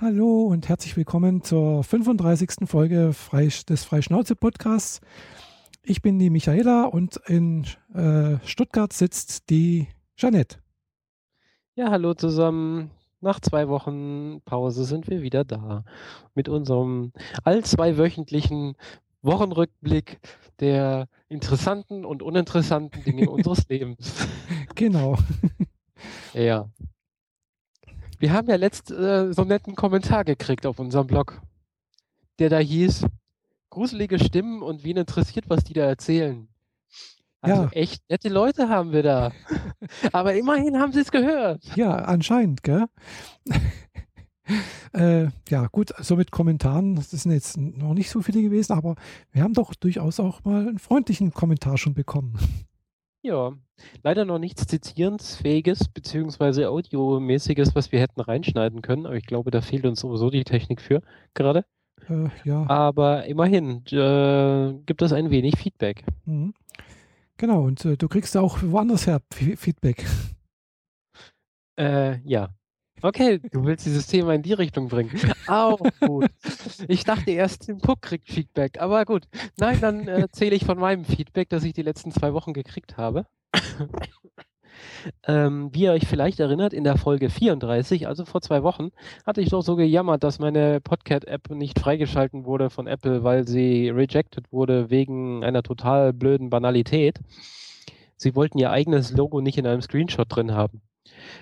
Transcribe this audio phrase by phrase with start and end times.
[0.00, 2.66] Hallo und herzlich willkommen zur 35.
[2.66, 3.14] Folge
[3.68, 5.02] des Freischnauze-Podcasts.
[5.82, 10.56] Ich bin die Michaela und in äh, Stuttgart sitzt die Jeanette.
[11.74, 12.92] Ja, hallo zusammen.
[13.20, 15.84] Nach zwei Wochen Pause sind wir wieder da
[16.34, 17.12] mit unserem
[17.44, 18.76] all zweiwöchentlichen
[19.20, 20.18] Wochenrückblick
[20.60, 24.26] der interessanten und uninteressanten Dinge unseres Lebens.
[24.76, 25.18] Genau.
[26.32, 26.70] Ja.
[28.20, 31.40] Wir haben ja letzt äh, so einen netten Kommentar gekriegt auf unserem Blog,
[32.38, 33.06] der da hieß,
[33.70, 36.46] gruselige Stimmen und wen interessiert, was die da erzählen.
[37.40, 37.68] Also ja.
[37.70, 39.32] echt nette Leute haben wir da.
[40.12, 41.64] Aber immerhin haben sie es gehört.
[41.76, 42.84] Ja, anscheinend, gell?
[44.92, 48.96] äh, ja, gut, so mit Kommentaren, das sind jetzt noch nicht so viele gewesen, aber
[49.32, 52.38] wir haben doch durchaus auch mal einen freundlichen Kommentar schon bekommen.
[53.22, 53.52] Ja,
[54.02, 59.60] leider noch nichts Zitierensfähiges beziehungsweise Audiomäßiges, was wir hätten reinschneiden können, aber ich glaube, da
[59.60, 61.02] fehlt uns sowieso die Technik für
[61.34, 61.64] gerade.
[62.08, 62.68] Äh, ja.
[62.68, 66.04] Aber immerhin äh, gibt es ein wenig Feedback.
[66.24, 66.54] Mhm.
[67.36, 70.06] Genau, und äh, du kriegst auch woanders her Feedback.
[71.78, 72.50] Äh, ja.
[73.02, 75.10] Okay, du willst dieses Thema in die Richtung bringen.
[75.46, 76.26] Auch gut.
[76.88, 79.24] Ich dachte erst, Tim Cook kriegt Feedback, aber gut.
[79.58, 83.26] Nein, dann erzähle ich von meinem Feedback, das ich die letzten zwei Wochen gekriegt habe.
[85.26, 88.90] ähm, wie ihr euch vielleicht erinnert, in der Folge 34, also vor zwei Wochen,
[89.26, 93.88] hatte ich doch so gejammert, dass meine Podcat-App nicht freigeschalten wurde von Apple, weil sie
[93.88, 97.18] rejected wurde wegen einer total blöden Banalität.
[98.16, 100.82] Sie wollten ihr eigenes Logo nicht in einem Screenshot drin haben.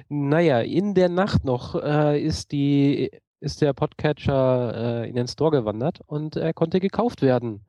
[0.09, 5.51] Naja, in der Nacht noch äh, ist die ist der Podcatcher äh, in den Store
[5.53, 7.64] gewandert und er konnte gekauft werden.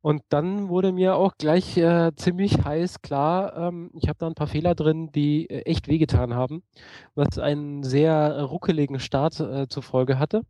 [0.00, 4.34] Und dann wurde mir auch gleich äh, ziemlich heiß klar, ähm, ich habe da ein
[4.34, 6.62] paar Fehler drin, die äh, echt wehgetan haben,
[7.14, 10.42] was einen sehr ruckeligen Start äh, zur Folge hatte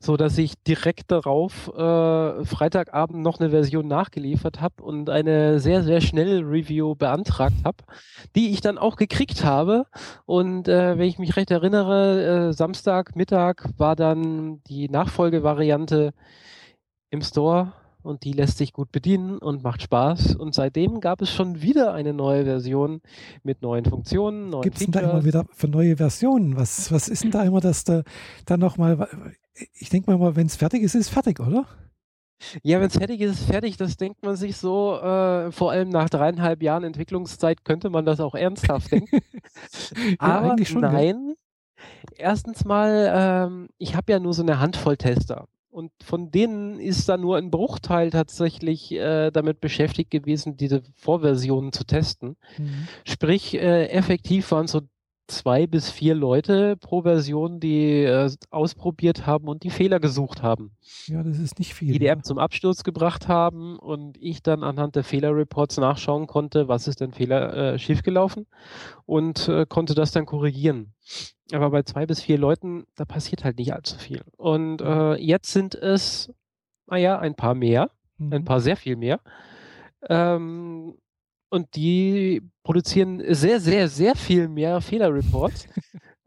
[0.00, 5.82] so dass ich direkt darauf äh, Freitagabend noch eine Version nachgeliefert habe und eine sehr,
[5.82, 7.78] sehr schnelle Review beantragt habe,
[8.36, 9.86] die ich dann auch gekriegt habe.
[10.26, 16.12] Und äh, wenn ich mich recht erinnere, äh, Samstag Mittag war dann die Nachfolgevariante
[17.10, 17.72] im Store
[18.02, 20.34] und die lässt sich gut bedienen und macht Spaß.
[20.36, 23.02] Und seitdem gab es schon wieder eine neue Version
[23.42, 26.56] mit neuen Funktionen, neuen Gibt es denn da immer wieder für neue Versionen?
[26.56, 28.02] Was, was ist denn da immer, dass da
[28.46, 29.08] dann nochmal,
[29.74, 31.66] ich denke mal, wenn es fertig ist, ist es fertig, oder?
[32.62, 33.76] Ja, wenn es fertig ist, ist es fertig.
[33.76, 38.20] Das denkt man sich so, äh, vor allem nach dreieinhalb Jahren Entwicklungszeit könnte man das
[38.20, 39.20] auch ernsthaft denken.
[39.96, 41.28] ja, Aber schon, nein.
[41.28, 41.34] Ja.
[42.16, 45.48] Erstens mal, ähm, ich habe ja nur so eine Handvoll Tester.
[45.70, 51.72] Und von denen ist da nur ein Bruchteil tatsächlich äh, damit beschäftigt gewesen, diese Vorversionen
[51.72, 52.36] zu testen.
[52.58, 52.88] Mhm.
[53.04, 54.80] Sprich, äh, effektiv waren so
[55.30, 60.72] zwei bis vier Leute pro Version, die äh, ausprobiert haben und die Fehler gesucht haben.
[61.06, 61.92] Ja, das ist nicht viel.
[61.92, 66.68] Die die App zum Absturz gebracht haben und ich dann anhand der Fehlerreports nachschauen konnte,
[66.68, 68.46] was ist denn Fehler äh, schiefgelaufen
[69.06, 70.92] und äh, konnte das dann korrigieren.
[71.52, 74.22] Aber bei zwei bis vier Leuten, da passiert halt nicht allzu viel.
[74.36, 76.32] Und äh, jetzt sind es,
[76.86, 78.32] naja, ein paar mehr, mhm.
[78.32, 79.20] ein paar sehr viel mehr.
[80.08, 80.94] Ähm,
[81.50, 85.66] und die produzieren sehr, sehr, sehr viel mehr Fehlerreports.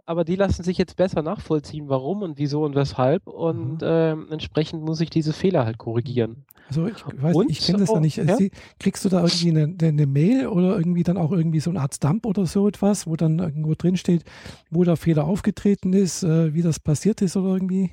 [0.06, 3.28] aber die lassen sich jetzt besser nachvollziehen, warum und wieso und weshalb.
[3.28, 3.88] Und mhm.
[3.88, 6.46] äh, entsprechend muss ich diese Fehler halt korrigieren.
[6.68, 8.18] Also ich weiß, und, ich kenne das ja nicht.
[8.18, 8.38] Ja?
[8.80, 12.04] kriegst du da irgendwie eine, eine, Mail oder irgendwie dann auch irgendwie so eine Art
[12.04, 14.24] Dump oder so etwas, wo dann irgendwo drin steht,
[14.70, 17.92] wo der Fehler aufgetreten ist, äh, wie das passiert ist oder irgendwie?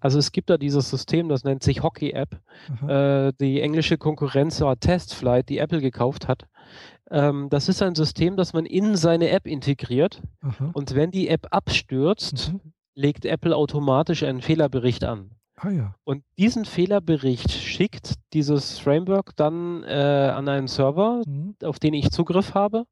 [0.00, 2.40] Also es gibt da dieses System, das nennt sich Hockey App.
[2.88, 6.46] Äh, die englische Konkurrenz war Testflight, die Apple gekauft hat.
[7.10, 10.22] Ähm, das ist ein System, das man in seine App integriert.
[10.40, 10.70] Aha.
[10.72, 12.72] Und wenn die App abstürzt, mhm.
[12.94, 15.30] legt Apple automatisch einen Fehlerbericht an.
[15.56, 15.94] Ah, ja.
[16.04, 21.54] Und diesen Fehlerbericht schickt dieses Framework dann äh, an einen Server, mhm.
[21.62, 22.84] auf den ich Zugriff habe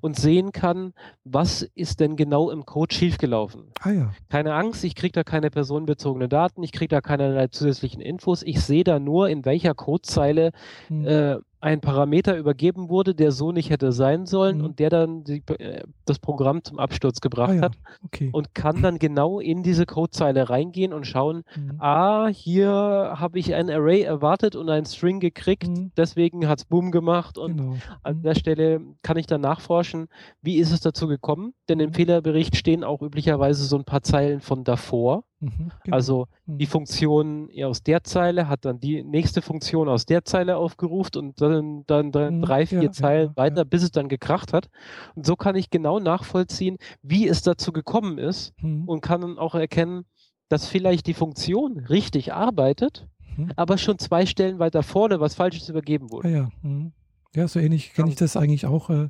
[0.00, 0.92] und sehen kann,
[1.24, 3.72] was ist denn genau im Code schiefgelaufen.
[3.80, 4.12] Ah, ja.
[4.28, 8.60] Keine Angst, ich kriege da keine personenbezogenen Daten, ich kriege da keinerlei zusätzlichen Infos, ich
[8.60, 10.52] sehe da nur, in welcher Codezeile
[10.88, 11.06] mhm.
[11.06, 14.64] äh, ein Parameter übergeben wurde, der so nicht hätte sein sollen mhm.
[14.64, 17.62] und der dann die, äh, das Programm zum Absturz gebracht ah, ja.
[17.62, 18.30] hat okay.
[18.32, 21.80] und kann dann genau in diese Codezeile reingehen und schauen, mhm.
[21.80, 25.92] ah, hier habe ich ein Array erwartet und ein String gekriegt, mhm.
[25.96, 27.76] deswegen hat es Boom gemacht und genau.
[28.02, 28.22] an mhm.
[28.22, 30.08] der Stelle kann ich dann nachforschen,
[30.42, 31.94] wie ist es dazu gekommen, denn im mhm.
[31.94, 35.96] Fehlerbericht stehen auch üblicherweise so ein paar Zeilen von davor Mhm, genau.
[35.96, 36.70] Also die mhm.
[36.70, 41.84] Funktion aus der Zeile hat dann die nächste Funktion aus der Zeile aufgerufen und dann,
[41.86, 43.64] dann, dann mhm, drei, vier ja, Zeilen ja, weiter, ja.
[43.64, 44.68] bis es dann gekracht hat.
[45.14, 48.88] Und so kann ich genau nachvollziehen, wie es dazu gekommen ist mhm.
[48.88, 50.06] und kann dann auch erkennen,
[50.48, 53.06] dass vielleicht die Funktion richtig arbeitet,
[53.36, 53.52] mhm.
[53.56, 56.28] aber schon zwei Stellen weiter vorne was Falsches übergeben wurde.
[56.28, 56.92] Ah, ja, mhm.
[57.34, 57.48] ja.
[57.48, 58.88] so ähnlich kenne ich das eigentlich auch.
[58.88, 59.08] Äh,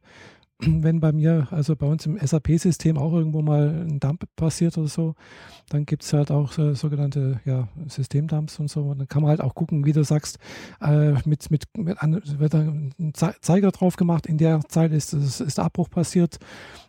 [0.60, 4.88] wenn bei mir, also bei uns im SAP-System auch irgendwo mal ein Dump passiert oder
[4.88, 5.14] so,
[5.68, 8.82] dann gibt es halt auch äh, sogenannte ja, Systemdumps und so.
[8.82, 10.38] Und dann kann man halt auch gucken, wie du sagst,
[10.80, 15.40] äh, mit, mit, mit an, wird ein Zeiger drauf gemacht, in der Zeit ist, ist,
[15.40, 16.38] ist der Abbruch passiert.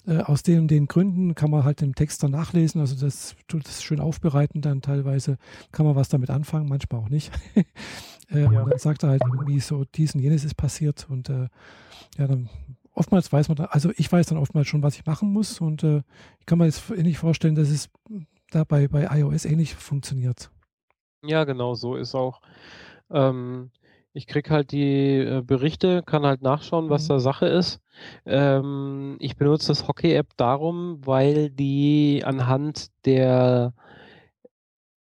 [0.06, 2.80] Äh, aus den und den Gründen kann man halt im Text dann nachlesen.
[2.80, 5.38] Also das tut es schön aufbereiten, dann teilweise
[5.74, 7.32] kann man was damit anfangen, manchmal auch nicht.
[8.32, 8.62] äh, ja.
[8.62, 11.50] Und dann sagt er halt irgendwie so, dies und jenes ist passiert und äh,
[12.18, 12.50] ja, dann
[12.98, 16.02] oftmals weiß man, also ich weiß dann oftmals schon, was ich machen muss und äh,
[16.40, 17.90] ich kann mir jetzt ähnlich vorstellen, dass es
[18.52, 20.50] da bei, bei iOS ähnlich funktioniert.
[21.24, 22.42] Ja, genau, so ist auch.
[23.10, 23.72] Ähm,
[24.14, 27.10] ich kriege halt die äh, Berichte, kann halt nachschauen, was mhm.
[27.10, 27.82] da Sache ist.
[28.26, 33.74] Ähm, ich benutze das Hockey-App darum, weil die anhand der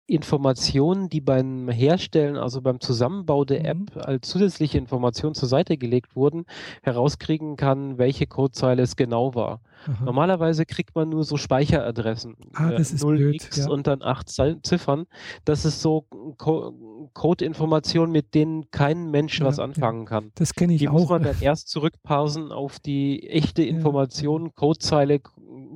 [0.09, 4.01] Informationen, die beim Herstellen, also beim Zusammenbau der App mhm.
[4.01, 6.45] als zusätzliche Informationen zur Seite gelegt wurden,
[6.81, 9.61] herauskriegen kann, welche Codezeile es genau war.
[9.85, 10.03] Aha.
[10.03, 12.35] Normalerweise kriegt man nur so Speicheradressen.
[12.53, 13.69] Ah, das äh, ist 0x ja.
[13.69, 15.05] und dann acht Ziffern.
[15.45, 16.05] Das ist so
[16.37, 16.73] Co
[17.13, 20.09] Codeinformation, mit denen kein Mensch ja, was anfangen ja.
[20.09, 20.31] kann.
[20.35, 20.95] Das kenne ich die auch.
[20.95, 25.21] Die muss man dann erst zurückpausen auf die echte Information, Codezeile,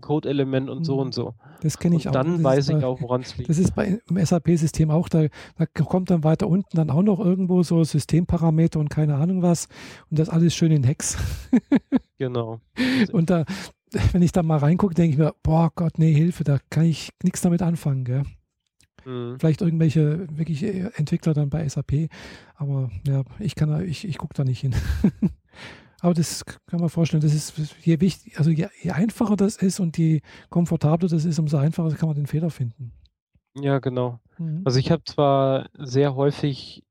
[0.02, 1.00] Codeelement und so mhm.
[1.02, 1.34] und so.
[1.62, 2.24] Das kenne ich und auch.
[2.24, 3.50] Dann weiß ich bei, auch, woran es liegt.
[3.50, 5.28] Das ist bei, im SAP-System auch, da,
[5.58, 9.68] da, kommt dann weiter unten dann auch noch irgendwo so Systemparameter und keine Ahnung was.
[10.10, 11.18] Und das alles schön in Hex.
[12.18, 12.60] genau.
[13.12, 13.46] und da,
[14.12, 17.10] wenn ich da mal reingucke, denke ich mir, boah Gott, nee, Hilfe, da kann ich
[17.24, 18.24] nichts damit anfangen, gell?
[19.06, 19.38] Mhm.
[19.40, 22.10] Vielleicht irgendwelche wirklich äh, Entwickler dann bei SAP,
[22.56, 24.76] aber ja, ich kann da, ich, ich gucke da nicht hin.
[26.04, 29.80] Aber das kann man vorstellen, das ist je wichtig, also je, je, einfacher das ist
[29.80, 30.20] und je
[30.50, 32.92] komfortabler das ist, umso einfacher kann man den Fehler finden.
[33.56, 34.20] Ja, genau.
[34.38, 34.64] Mhm.
[34.66, 36.84] Also ich habe zwar sehr häufig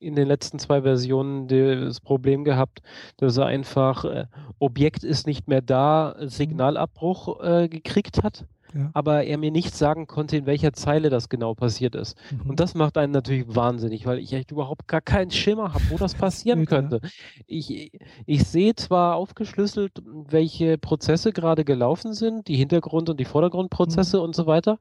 [0.00, 2.82] in den letzten zwei Versionen das Problem gehabt,
[3.18, 4.26] dass er einfach äh,
[4.58, 6.28] Objekt ist nicht mehr da, mhm.
[6.28, 8.90] Signalabbruch äh, gekriegt hat ja.
[8.94, 12.16] aber er mir nicht sagen konnte, in welcher Zeile das genau passiert ist.
[12.30, 12.50] Mhm.
[12.50, 15.96] Und das macht einen natürlich wahnsinnig, weil ich echt überhaupt gar keinen Schimmer habe, wo
[15.96, 17.00] das passieren könnte.
[17.46, 17.92] Ich,
[18.26, 24.24] ich sehe zwar aufgeschlüsselt, welche Prozesse gerade gelaufen sind, die Hintergrund- und die Vordergrundprozesse mhm.
[24.24, 24.78] und so weiter,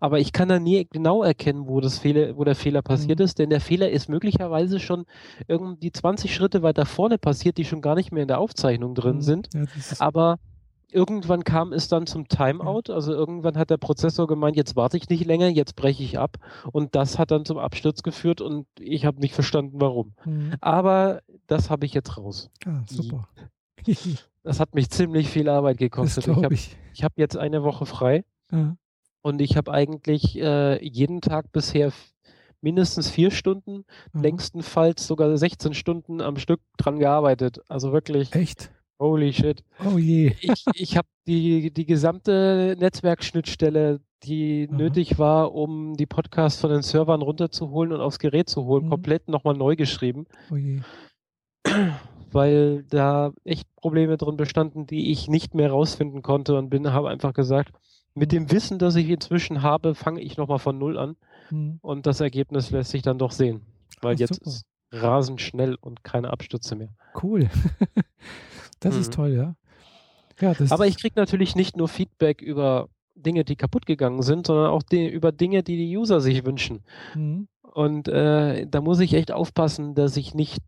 [0.00, 3.24] aber ich kann da nie genau erkennen, wo, das Fehler, wo der Fehler passiert mhm.
[3.24, 5.06] ist, denn der Fehler ist möglicherweise schon
[5.48, 9.16] irgendwie 20 Schritte weiter vorne passiert, die schon gar nicht mehr in der Aufzeichnung drin
[9.16, 9.22] mhm.
[9.22, 9.48] sind.
[9.54, 9.62] Ja,
[9.98, 10.38] aber
[10.92, 12.92] irgendwann kam es dann zum Timeout.
[12.92, 16.36] Also irgendwann hat der Prozessor gemeint, jetzt warte ich nicht länger, jetzt breche ich ab.
[16.72, 20.14] Und das hat dann zum Absturz geführt und ich habe nicht verstanden, warum.
[20.24, 20.54] Mhm.
[20.60, 22.50] Aber das habe ich jetzt raus.
[22.64, 23.28] Ah, super.
[24.42, 26.26] das hat mich ziemlich viel Arbeit gekostet.
[26.26, 28.76] ich habe hab jetzt eine Woche frei ja.
[29.22, 31.92] und ich habe eigentlich äh, jeden Tag bisher
[32.60, 34.22] mindestens vier Stunden, mhm.
[34.22, 37.60] längstenfalls sogar 16 Stunden am Stück dran gearbeitet.
[37.68, 38.32] Also wirklich.
[38.34, 38.70] Echt?
[38.98, 39.64] Holy shit.
[39.84, 40.32] Oh je.
[40.40, 44.76] Ich, ich habe die, die gesamte Netzwerkschnittstelle, die Aha.
[44.76, 48.90] nötig war, um die Podcasts von den Servern runterzuholen und aufs Gerät zu holen, mhm.
[48.90, 50.26] komplett nochmal neu geschrieben.
[50.50, 50.80] Oh je.
[52.30, 57.10] Weil da echt Probleme drin bestanden, die ich nicht mehr rausfinden konnte und bin, habe
[57.10, 57.72] einfach gesagt,
[58.14, 58.36] mit mhm.
[58.36, 61.16] dem Wissen, das ich inzwischen habe, fange ich nochmal von Null an.
[61.50, 61.78] Mhm.
[61.82, 63.62] Und das Ergebnis lässt sich dann doch sehen.
[64.00, 64.48] Weil Ach, jetzt super.
[64.48, 66.90] ist rasend schnell und keine Abstürze mehr.
[67.20, 67.48] Cool.
[68.82, 69.00] Das mhm.
[69.00, 69.54] ist toll, ja.
[70.40, 74.70] ja Aber ich kriege natürlich nicht nur Feedback über Dinge, die kaputt gegangen sind, sondern
[74.70, 76.82] auch die, über Dinge, die die User sich wünschen.
[77.14, 77.48] Mhm.
[77.62, 80.58] Und äh, da muss ich echt aufpassen, dass ich nicht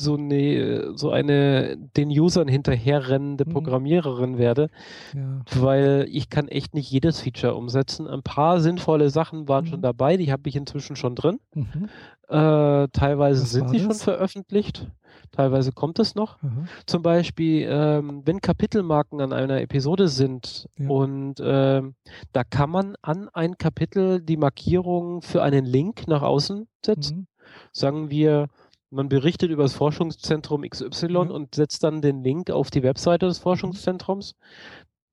[0.00, 3.52] so eine, so eine den Usern hinterherrennende mhm.
[3.52, 4.70] Programmiererin werde,
[5.14, 5.40] ja.
[5.56, 8.06] weil ich kann echt nicht jedes Feature umsetzen.
[8.06, 9.68] Ein paar sinnvolle Sachen waren mhm.
[9.68, 11.40] schon dabei, die habe ich inzwischen schon drin.
[11.54, 11.88] Mhm.
[12.28, 13.86] Äh, teilweise Was sind sie das?
[13.86, 14.86] schon veröffentlicht.
[15.32, 16.40] Teilweise kommt es noch.
[16.42, 16.68] Mhm.
[16.86, 20.88] Zum Beispiel, ähm, wenn Kapitelmarken an einer Episode sind ja.
[20.88, 21.94] und ähm,
[22.32, 27.16] da kann man an ein Kapitel die Markierung für einen Link nach außen setzen.
[27.16, 27.26] Mhm.
[27.72, 28.48] Sagen wir,
[28.90, 31.18] man berichtet über das Forschungszentrum XY ja.
[31.20, 33.42] und setzt dann den Link auf die Webseite des mhm.
[33.42, 34.34] Forschungszentrums.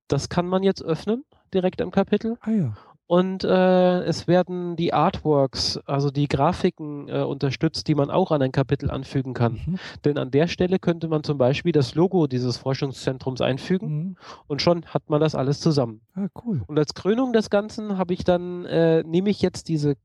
[0.07, 2.37] Das kann man jetzt öffnen, direkt am Kapitel.
[2.41, 2.77] Ah, ja.
[3.07, 8.41] Und äh, es werden die Artworks, also die Grafiken äh, unterstützt, die man auch an
[8.41, 9.59] ein Kapitel anfügen kann.
[9.65, 9.79] Mhm.
[10.03, 14.15] Denn an der Stelle könnte man zum Beispiel das Logo dieses Forschungszentrums einfügen mhm.
[14.47, 16.01] und schon hat man das alles zusammen.
[16.15, 16.63] Ah, cool.
[16.65, 19.97] Und als Krönung des Ganzen habe ich dann, äh, nehme ich jetzt diese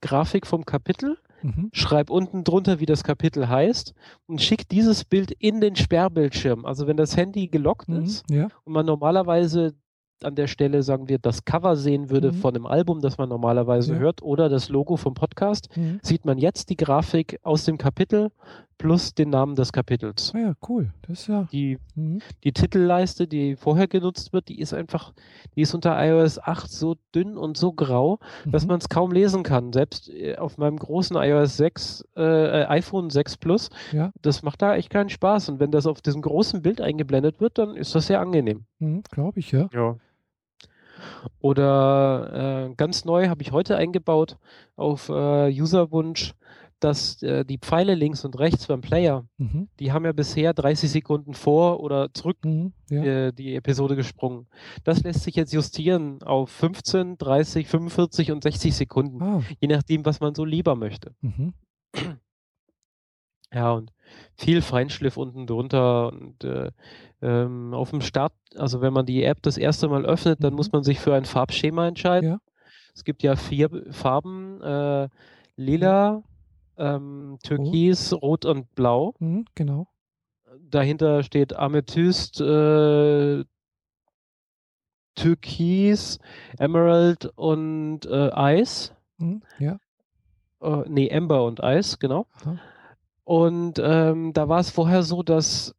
[0.00, 1.70] Grafik vom Kapitel, mhm.
[1.72, 3.94] schreib unten drunter, wie das Kapitel heißt
[4.26, 6.66] und schick dieses Bild in den Sperrbildschirm.
[6.66, 8.02] Also wenn das Handy gelockt mhm.
[8.02, 8.48] ist ja.
[8.64, 9.74] und man normalerweise
[10.24, 12.36] an der Stelle, sagen wir, das Cover sehen würde mhm.
[12.36, 13.98] von einem Album, das man normalerweise ja.
[13.98, 16.00] hört, oder das Logo vom Podcast, mhm.
[16.02, 18.30] sieht man jetzt die Grafik aus dem Kapitel
[18.82, 20.32] plus den Namen des Kapitels.
[20.34, 20.92] Ah ja, cool.
[21.02, 21.46] Das ist ja.
[21.52, 22.20] Die, mhm.
[22.42, 25.12] die Titelleiste, die vorher genutzt wird, die ist einfach,
[25.54, 28.70] die ist unter iOS 8 so dünn und so grau, dass mhm.
[28.70, 29.72] man es kaum lesen kann.
[29.72, 34.10] Selbst äh, auf meinem großen iOS 6, äh, iPhone 6 Plus, ja.
[34.20, 35.50] das macht da echt keinen Spaß.
[35.50, 38.64] Und wenn das auf diesem großen Bild eingeblendet wird, dann ist das sehr angenehm.
[38.80, 39.68] Mhm, Glaube ich, ja.
[39.72, 39.96] Ja.
[41.40, 44.36] Oder äh, ganz neu habe ich heute eingebaut
[44.76, 46.34] auf äh, Userwunsch,
[46.82, 49.68] dass äh, die Pfeile links und rechts beim Player, mhm.
[49.78, 53.02] die haben ja bisher 30 Sekunden vor oder zurück mhm, ja.
[53.02, 54.48] äh, die Episode gesprungen.
[54.84, 59.42] Das lässt sich jetzt justieren auf 15, 30, 45 und 60 Sekunden, ah.
[59.60, 61.14] je nachdem, was man so lieber möchte.
[61.20, 61.54] Mhm.
[63.54, 63.92] Ja, und
[64.36, 66.70] viel Feinschliff unten drunter und äh,
[67.20, 70.56] ähm, auf dem Start, also wenn man die App das erste Mal öffnet, dann mhm.
[70.56, 72.30] muss man sich für ein Farbschema entscheiden.
[72.30, 72.38] Ja.
[72.94, 75.08] Es gibt ja vier Farben, äh,
[75.56, 76.22] lila,
[76.76, 78.18] ähm, Türkis, oh.
[78.18, 79.14] Rot und Blau.
[79.18, 79.86] Mhm, genau.
[80.68, 83.44] Dahinter steht Amethyst, äh,
[85.14, 86.18] Türkis,
[86.58, 88.94] Emerald und äh, Eis.
[89.18, 89.78] Mhm, ja.
[90.60, 92.26] Äh, nee, Ember und Eis, genau.
[92.42, 92.58] Aha.
[93.24, 95.74] Und ähm, da war es vorher so, dass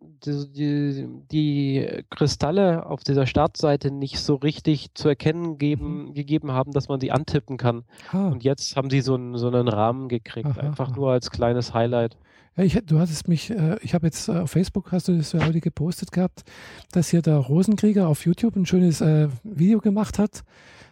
[0.00, 6.14] die, die, die, Kristalle auf dieser Startseite nicht so richtig zu erkennen geben, mhm.
[6.14, 7.84] gegeben haben, dass man sie antippen kann.
[8.10, 8.28] Ah.
[8.28, 10.96] Und jetzt haben sie so einen, so einen Rahmen gekriegt, aha, einfach aha.
[10.96, 12.16] nur als kleines Highlight.
[12.56, 15.32] Ja, ich, du hattest mich, äh, ich habe jetzt äh, auf Facebook, hast du das
[15.32, 16.44] ja heute gepostet gehabt,
[16.92, 20.42] dass hier der Rosenkrieger auf YouTube ein schönes äh, Video gemacht hat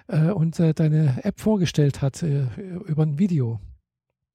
[0.08, 2.46] äh, und äh, deine App vorgestellt hat äh,
[2.86, 3.60] über ein Video.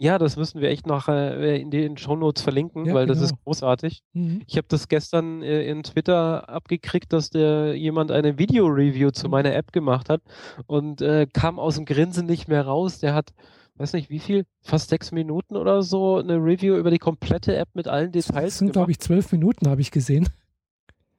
[0.03, 3.17] Ja, das müssen wir echt noch äh, in den Shownotes verlinken, ja, weil genau.
[3.17, 4.03] das ist großartig.
[4.11, 4.41] Mhm.
[4.47, 9.31] Ich habe das gestern äh, in Twitter abgekriegt, dass der jemand eine Video-Review zu mhm.
[9.31, 10.21] meiner App gemacht hat
[10.67, 12.99] und äh, kam aus dem Grinsen nicht mehr raus.
[12.99, 13.33] Der hat,
[13.77, 17.69] weiß nicht wie viel, fast sechs Minuten oder so, eine Review über die komplette App
[17.73, 18.43] mit allen Details.
[18.43, 20.27] Das sind, glaube ich, zwölf Minuten, habe ich gesehen.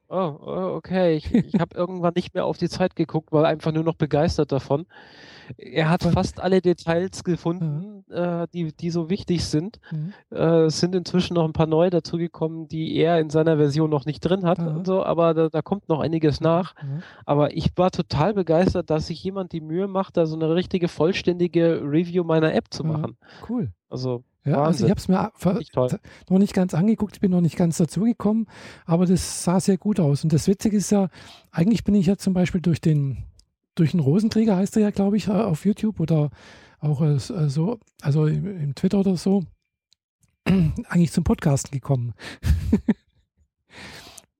[0.07, 1.15] Oh, oh okay.
[1.15, 4.51] Ich, ich habe irgendwann nicht mehr auf die Zeit geguckt, war einfach nur noch begeistert
[4.51, 4.85] davon.
[5.57, 8.43] Er hat fast alle Details gefunden, ja.
[8.43, 9.79] äh, die, die so wichtig sind.
[9.91, 10.13] Mhm.
[10.31, 14.05] Äh, es sind inzwischen noch ein paar neue dazugekommen, die er in seiner Version noch
[14.05, 14.67] nicht drin hat ja.
[14.67, 16.73] und so, aber da, da, kommt noch einiges nach.
[16.81, 17.03] Ja.
[17.25, 20.87] Aber ich war total begeistert, dass sich jemand die Mühe macht, da so eine richtige
[20.87, 23.17] vollständige Review meiner App zu machen.
[23.47, 23.71] Cool.
[23.89, 25.31] Also ja, also ich habe es mir
[26.29, 28.45] noch nicht ganz angeguckt, ich bin noch nicht ganz dazugekommen,
[28.85, 30.23] aber das sah sehr gut aus.
[30.23, 31.09] Und das Witzige ist ja,
[31.51, 33.23] eigentlich bin ich ja zum Beispiel durch den,
[33.73, 36.29] durch den Rosenträger heißt er ja, glaube ich, äh, auf YouTube oder
[36.79, 39.43] auch äh, äh, so, also im, Twitter oder so,
[40.45, 42.13] eigentlich zum Podcasten gekommen.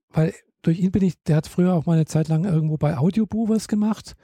[0.10, 2.96] Weil durch ihn bin ich, der hat früher auch mal eine Zeit lang irgendwo bei
[2.96, 4.16] Audioboo was gemacht,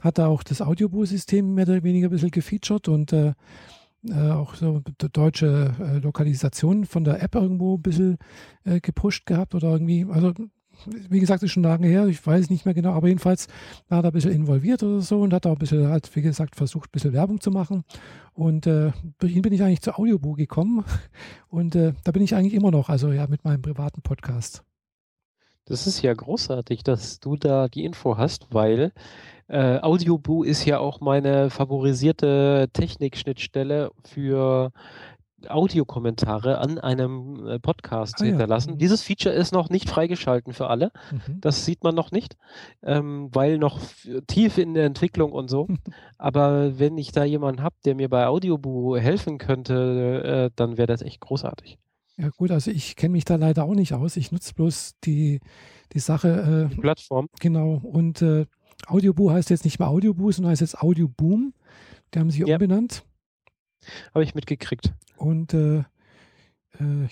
[0.00, 3.34] hat da auch das Audioboo-System mehr oder weniger ein bisschen gefeatured und äh,
[4.06, 8.18] äh, auch so deutsche äh, Lokalisation von der App irgendwo ein bisschen
[8.64, 10.32] äh, gepusht gehabt oder irgendwie, also
[10.86, 13.48] wie gesagt, ist schon lange her, ich weiß nicht mehr genau, aber jedenfalls
[13.88, 16.56] war er ein bisschen involviert oder so und hat auch ein bisschen halt, wie gesagt,
[16.56, 17.84] versucht, ein bisschen Werbung zu machen.
[18.32, 20.84] Und äh, durch ihn bin ich eigentlich zu Audioboo gekommen
[21.48, 24.62] und äh, da bin ich eigentlich immer noch, also ja, mit meinem privaten Podcast.
[25.64, 28.92] Das ist ja großartig, dass du da die Info hast, weil
[29.48, 34.72] äh, Audioboo ist ja auch meine favorisierte Technikschnittstelle für
[35.46, 38.70] Audiokommentare an einem äh, Podcast ah, hinterlassen.
[38.70, 38.74] Ja.
[38.74, 38.78] Mhm.
[38.78, 40.90] Dieses Feature ist noch nicht freigeschalten für alle.
[41.12, 41.40] Mhm.
[41.40, 42.36] Das sieht man noch nicht,
[42.82, 43.80] ähm, weil noch
[44.26, 45.68] tief in der Entwicklung und so.
[46.18, 50.88] Aber wenn ich da jemanden habe, der mir bei Audioboo helfen könnte, äh, dann wäre
[50.88, 51.78] das echt großartig.
[52.16, 54.16] Ja gut, also ich kenne mich da leider auch nicht aus.
[54.16, 55.38] Ich nutze bloß die,
[55.92, 56.66] die Sache.
[56.68, 57.28] Äh, die Plattform.
[57.38, 57.80] Genau.
[57.84, 58.46] Und äh,
[58.86, 61.52] Audioboo heißt jetzt nicht mehr Audioboo, sondern heißt jetzt Audioboom.
[62.14, 62.54] Die haben sie ja.
[62.54, 63.04] umbenannt.
[64.14, 64.92] Habe ich mitgekriegt.
[65.16, 65.84] Und äh, äh,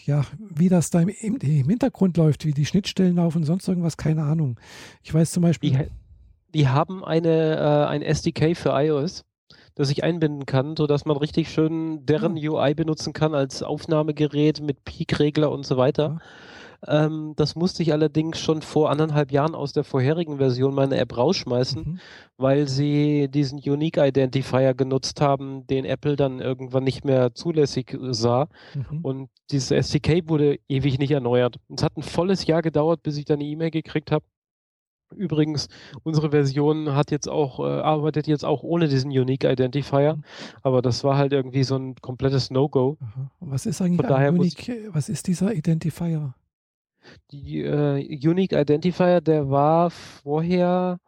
[0.04, 3.96] ja, wie das da im, im, Hintergrund läuft, wie die Schnittstellen laufen und sonst irgendwas,
[3.96, 4.58] keine Ahnung.
[5.02, 5.70] Ich weiß zum Beispiel.
[5.70, 9.24] Die, die haben eine, äh, ein SDK für iOS,
[9.74, 12.50] das ich einbinden kann, sodass man richtig schön deren ja.
[12.50, 12.64] Ah.
[12.64, 16.18] UI benutzen kann als Aufnahmegerät mit Peak-Regler und so weiter.
[16.20, 16.26] Ja
[16.86, 21.16] Ähm, das musste ich allerdings schon vor anderthalb Jahren aus der vorherigen Version meiner App
[21.16, 22.00] rausschmeißen, mhm.
[22.36, 28.48] weil sie diesen Unique Identifier genutzt haben, den Apple dann irgendwann nicht mehr zulässig sah.
[28.74, 29.00] Mhm.
[29.02, 31.56] Und dieses SDK wurde ewig nicht erneuert.
[31.74, 34.24] Es hat ein volles Jahr gedauert, bis ich dann eine E-Mail gekriegt habe.
[35.14, 35.68] Übrigens,
[36.02, 40.22] unsere Version hat jetzt auch, äh, arbeitet jetzt auch ohne diesen Unique Identifier, mhm.
[40.62, 42.98] aber das war halt irgendwie so ein komplettes No-Go.
[43.40, 46.34] Was ist eigentlich ein Unique, was ist dieser Identifier?
[47.30, 50.98] Die äh, Unique Identifier, der war vorher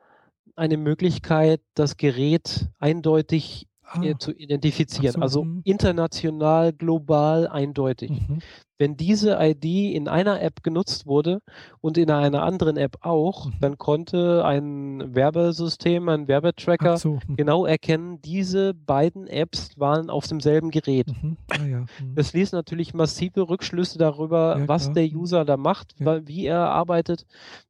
[0.57, 4.03] eine Möglichkeit, das Gerät eindeutig ah.
[4.03, 5.15] äh, zu identifizieren.
[5.15, 5.63] So, also mh.
[5.65, 8.11] international, global, eindeutig.
[8.11, 8.41] Mhm.
[8.79, 11.41] Wenn diese ID in einer App genutzt wurde
[11.81, 13.55] und in einer anderen App auch, mhm.
[13.61, 17.19] dann konnte ein Werbesystem, ein Werbetracker so.
[17.27, 17.37] mhm.
[17.37, 21.09] genau erkennen, diese beiden Apps waren auf demselben Gerät.
[21.09, 21.37] Mhm.
[21.51, 21.81] Ah, ja.
[21.81, 22.15] Mhm.
[22.15, 24.95] Das ließ natürlich massive Rückschlüsse darüber, ja, was klar.
[24.95, 25.17] der mhm.
[25.17, 26.27] User da macht, ja.
[26.29, 27.27] wie er arbeitet,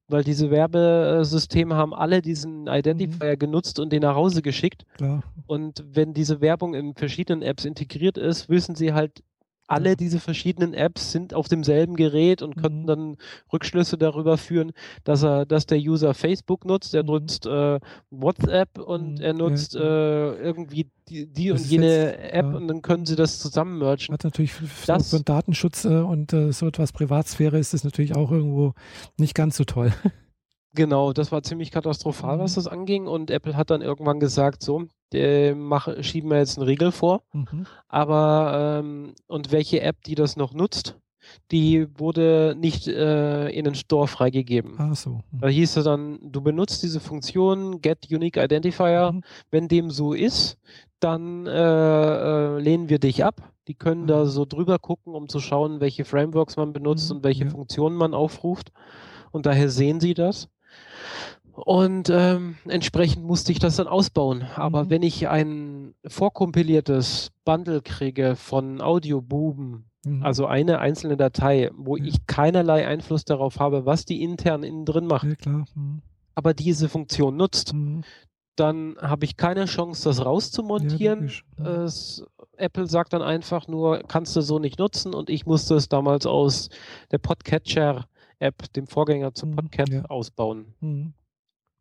[0.08, 3.38] weil diese Werbesysteme haben alle diesen Identifier mhm.
[3.38, 4.84] genutzt und den nach Hause geschickt.
[4.96, 5.22] Klar.
[5.46, 9.22] Und wenn diese Werbung in verschiedenen Apps integriert ist, wissen sie halt
[9.68, 12.86] alle diese verschiedenen Apps sind auf demselben Gerät und könnten mhm.
[12.86, 13.16] dann
[13.52, 14.72] Rückschlüsse darüber führen,
[15.04, 17.10] dass er, dass der User Facebook nutzt, er mhm.
[17.10, 17.78] nutzt äh,
[18.10, 19.20] WhatsApp und mhm.
[19.20, 19.80] er nutzt ja.
[19.80, 22.56] äh, irgendwie die, die und jene jetzt, App ja.
[22.56, 24.12] und dann können sie das zusammen merchen.
[24.12, 28.16] Hat natürlich für, das, für Datenschutz äh, und äh, so etwas Privatsphäre ist es natürlich
[28.16, 28.74] auch irgendwo
[29.18, 29.92] nicht ganz so toll.
[30.74, 34.84] Genau, das war ziemlich katastrophal, was das anging und Apple hat dann irgendwann gesagt, so,
[35.12, 37.22] äh, mach, schieben wir jetzt einen Riegel vor.
[37.32, 37.66] Mhm.
[37.88, 40.98] Aber ähm, und welche App, die das noch nutzt,
[41.50, 44.74] die wurde nicht äh, in den Store freigegeben.
[44.78, 45.20] Ach so.
[45.30, 45.40] Mhm.
[45.40, 49.12] Da hieß es dann, du benutzt diese Funktion Get Unique Identifier.
[49.12, 49.22] Mhm.
[49.50, 50.58] Wenn dem so ist,
[51.00, 53.52] dann äh, äh, lehnen wir dich ab.
[53.68, 54.28] Die können da mhm.
[54.28, 57.16] so drüber gucken, um zu schauen, welche Frameworks man benutzt mhm.
[57.16, 57.50] und welche ja.
[57.50, 58.72] Funktionen man aufruft.
[59.30, 60.48] Und daher sehen sie das.
[61.64, 64.46] Und ähm, entsprechend musste ich das dann ausbauen.
[64.54, 64.90] Aber mhm.
[64.90, 70.22] wenn ich ein vorkompiliertes Bundle kriege von Audiobuben, mhm.
[70.22, 72.04] also eine einzelne Datei, wo ja.
[72.04, 76.02] ich keinerlei Einfluss darauf habe, was die intern innen drin macht, ja, mhm.
[76.34, 78.04] aber diese Funktion nutzt, mhm.
[78.54, 81.30] dann habe ich keine Chance, das rauszumontieren.
[81.58, 82.24] Ja, es,
[82.56, 86.26] Apple sagt dann einfach nur, kannst du so nicht nutzen und ich musste es damals
[86.26, 86.70] aus
[87.10, 87.18] der
[88.38, 89.56] Podcatcher-App, dem Vorgänger zum.
[89.56, 90.74] Podcast, ausbauen.
[90.80, 91.14] Mhm.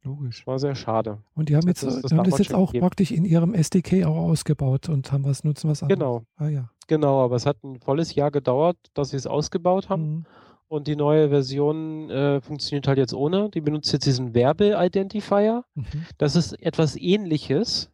[0.03, 0.45] Logisch.
[0.47, 1.21] War sehr schade.
[1.35, 2.85] Und die haben jetzt das, das, haben das jetzt auch gegeben.
[2.85, 5.99] praktisch in ihrem SDK auch ausgebaut und haben was nutzen was anderes.
[5.99, 6.23] Genau.
[6.37, 6.69] Ah, ja.
[6.87, 10.09] Genau, aber es hat ein volles Jahr gedauert, dass sie es ausgebaut haben.
[10.09, 10.25] Mhm.
[10.69, 13.49] Und die neue Version äh, funktioniert halt jetzt ohne.
[13.49, 15.65] Die benutzt jetzt diesen Werbe-Identifier.
[15.75, 16.05] Mhm.
[16.17, 17.89] Das ist etwas ähnliches,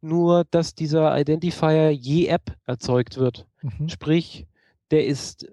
[0.00, 3.46] nur dass dieser Identifier je App erzeugt wird.
[3.62, 3.88] Mhm.
[3.88, 4.46] Sprich,
[4.90, 5.46] der ist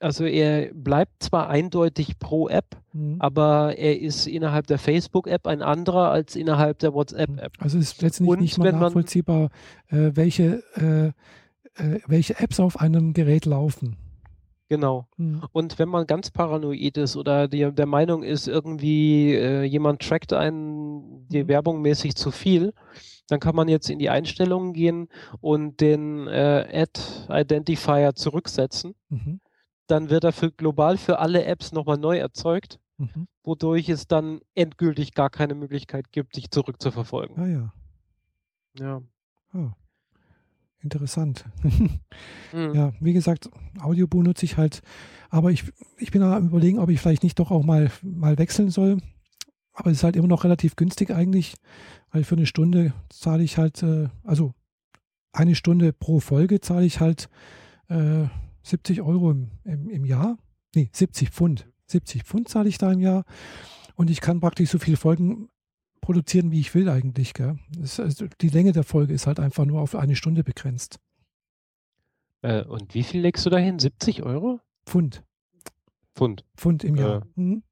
[0.00, 3.16] also er bleibt zwar eindeutig pro App, mhm.
[3.18, 7.52] aber er ist innerhalb der Facebook-App ein anderer als innerhalb der WhatsApp-App.
[7.58, 9.50] Also es ist letztendlich Und nicht mal nachvollziehbar,
[9.88, 11.08] äh, welche, äh,
[11.82, 13.96] äh, welche Apps auf einem Gerät laufen.
[14.70, 15.06] Genau.
[15.16, 15.42] Mhm.
[15.52, 20.32] Und wenn man ganz paranoid ist oder die, der Meinung ist, irgendwie äh, jemand trackt
[20.32, 21.48] einen die mhm.
[21.48, 22.72] Werbung mäßig zu viel,
[23.28, 25.08] dann kann man jetzt in die Einstellungen gehen
[25.40, 26.86] und den äh,
[27.28, 28.94] Ad-Identifier zurücksetzen.
[29.10, 29.40] Mhm
[29.90, 33.26] dann wird er für global für alle Apps nochmal neu erzeugt, mhm.
[33.42, 37.38] wodurch es dann endgültig gar keine Möglichkeit gibt, sich zurückzuverfolgen.
[37.38, 37.72] Ah ja.
[38.78, 39.02] Ja.
[39.54, 39.70] Oh.
[40.82, 41.44] Interessant.
[41.62, 42.00] mhm.
[42.74, 43.50] Ja, wie gesagt,
[43.80, 44.82] Audioboo nutze ich halt,
[45.28, 48.70] aber ich, ich bin am überlegen, ob ich vielleicht nicht doch auch mal, mal wechseln
[48.70, 48.98] soll.
[49.72, 51.54] Aber es ist halt immer noch relativ günstig eigentlich,
[52.10, 54.52] weil für eine Stunde zahle ich halt, äh, also
[55.32, 57.28] eine Stunde pro Folge zahle ich halt
[57.88, 58.24] äh,
[58.62, 60.38] 70 Euro im, im, im Jahr.
[60.74, 61.68] Nee, 70 Pfund.
[61.86, 63.24] 70 Pfund zahle ich da im Jahr.
[63.96, 65.48] Und ich kann praktisch so viele Folgen
[66.00, 67.34] produzieren, wie ich will eigentlich.
[67.34, 67.58] Gell?
[67.76, 70.98] Das, also die Länge der Folge ist halt einfach nur auf eine Stunde begrenzt.
[72.42, 73.78] Äh, und wie viel legst du dahin?
[73.78, 74.60] 70 Euro?
[74.86, 75.22] Pfund.
[76.14, 76.44] Pfund.
[76.56, 77.22] Pfund im Jahr.
[77.36, 77.62] Äh, mhm.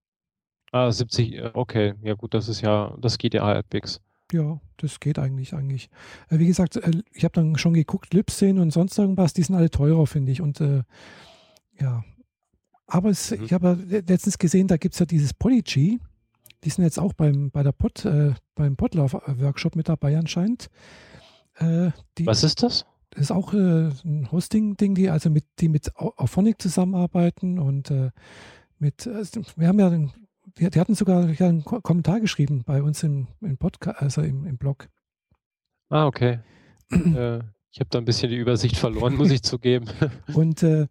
[0.73, 1.95] Ah, 70, äh, okay.
[2.03, 4.01] Ja gut, das ist ja, das geht ja halbwegs.
[4.33, 5.91] Ja, das geht eigentlich, eigentlich.
[6.29, 9.55] Äh, wie gesagt, äh, ich habe dann schon geguckt, Lipsyn und sonst irgendwas, die sind
[9.55, 10.41] alle teurer, finde ich.
[10.41, 10.83] Und äh,
[11.81, 12.05] ja,
[12.87, 13.45] aber es, mhm.
[13.45, 15.67] ich habe letztens gesehen, da gibt es ja dieses Polyg.
[16.65, 20.69] Die sind jetzt auch beim, bei der Pod, äh, beim Podlove-Workshop mit dabei anscheinend.
[21.55, 22.85] Äh, die, Was ist das?
[23.11, 27.93] Das ist auch äh, ein Hosting-Ding, die also mit, die mit Auphonic zusammenarbeiten und
[28.79, 29.91] mit, also wir haben ja
[30.59, 34.47] die, die hatten sogar ja, einen Kommentar geschrieben bei uns im, im Podcast, also im,
[34.47, 34.89] im Blog.
[35.89, 36.41] Ah, okay.
[36.91, 37.39] äh,
[37.71, 39.87] ich habe da ein bisschen die Übersicht verloren, muss ich zugeben.
[40.35, 40.87] Und äh,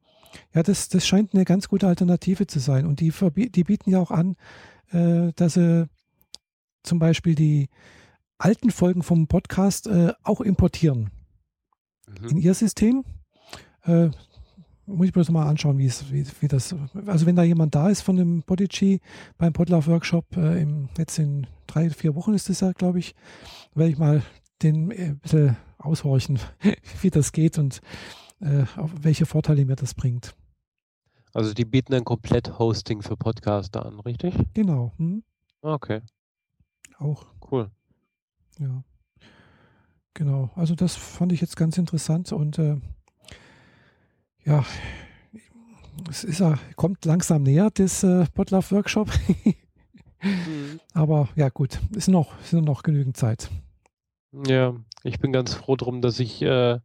[0.53, 2.85] Ja, das, das scheint eine ganz gute Alternative zu sein.
[2.85, 3.11] Und die,
[3.49, 4.35] die bieten ja auch an,
[4.91, 5.89] äh, dass sie
[6.83, 7.69] zum Beispiel die
[8.37, 11.11] alten Folgen vom Podcast äh, auch importieren
[12.21, 12.29] mhm.
[12.29, 13.03] in ihr System.
[14.89, 16.73] Muss ich bloß mal anschauen, wie, es, wie, wie das.
[17.05, 19.01] Also, wenn da jemand da ist von dem Podigy
[19.37, 23.13] beim Podlove Workshop, äh, im, jetzt in drei, vier Wochen ist das ja, glaube ich,
[23.75, 24.23] werde ich mal
[24.63, 26.39] den äh, ein bisschen aushorchen,
[27.01, 27.81] wie das geht und
[28.39, 28.63] äh,
[29.01, 30.35] welche Vorteile mir das bringt.
[31.33, 34.33] Also die bieten ein Komplett-Hosting für Podcaster an, richtig?
[34.53, 34.93] Genau.
[34.97, 35.23] Hm.
[35.61, 36.01] Okay.
[36.97, 37.25] Auch.
[37.51, 37.69] Cool.
[38.57, 38.83] Ja.
[40.13, 40.49] Genau.
[40.55, 42.77] Also das fand ich jetzt ganz interessant und äh,
[44.47, 44.63] ja,
[46.09, 46.41] es ist,
[46.75, 49.09] kommt langsam näher, das äh, Podlove Workshop.
[50.23, 50.79] mhm.
[50.93, 53.49] Aber ja, gut, ist noch, ist noch genügend Zeit.
[54.45, 56.79] Ja, ich bin ganz froh drum, dass ich äh,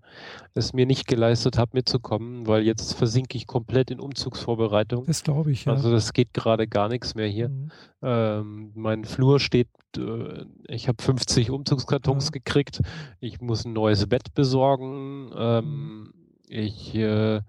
[0.54, 5.06] es mir nicht geleistet habe, mitzukommen, weil jetzt versinke ich komplett in Umzugsvorbereitung.
[5.06, 5.72] Das glaube ich, ja.
[5.72, 7.48] Also das geht gerade gar nichts mehr hier.
[7.48, 7.70] Mhm.
[8.02, 12.30] Ähm, mein Flur steht, äh, ich habe 50 Umzugskartons ja.
[12.30, 12.80] gekriegt.
[13.20, 15.30] Ich muss ein neues Bett besorgen.
[15.36, 16.21] Ähm, mhm.
[16.52, 17.40] Ich äh,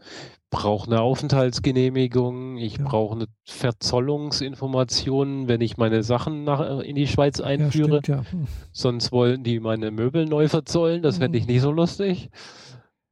[0.50, 2.86] brauche eine Aufenthaltsgenehmigung, ich ja.
[2.86, 7.96] brauche eine Verzollungsinformation, wenn ich meine Sachen nach, äh, in die Schweiz einführe.
[7.96, 8.24] Ja, stimmt, ja.
[8.32, 8.48] Hm.
[8.72, 11.54] Sonst wollen die meine Möbel neu verzollen, das fände ich hm.
[11.54, 12.30] nicht so lustig.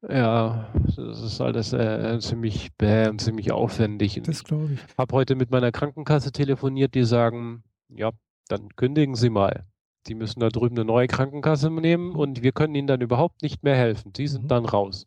[0.08, 4.21] Ja, das ist alles äh, ziemlich bäh ziemlich aufwendig.
[4.23, 4.80] Das glaube ich.
[4.80, 8.12] Ich habe heute mit meiner Krankenkasse telefoniert, die sagen, ja,
[8.47, 9.65] dann kündigen Sie mal.
[10.08, 13.62] Sie müssen da drüben eine neue Krankenkasse nehmen und wir können Ihnen dann überhaupt nicht
[13.62, 14.13] mehr helfen.
[14.15, 14.47] Sie sind mhm.
[14.47, 15.06] dann raus.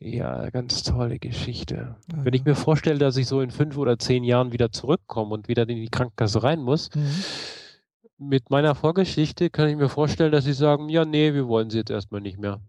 [0.00, 1.96] Ja, ganz tolle Geschichte.
[2.10, 5.34] Ja, Wenn ich mir vorstelle, dass ich so in fünf oder zehn Jahren wieder zurückkomme
[5.34, 8.28] und wieder in die Krankenkasse rein muss, mhm.
[8.30, 11.78] mit meiner Vorgeschichte kann ich mir vorstellen, dass sie sagen, ja, nee, wir wollen sie
[11.78, 12.60] jetzt erstmal nicht mehr.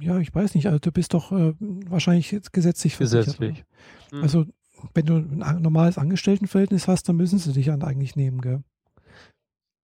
[0.00, 0.66] Ja, ich weiß nicht.
[0.66, 3.38] Also du bist doch äh, wahrscheinlich jetzt gesetzlich versichert.
[3.38, 3.64] Gesetzlich.
[4.10, 4.22] Mhm.
[4.22, 4.46] Also
[4.94, 8.62] wenn du ein normales Angestelltenverhältnis hast, dann müssen sie dich an eigentlich nehmen, gell?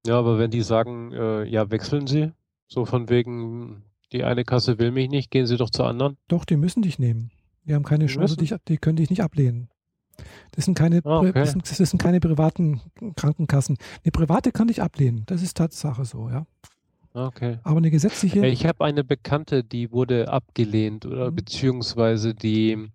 [0.07, 2.33] Ja, aber wenn die sagen, äh, ja, wechseln sie,
[2.66, 6.16] so von wegen, die eine Kasse will mich nicht, gehen Sie doch zur anderen.
[6.29, 7.31] Doch, die müssen dich nehmen.
[7.64, 9.68] Die haben keine Chance, die, die können dich nicht ablehnen.
[10.53, 11.33] Das sind keine, ah, okay.
[11.33, 12.81] das, sind, das sind keine privaten
[13.16, 13.77] Krankenkassen.
[14.05, 15.22] Eine private kann dich ablehnen.
[15.27, 16.46] Das ist Tatsache so, ja.
[17.14, 17.59] Okay.
[17.62, 18.46] Aber eine gesetzliche.
[18.46, 21.37] Ich habe eine Bekannte, die wurde abgelehnt oder mhm.
[21.37, 22.90] beziehungsweise die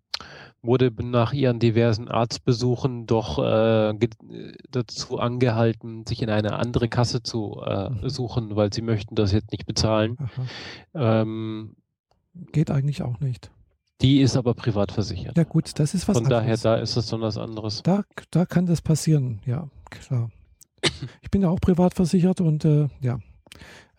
[0.68, 3.94] wurde nach ihren diversen Arztbesuchen doch äh,
[4.70, 8.10] dazu angehalten, sich in eine andere Kasse zu äh, mhm.
[8.10, 10.18] suchen, weil sie möchten das jetzt nicht bezahlen.
[10.94, 11.76] Ähm,
[12.52, 13.50] Geht eigentlich auch nicht.
[14.02, 15.36] Die ist aber privat versichert.
[15.36, 16.62] Ja gut, das ist was Von anderes.
[16.62, 17.82] daher, da ist es dann was anderes.
[17.82, 20.30] Da, da kann das passieren, ja, klar.
[21.22, 23.20] Ich bin ja auch privat versichert und äh, ja,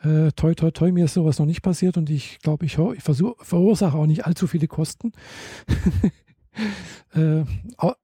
[0.03, 3.03] äh, toi, toi, toi, mir ist sowas noch nicht passiert und ich glaube, ich, ich
[3.03, 5.13] verursache auch nicht allzu viele Kosten.
[7.15, 7.45] äh,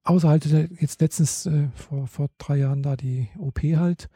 [0.03, 4.09] außer halt jetzt letztens äh, vor, vor drei Jahren da die OP halt.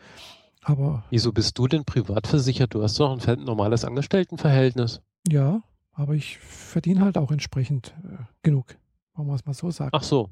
[0.61, 1.03] Aber.
[1.09, 2.73] Wieso bist du denn privat versichert?
[2.73, 5.01] Du hast doch ein normales Angestelltenverhältnis.
[5.27, 5.61] Ja,
[5.93, 8.77] aber ich verdiene halt auch entsprechend äh, genug.
[9.13, 9.91] Wollen wir es mal so sagen.
[9.93, 10.29] Ach so.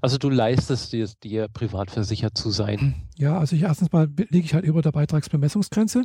[0.00, 2.94] Also du leistest dir, dir privat versichert zu sein.
[3.18, 6.04] Ja, also ich erstens mal liege ich halt über der Beitragsbemessungsgrenze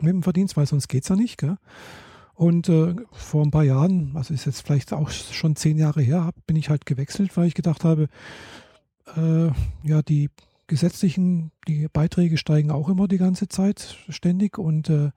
[0.00, 1.38] mit dem Verdienst, weil sonst geht es ja nicht.
[1.38, 1.56] Gell?
[2.34, 6.24] Und äh, vor ein paar Jahren, also ist jetzt vielleicht auch schon zehn Jahre her,
[6.24, 8.08] hab, bin ich halt gewechselt, weil ich gedacht habe,
[9.16, 9.50] äh,
[9.86, 10.30] ja, die
[10.66, 15.10] gesetzlichen, die Beiträge steigen auch immer die ganze Zeit ständig und äh,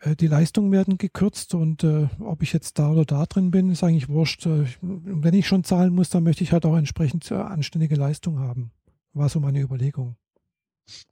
[0.00, 3.70] äh die Leistungen werden gekürzt und äh, ob ich jetzt da oder da drin bin,
[3.70, 4.46] ist eigentlich wurscht.
[4.46, 8.72] Äh, wenn ich schon zahlen muss, dann möchte ich halt auch entsprechend anständige Leistung haben.
[9.12, 10.16] War so meine Überlegung.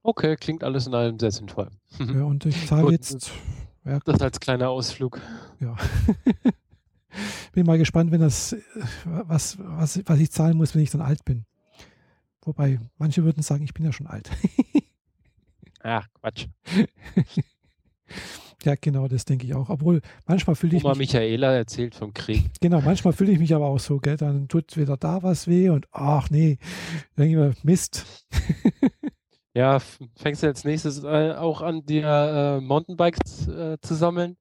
[0.02, 1.68] Okay, klingt alles in allem sehr sinnvoll.
[1.98, 3.32] ja, und ich zahle jetzt
[3.84, 5.20] ja, das als kleiner Ausflug.
[5.60, 5.76] Ja.
[7.52, 8.56] bin mal gespannt, wenn das,
[9.04, 11.44] was, was, was ich zahlen muss, wenn ich dann alt bin.
[12.42, 14.30] Wobei, manche würden sagen, ich bin ja schon alt.
[15.82, 16.46] Ach, Quatsch.
[18.64, 19.68] ja, genau, das denke ich auch.
[19.68, 21.12] Obwohl, manchmal fühle ich Oma mich.
[21.12, 22.50] Michaela erzählt vom Krieg.
[22.60, 24.16] Genau, manchmal fühle ich mich aber auch so, gell?
[24.16, 26.58] Dann tut wieder da was weh und ach nee,
[27.16, 28.26] denke ich mir, Mist.
[29.54, 29.78] Ja,
[30.16, 34.36] fängst du als nächstes äh, auch an, dir äh, Mountainbikes äh, zu sammeln?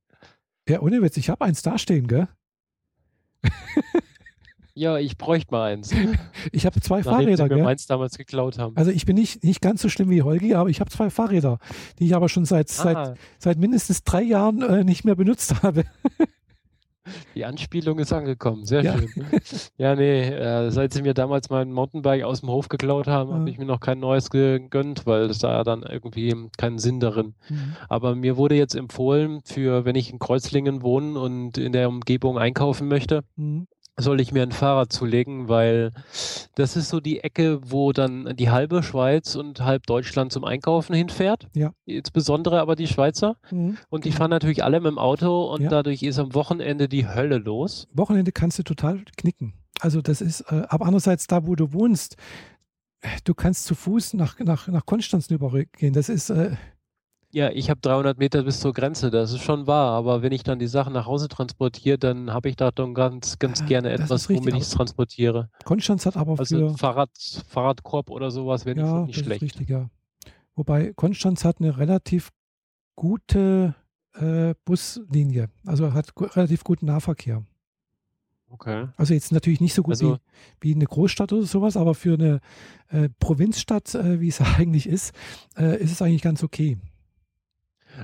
[0.68, 2.28] Ja, ohne Witz, ich habe eins dastehen, gell?
[4.74, 5.94] ja, ich bräuchte mal eins.
[6.52, 7.64] Ich habe zwei Nachdem Fahrräder, gell?
[7.64, 8.76] meins damals geklaut haben.
[8.76, 11.58] Also ich bin nicht, nicht ganz so schlimm wie Holgi, aber ich habe zwei Fahrräder,
[12.00, 12.84] die ich aber schon seit, ah.
[12.84, 15.86] seit, seit mindestens drei Jahren äh, nicht mehr benutzt habe.
[17.36, 18.98] Die Anspielung ist angekommen, sehr ja.
[18.98, 19.10] schön.
[19.78, 23.36] ja, nee, äh, seit sie mir damals mein Mountainbike aus dem Hof geklaut haben, ja.
[23.38, 27.34] habe ich mir noch kein neues gegönnt, weil es da dann irgendwie keinen Sinn darin.
[27.50, 27.76] Mhm.
[27.90, 32.38] Aber mir wurde jetzt empfohlen, für wenn ich in Kreuzlingen wohne und in der Umgebung
[32.38, 33.68] einkaufen möchte, mhm.
[33.98, 35.92] Soll ich mir ein Fahrrad zulegen, weil
[36.56, 40.96] das ist so die Ecke, wo dann die halbe Schweiz und halb Deutschland zum Einkaufen
[40.96, 41.48] hinfährt.
[41.54, 41.74] Ja.
[41.86, 43.38] Insbesondere aber die Schweizer.
[43.52, 43.78] Mhm.
[43.90, 45.70] Und die fahren natürlich alle mit dem Auto und ja.
[45.70, 47.88] dadurch ist am Wochenende die Hölle los.
[47.94, 49.54] Wochenende kannst du total knicken.
[49.80, 52.18] Also das ist, äh, aber andererseits da, wo du wohnst,
[53.26, 55.94] du kannst zu Fuß nach, nach, nach Konstanz übergehen.
[55.94, 56.56] Das ist, äh,
[57.34, 59.94] ja, ich habe 300 Meter bis zur Grenze, das ist schon wahr.
[59.94, 63.40] Aber wenn ich dann die Sachen nach Hause transportiere, dann habe ich da dann ganz,
[63.40, 65.50] ganz ja, gerne etwas, womit ich es transportiere.
[65.66, 66.78] Konstanz hat aber also für...
[66.78, 67.10] Fahrrad,
[67.48, 69.42] Fahrradkorb oder sowas wäre ja, nicht, nicht schlecht.
[69.42, 69.90] Ist richtig, ja.
[70.56, 72.30] Wobei Konstanz hat eine relativ
[72.96, 73.74] gute
[74.14, 75.50] äh, Buslinie.
[75.66, 77.44] Also hat relativ guten Nahverkehr.
[78.50, 78.90] Okay.
[78.96, 80.20] Also jetzt natürlich nicht so gut also,
[80.62, 82.42] wie, wie eine Großstadt oder sowas, aber für eine
[82.90, 85.16] äh, Provinzstadt, äh, wie es eigentlich ist,
[85.58, 86.78] äh, ist es eigentlich ganz okay.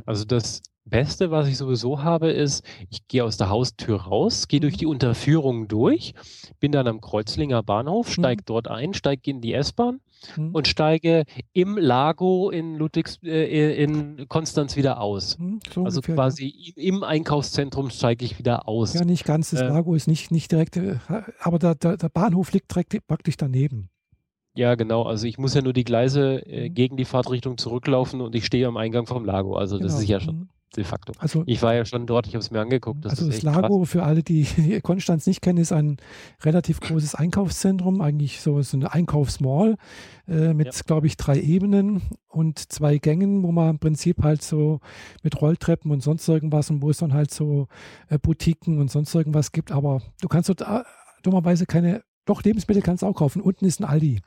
[0.05, 4.59] Also das Beste, was ich sowieso habe, ist, ich gehe aus der Haustür raus, gehe
[4.59, 4.79] durch mhm.
[4.79, 6.13] die Unterführung durch,
[6.59, 8.45] bin dann am Kreuzlinger Bahnhof, steige mhm.
[8.45, 9.99] dort ein, steige in die S-Bahn
[10.35, 10.51] mhm.
[10.53, 15.37] und steige im Lago in Ludwigs äh, in Konstanz wieder aus.
[15.37, 16.73] Mhm, so also ungefähr, quasi ja.
[16.75, 18.93] im Einkaufszentrum steige ich wieder aus.
[18.93, 19.51] Ja, nicht ganz.
[19.51, 20.97] Das äh, Lago ist nicht, nicht direkt, äh,
[21.39, 23.89] aber der, der, der Bahnhof liegt direkt praktisch daneben.
[24.59, 25.03] Ja, genau.
[25.03, 26.73] Also ich muss ja nur die Gleise äh, mhm.
[26.73, 29.55] gegen die Fahrtrichtung zurücklaufen und ich stehe am Eingang vom Lago.
[29.55, 29.87] Also genau.
[29.87, 30.49] das ist ja schon mhm.
[30.75, 31.13] de facto.
[31.17, 33.05] Also, ich war ja schon dort, ich habe es mir angeguckt.
[33.05, 33.89] Das also das Lago, krass.
[33.89, 35.95] für alle, die, die Konstanz nicht kennen, ist ein
[36.43, 39.77] relativ großes Einkaufszentrum, eigentlich so, so eine Einkaufsmall
[40.27, 40.81] äh, mit, ja.
[40.85, 44.81] glaube ich, drei Ebenen und zwei Gängen, wo man im Prinzip halt so
[45.23, 47.69] mit Rolltreppen und sonst irgendwas und wo es dann halt so
[48.09, 49.71] äh, Boutiquen und sonst irgendwas gibt.
[49.71, 50.83] Aber du kannst dort äh,
[51.23, 53.41] dummerweise keine, doch Lebensmittel kannst du auch kaufen.
[53.41, 54.19] Unten ist ein Aldi.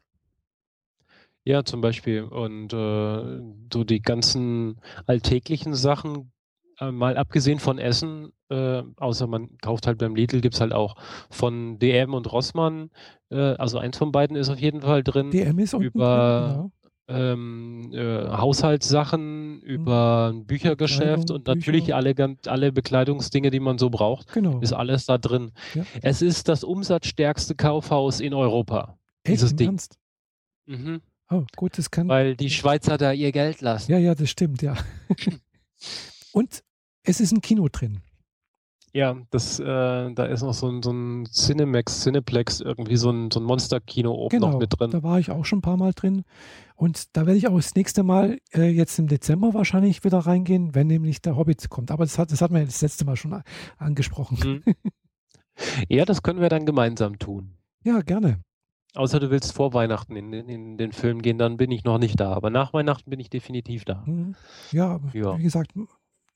[1.45, 2.23] Ja, zum Beispiel.
[2.23, 3.41] Und äh,
[3.73, 6.33] so die ganzen alltäglichen Sachen,
[6.79, 10.73] äh, mal abgesehen von Essen, äh, außer man kauft halt beim Lidl, gibt es halt
[10.73, 10.95] auch
[11.31, 12.91] von DM und Rossmann,
[13.31, 15.31] äh, also eins von beiden ist auf jeden Fall drin.
[15.31, 16.73] DM ist unten über drin, genau.
[17.09, 19.61] Ähm, äh, Haushaltssachen, mhm.
[19.61, 21.97] über ein Büchergeschäft und natürlich Bücher.
[21.97, 22.15] alle,
[22.47, 24.61] alle Bekleidungsdinge, die man so braucht, genau.
[24.61, 25.51] ist alles da drin.
[25.75, 25.85] Ja.
[26.01, 28.97] Es ist das umsatzstärkste Kaufhaus in Europa.
[29.25, 29.35] Echt?
[29.35, 29.79] Dieses Ding.
[30.67, 31.01] Mhm.
[31.31, 32.09] Oh, gut, das kann.
[32.09, 33.91] Weil die Schweizer da ihr Geld lassen.
[33.91, 34.77] Ja, ja, das stimmt, ja.
[36.33, 36.63] Und
[37.05, 38.03] es ist ein Kino drin.
[38.95, 43.31] Ja, das, äh, da ist noch so ein, so ein Cinemax, Cineplex, irgendwie so ein,
[43.31, 44.91] so ein Monster-Kino oben genau, noch mit drin.
[44.91, 46.25] Da war ich auch schon ein paar Mal drin.
[46.77, 50.75] Und da werde ich auch das nächste Mal äh, jetzt im Dezember wahrscheinlich wieder reingehen,
[50.75, 51.91] wenn nämlich der Hobbit kommt.
[51.91, 53.43] Aber das hat, das hat man ja das letzte Mal schon
[53.79, 54.63] angesprochen.
[54.67, 54.75] Mhm.
[55.87, 57.59] Ja, das können wir dann gemeinsam tun.
[57.85, 58.41] Ja, gerne.
[58.95, 61.99] Außer du willst vor Weihnachten in, in, in, den Film gehen, dann bin ich noch
[61.99, 62.35] nicht da.
[62.35, 64.03] Aber nach Weihnachten bin ich definitiv da.
[64.07, 64.35] Mhm.
[64.71, 65.39] Ja, ja.
[65.39, 65.73] wie gesagt,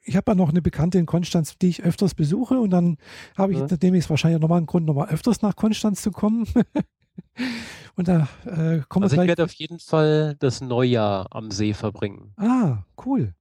[0.03, 2.97] ich habe ja noch eine Bekannte in Konstanz, die ich öfters besuche und dann
[3.37, 3.67] habe ich ja.
[3.67, 6.47] demnächst wahrscheinlich nochmal einen Grund, nochmal öfters nach Konstanz zu kommen.
[7.97, 12.33] und da äh, kommen also ich werde auf jeden Fall das Neujahr am See verbringen.
[12.37, 13.35] Ah, cool.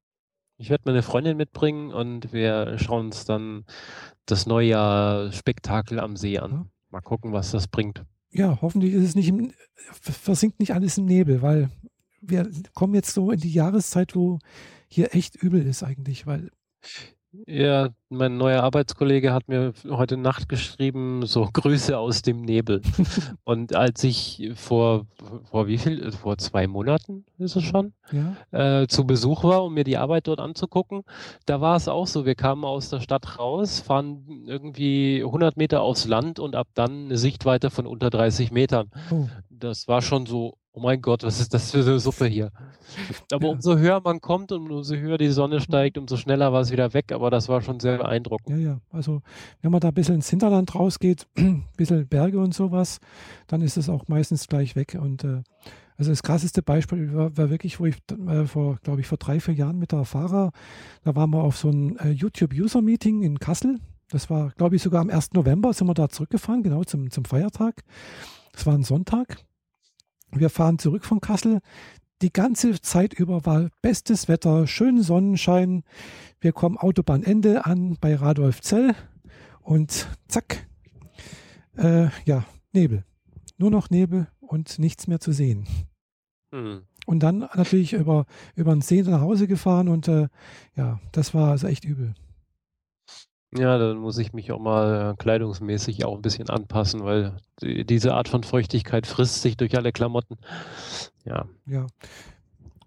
[0.58, 3.66] Ich werde meine Freundin mitbringen und wir schauen uns dann
[4.26, 6.52] das Neujahr Spektakel am See an.
[6.52, 6.66] Ja.
[6.90, 8.04] Mal gucken, was das bringt
[8.36, 9.52] ja, hoffentlich ist es nicht im,
[9.92, 11.70] versinkt nicht alles im Nebel, weil
[12.22, 14.40] wir kommen jetzt so in die Jahreszeit, wo
[14.88, 16.52] hier echt übel ist eigentlich, weil
[17.48, 22.82] ja, mein neuer Arbeitskollege hat mir heute Nacht geschrieben, so Grüße aus dem Nebel.
[23.44, 25.06] und als ich vor,
[25.50, 28.82] vor wie viel, vor zwei Monaten ist es schon, ja.
[28.82, 31.04] äh, zu Besuch war, um mir die Arbeit dort anzugucken,
[31.46, 35.82] da war es auch so, wir kamen aus der Stadt raus, fahren irgendwie 100 Meter
[35.82, 38.90] aufs Land und ab dann eine Sichtweite von unter 30 Metern.
[39.12, 39.28] Oh.
[39.50, 42.52] Das war schon so, oh mein Gott, was ist das für eine Suppe hier?
[43.32, 46.72] Aber umso höher man kommt und umso höher die Sonne steigt, umso schneller war es
[46.72, 47.12] wieder weg.
[47.14, 48.50] Aber das war schon sehr beeindruckend.
[48.50, 48.82] Ja, ja.
[48.92, 49.22] Also
[49.62, 53.00] wenn man da ein bisschen ins Hinterland rausgeht, ein bisschen Berge und sowas,
[53.48, 54.98] dann ist es auch meistens gleich weg.
[55.00, 55.44] Und äh,
[55.98, 57.96] also das krasseste Beispiel war, war wirklich, wo ich
[58.28, 60.52] äh, vor, glaube ich, vor drei, vier Jahren mit der Fahrer,
[61.04, 63.80] da waren wir auf so ein äh, YouTube-User-Meeting in Kassel.
[64.10, 65.32] Das war, glaube ich, sogar am 1.
[65.34, 67.84] November sind wir da zurückgefahren, genau zum, zum Feiertag.
[68.52, 69.46] Das war ein Sonntag.
[70.36, 71.60] Wir fahren zurück von Kassel.
[72.22, 75.84] Die ganze Zeit über war bestes Wetter, schön Sonnenschein.
[76.40, 78.96] Wir kommen Autobahnende an bei Radolfzell
[79.62, 80.68] und zack,
[81.78, 83.06] äh, ja, Nebel.
[83.58, 85.68] Nur noch Nebel und nichts mehr zu sehen.
[86.52, 86.84] Hm.
[87.06, 90.28] Und dann natürlich über, über den See nach Hause gefahren und äh,
[90.76, 92.14] ja, das war also echt übel.
[93.58, 97.86] Ja, dann muss ich mich auch mal äh, kleidungsmäßig auch ein bisschen anpassen, weil die,
[97.86, 100.38] diese Art von Feuchtigkeit frisst sich durch alle Klamotten.
[101.24, 101.46] Ja.
[101.66, 101.88] Ja.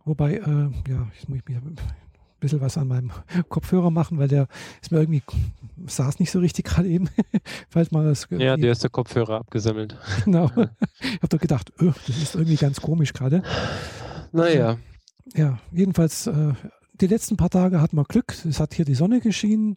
[0.04, 1.58] Wobei, äh, ja, ich muss mich
[2.40, 3.10] bisschen was an meinem
[3.48, 4.48] Kopfhörer machen, weil der
[4.80, 5.22] ist mir irgendwie,
[5.86, 7.08] saß nicht so richtig gerade eben.
[7.68, 9.96] Falls mal das ja, der ist der Kopfhörer abgesammelt.
[10.24, 10.50] Genau.
[11.00, 13.42] Ich habe doch gedacht, öh, das ist irgendwie ganz komisch gerade.
[14.32, 14.76] Naja.
[15.34, 16.52] Ja, jedenfalls, äh,
[17.00, 18.34] die letzten paar Tage hatten wir Glück.
[18.44, 19.76] Es hat hier die Sonne geschienen.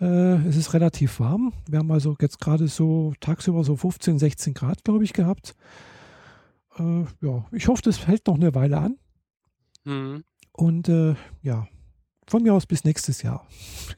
[0.00, 1.52] Äh, es ist relativ warm.
[1.68, 5.54] Wir haben also jetzt gerade so tagsüber so 15, 16 Grad, glaube ich, gehabt.
[6.78, 8.98] Äh, ja, ich hoffe, das hält noch eine Weile an.
[9.84, 10.24] Mhm.
[10.52, 11.66] Und äh, ja,
[12.26, 13.46] von mir aus bis nächstes Jahr.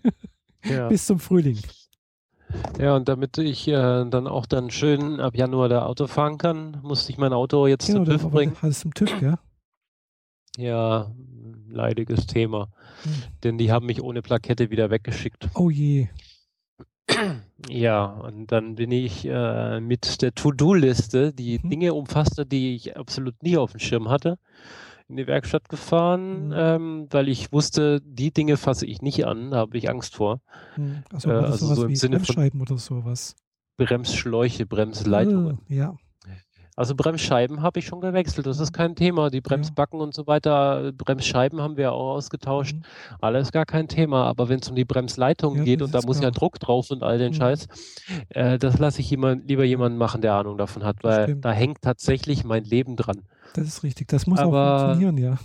[0.64, 0.88] ja.
[0.88, 1.58] bis zum Frühling.
[2.78, 6.80] Ja, und damit ich äh, dann auch dann schön ab Januar da Auto fahren kann,
[6.82, 8.56] musste ich mein Auto jetzt genau, zum TÜV bringen.
[8.60, 9.38] Alles zum TÜV, ja?
[10.56, 11.12] Ja,
[11.72, 12.68] leidiges Thema.
[13.02, 13.12] Hm.
[13.44, 15.48] Denn die haben mich ohne Plakette wieder weggeschickt.
[15.54, 16.08] Oh je.
[17.68, 21.70] Ja, und dann bin ich äh, mit der To-Do-Liste, die mhm.
[21.70, 24.38] Dinge umfasste, die ich absolut nie auf dem Schirm hatte,
[25.08, 26.54] in die Werkstatt gefahren, mhm.
[26.56, 30.40] ähm, weil ich wusste, die Dinge fasse ich nicht an, da habe ich Angst vor.
[30.76, 31.02] Mhm.
[31.12, 33.34] Also, äh, also so im Sinne von oder sowas.
[33.76, 35.58] Bremsschläuche, Bremsleitungen.
[35.62, 35.96] Oh, ja.
[36.80, 39.28] Also Bremsscheiben habe ich schon gewechselt, das ist kein Thema.
[39.28, 40.02] Die Bremsbacken ja.
[40.02, 42.74] und so weiter, Bremsscheiben haben wir auch ausgetauscht.
[42.74, 42.82] Mhm.
[43.20, 44.24] Alles gar kein Thema.
[44.24, 46.30] Aber wenn es um die Bremsleitung ja, geht und da muss klar.
[46.30, 47.36] ja Druck drauf und all den mhm.
[47.36, 47.68] Scheiß,
[48.30, 51.82] äh, das lasse ich jemand, lieber jemanden machen, der Ahnung davon hat, weil da hängt
[51.82, 53.24] tatsächlich mein Leben dran.
[53.52, 55.38] Das ist richtig, das muss Aber, auch funktionieren, ja.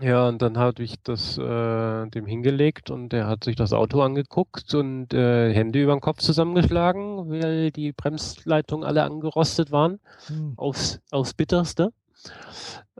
[0.00, 4.02] Ja, und dann habe ich das äh, dem hingelegt und er hat sich das Auto
[4.02, 10.00] angeguckt und äh, Hände über den Kopf zusammengeschlagen, weil die Bremsleitungen alle angerostet waren.
[10.26, 10.54] Hm.
[10.56, 11.92] Aufs, aufs Bitterste.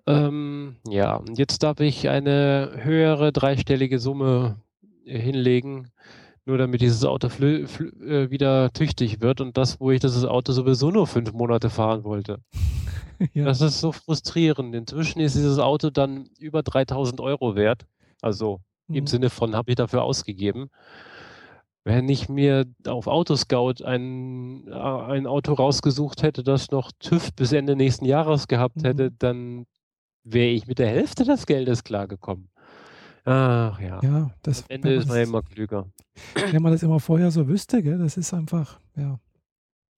[0.06, 4.60] Ähm, ja, und jetzt darf ich eine höhere dreistellige Summe
[5.04, 5.90] äh, hinlegen,
[6.44, 10.90] nur damit dieses Auto äh, wieder tüchtig wird und das, wo ich das Auto sowieso
[10.90, 12.38] nur fünf Monate fahren wollte.
[13.34, 13.44] ja.
[13.44, 14.74] Das ist so frustrierend.
[14.74, 17.86] Inzwischen ist dieses Auto dann über 3000 Euro wert.
[18.22, 18.96] Also mhm.
[18.96, 20.70] im Sinne von, habe ich dafür ausgegeben.
[21.84, 27.52] Wenn ich mir auf Autoscout ein, äh, ein Auto rausgesucht hätte, das noch TÜV bis
[27.52, 28.84] Ende nächsten Jahres gehabt mhm.
[28.84, 29.66] hätte, dann
[30.24, 32.48] wäre ich mit der Hälfte des Geldes klargekommen.
[33.26, 34.00] Ach ja.
[34.02, 35.86] Ja, das Am Ende ist man immer klüger.
[36.50, 39.18] Wenn man das immer vorher so wüsste, gell, das ist einfach, ja.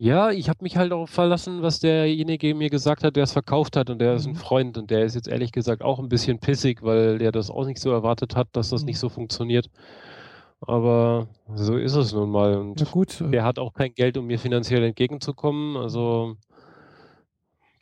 [0.00, 3.76] Ja, ich habe mich halt darauf verlassen, was derjenige mir gesagt hat, der es verkauft
[3.76, 4.36] hat und der ist ein mhm.
[4.36, 7.64] Freund und der ist jetzt ehrlich gesagt auch ein bisschen pissig, weil der das auch
[7.64, 9.00] nicht so erwartet hat, dass das nicht mhm.
[9.00, 9.70] so funktioniert.
[10.60, 14.16] Aber so ist es nun mal und Ja gut, äh der hat auch kein Geld,
[14.18, 15.76] um mir finanziell entgegenzukommen.
[15.76, 16.36] Also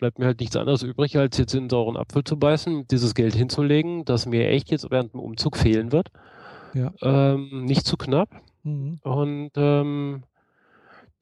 [0.01, 3.15] bleibt mir halt nichts anderes übrig, als jetzt in 'n sauren Apfel zu beißen, dieses
[3.15, 6.09] Geld hinzulegen, das mir echt jetzt während dem Umzug fehlen wird.
[6.75, 6.93] Ja.
[7.03, 8.31] Ähm, nicht zu knapp.
[8.65, 9.01] Mhm.
[9.03, 10.25] Und, ähm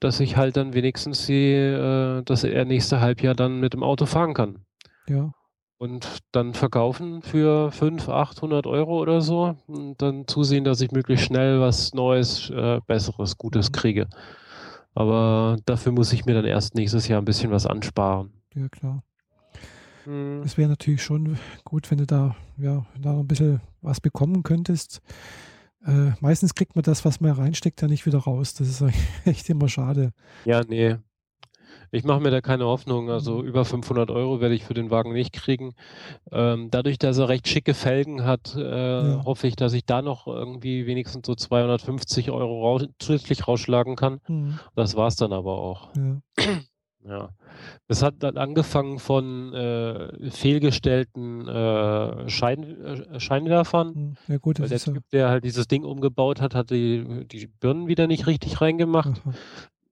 [0.02, 4.06] dass ich halt dann wenigstens die, äh, dass er nächste Halbjahr dann mit dem Auto
[4.06, 4.58] fahren kann.
[5.08, 5.32] Ja.
[5.78, 11.26] Und dann verkaufen für 500, 800 Euro oder so und dann zusehen, dass ich möglichst
[11.26, 13.72] schnell was Neues, äh, Besseres, Gutes mhm.
[13.72, 14.08] kriege.
[14.94, 18.30] Aber dafür muss ich mir dann erst nächstes Jahr ein bisschen was ansparen.
[18.54, 19.02] Ja, klar.
[20.06, 20.42] Mhm.
[20.44, 24.42] Es wäre natürlich schon gut, wenn du da, ja, da noch ein bisschen was bekommen
[24.42, 25.00] könntest.
[25.86, 28.54] Äh, meistens kriegt man das, was man reinsteckt, ja nicht wieder raus.
[28.54, 28.84] Das ist
[29.24, 30.12] echt immer schade.
[30.44, 30.96] Ja, nee.
[31.94, 33.10] Ich mache mir da keine Hoffnung.
[33.10, 33.48] Also mhm.
[33.48, 35.74] über 500 Euro werde ich für den Wagen nicht kriegen.
[36.30, 39.24] Ähm, dadurch, dass er recht schicke Felgen hat, äh, ja.
[39.24, 44.20] hoffe ich, dass ich da noch irgendwie wenigstens so 250 Euro raus zusätzlich rausschlagen kann.
[44.26, 44.58] Mhm.
[44.74, 45.90] Das war es dann aber auch.
[45.94, 46.20] Ja.
[47.04, 47.30] Ja.
[47.88, 53.94] Das hat dann angefangen von äh, fehlgestellten äh, Schein, äh, Scheinwerfern.
[53.94, 57.26] Hm, ja gut, das der Typ, ja der halt dieses Ding umgebaut hat, hat die,
[57.26, 59.20] die Birnen wieder nicht richtig reingemacht.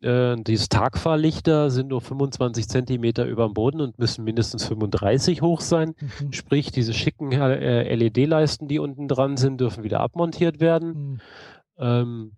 [0.03, 5.61] Äh, diese Tagfahrlichter sind nur 25 Zentimeter über dem Boden und müssen mindestens 35 hoch
[5.61, 5.95] sein.
[6.01, 6.33] Mhm.
[6.33, 10.89] Sprich, diese schicken äh, LED-Leisten, die unten dran sind, dürfen wieder abmontiert werden.
[10.89, 11.21] Mhm.
[11.79, 12.33] Ähm,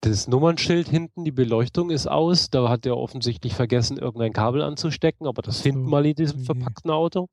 [0.00, 2.50] das Nummernschild hinten, die Beleuchtung ist aus.
[2.50, 6.40] Da hat er offensichtlich vergessen, irgendein Kabel anzustecken, aber das finden wir mal in diesem
[6.40, 7.28] verpackten Auto.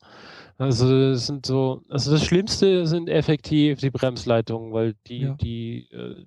[0.57, 5.33] Also das sind so, also das Schlimmste sind effektiv die Bremsleitungen, weil die, ja.
[5.35, 6.25] die, äh,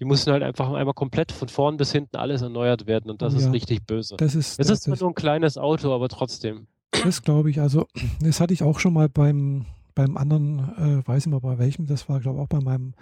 [0.00, 3.32] die müssen halt einfach einmal komplett von vorn bis hinten alles erneuert werden und das
[3.34, 3.40] ja.
[3.40, 4.16] ist richtig böse.
[4.16, 6.66] Das ist, es ist zwar nur ein kleines Auto, aber trotzdem.
[6.90, 7.60] Das glaube ich.
[7.60, 7.86] Also
[8.20, 10.58] das hatte ich auch schon mal beim beim anderen,
[11.02, 12.94] äh, weiß ich mal bei welchem, das war glaube ich auch bei meinem,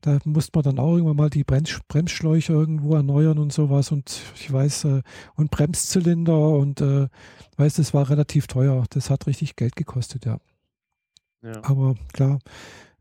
[0.00, 4.20] da musste man dann auch irgendwann mal die Brems Bremsschläuche irgendwo erneuern und sowas und
[4.36, 5.02] ich weiß, äh,
[5.36, 7.08] und Bremszylinder und äh,
[7.56, 8.84] weiß, das war relativ teuer.
[8.90, 10.38] Das hat richtig Geld gekostet, ja.
[11.42, 11.62] ja.
[11.62, 12.38] Aber klar.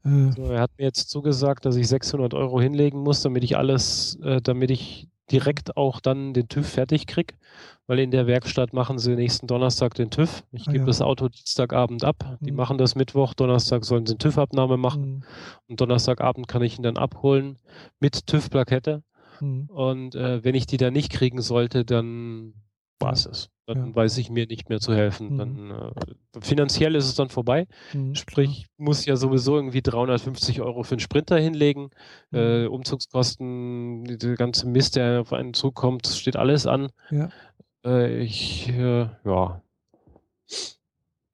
[0.05, 3.57] Äh, so, er hat mir jetzt zugesagt, dass ich 600 Euro hinlegen muss, damit ich
[3.57, 7.36] alles, äh, damit ich direkt auch dann den TÜV fertig kriege,
[7.88, 10.43] weil in der Werkstatt machen sie nächsten Donnerstag den TÜV.
[10.51, 10.88] Ich ah, gebe ja.
[10.88, 12.38] das Auto Dienstagabend ab.
[12.41, 12.57] Die mhm.
[12.57, 15.24] machen das Mittwoch, Donnerstag sollen sie eine TÜV-Abnahme machen mhm.
[15.67, 17.57] und Donnerstagabend kann ich ihn dann abholen
[17.99, 19.03] mit TÜV-Plakette.
[19.39, 19.69] Mhm.
[19.69, 22.53] Und äh, wenn ich die dann nicht kriegen sollte, dann
[23.04, 23.49] war es es.
[23.66, 23.95] Dann ja.
[23.95, 25.34] weiß ich mir nicht mehr zu helfen.
[25.34, 25.38] Mhm.
[25.38, 27.68] Dann äh, finanziell ist es dann vorbei.
[27.93, 28.70] Mhm, Sprich, klar.
[28.78, 31.89] muss ja sowieso irgendwie 350 Euro für einen Sprinter hinlegen.
[32.32, 32.38] Mhm.
[32.38, 36.89] Äh, Umzugskosten, der ganze Mist, der auf einen zukommt, steht alles an.
[37.10, 37.30] Ja.
[37.86, 39.62] Äh, ich, äh, ja.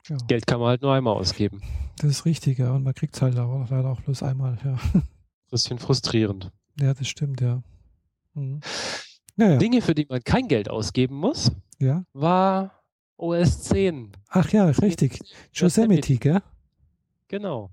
[0.08, 0.18] ja.
[0.28, 1.62] Geld kann man halt nur einmal ausgeben.
[1.98, 2.72] Das ist richtig, ja.
[2.74, 4.78] Und man kriegt es halt auch, leider auch bloß einmal, ja.
[5.50, 6.52] Bisschen frustrierend.
[6.80, 7.64] Ja, das stimmt, ja.
[8.36, 8.62] Mhm.
[9.40, 9.58] Ja, ja.
[9.58, 12.04] Dinge, für die man kein Geld ausgeben muss, ja.
[12.12, 12.84] war
[13.16, 14.12] OS 10.
[14.30, 15.20] Ach ja, richtig.
[15.54, 16.42] Yosemite, gell?
[17.30, 17.70] Genau.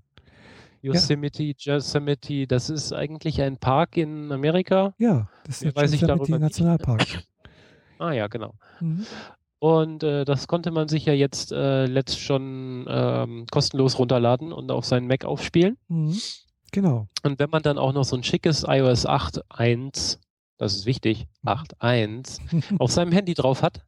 [0.81, 1.53] Yosemite.
[1.57, 4.93] Yosemite, das ist eigentlich ein Park in Amerika.
[4.97, 7.23] Ja, das ist der Yosemite Nationalpark.
[7.99, 8.53] ah ja, genau.
[8.79, 9.05] Mhm.
[9.59, 14.71] Und äh, das konnte man sich ja jetzt äh, letzt schon ähm, kostenlos runterladen und
[14.71, 15.77] auf seinen Mac aufspielen.
[15.89, 16.17] Mhm.
[16.71, 17.07] Genau.
[17.23, 20.19] Und wenn man dann auch noch so ein schickes iOS 8.1
[20.57, 22.63] das ist wichtig, 8.1, mhm.
[22.79, 23.85] auf seinem Handy drauf hat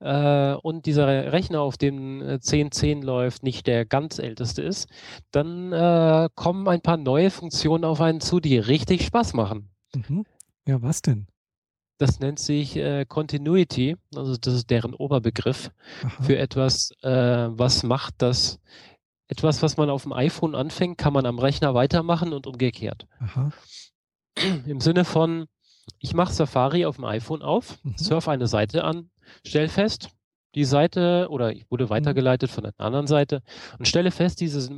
[0.00, 4.88] äh, und dieser Rechner, auf dem 10.10 äh, läuft, nicht der ganz älteste ist,
[5.30, 9.70] dann äh, kommen ein paar neue Funktionen auf einen zu, die richtig Spaß machen.
[9.94, 10.24] Mhm.
[10.66, 11.26] Ja, was denn?
[11.98, 15.70] Das nennt sich äh, Continuity, also das ist deren Oberbegriff
[16.02, 16.22] Aha.
[16.22, 17.08] für etwas, äh,
[17.50, 18.58] was macht das
[19.28, 23.06] etwas, was man auf dem iPhone anfängt, kann man am Rechner weitermachen und umgekehrt.
[23.18, 23.50] Aha.
[24.66, 25.46] Im Sinne von,
[25.98, 27.94] ich mache Safari auf dem iPhone auf, mhm.
[27.96, 29.10] surfe eine Seite an,
[29.44, 30.10] stelle fest,
[30.54, 31.90] die Seite oder ich wurde mhm.
[31.90, 33.42] weitergeleitet von einer anderen Seite
[33.78, 34.70] und stelle fest, diese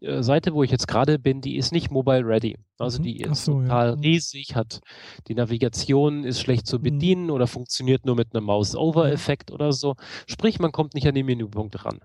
[0.00, 2.56] äh, Seite, wo ich jetzt gerade bin, die ist nicht mobile ready.
[2.78, 3.02] Also mhm.
[3.02, 3.94] die ist so, total ja.
[3.94, 4.80] Riesig, hat
[5.26, 7.30] die Navigation ist schlecht zu bedienen mhm.
[7.30, 9.96] oder funktioniert nur mit einem Mouse-Over-Effekt oder so.
[10.26, 12.00] Sprich, man kommt nicht an den Menüpunkt ran.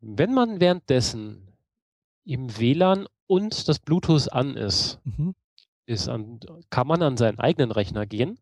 [0.00, 1.52] Wenn man währenddessen
[2.24, 5.34] im WLAN und das Bluetooth an ist, mhm
[5.86, 8.38] ist an, kann man an seinen eigenen Rechner gehen.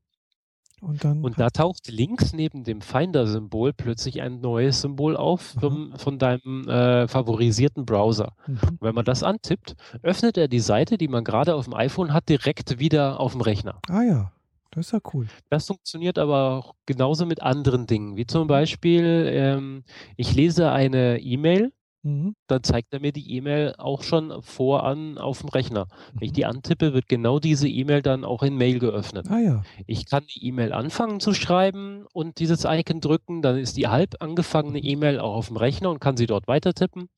[0.81, 5.95] Und, dann und da taucht links neben dem Finder-Symbol plötzlich ein neues Symbol auf vom,
[5.97, 8.33] von deinem äh, favorisierten Browser.
[8.47, 8.79] Mhm.
[8.81, 12.29] Wenn man das antippt, öffnet er die Seite, die man gerade auf dem iPhone hat,
[12.29, 13.79] direkt wieder auf dem Rechner.
[13.89, 14.33] Ah ja,
[14.73, 15.27] das ist ja cool.
[15.49, 19.85] Das funktioniert aber auch genauso mit anderen Dingen, wie zum Beispiel, ähm,
[20.17, 21.73] ich lese eine E-Mail
[22.05, 22.37] Mhm.
[22.47, 25.87] Dann zeigt er mir die E-Mail auch schon voran auf dem Rechner.
[26.13, 26.23] Wenn mhm.
[26.23, 29.27] ich die antippe, wird genau diese E-Mail dann auch in Mail geöffnet.
[29.31, 29.63] Ah, ja.
[29.87, 34.17] Ich kann die E-Mail anfangen zu schreiben und dieses Icon drücken, dann ist die halb
[34.21, 34.87] angefangene mhm.
[34.87, 37.09] E-Mail auch auf dem Rechner und kann sie dort weiter tippen.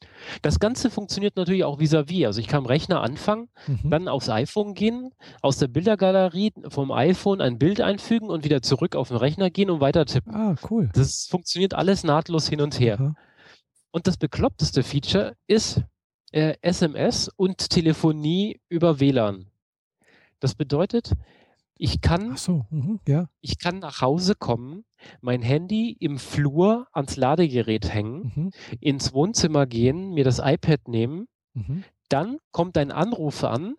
[0.43, 2.23] Das Ganze funktioniert natürlich auch vis-à-vis.
[2.23, 2.27] -vis.
[2.27, 3.91] Also ich kann am Rechner anfangen, mhm.
[3.91, 5.11] dann aufs iPhone gehen,
[5.43, 9.69] aus der Bildergalerie vom iPhone ein Bild einfügen und wieder zurück auf den Rechner gehen
[9.69, 10.35] und weiter tippen.
[10.35, 10.91] Ah, cool.
[10.95, 13.15] Das funktioniert alles nahtlos hin und her.
[13.97, 15.81] Und das bekloppteste Feature ist
[16.31, 19.47] äh, SMS und Telefonie über WLAN.
[20.39, 21.13] Das bedeutet,
[21.79, 23.31] ich kann, so, mh, ja.
[23.41, 24.85] ich kann nach Hause kommen,
[25.23, 28.51] mein Handy im Flur ans Ladegerät hängen, mhm.
[28.81, 31.83] ins Wohnzimmer gehen, mir das iPad nehmen, mhm.
[32.11, 33.77] dann kommt ein Anruf an,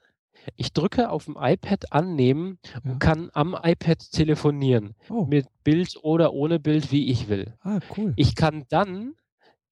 [0.55, 2.91] ich drücke auf dem iPad annehmen ja.
[2.91, 4.95] und kann am iPad telefonieren.
[5.11, 5.25] Oh.
[5.25, 7.53] Mit Bild oder ohne Bild, wie ich will.
[7.59, 8.13] Ah, cool.
[8.15, 9.13] Ich kann dann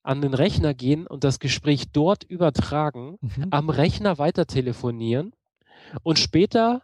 [0.06, 3.48] an den Rechner gehen und das Gespräch dort übertragen, mhm.
[3.52, 5.34] am Rechner weiter telefonieren
[6.04, 6.82] und später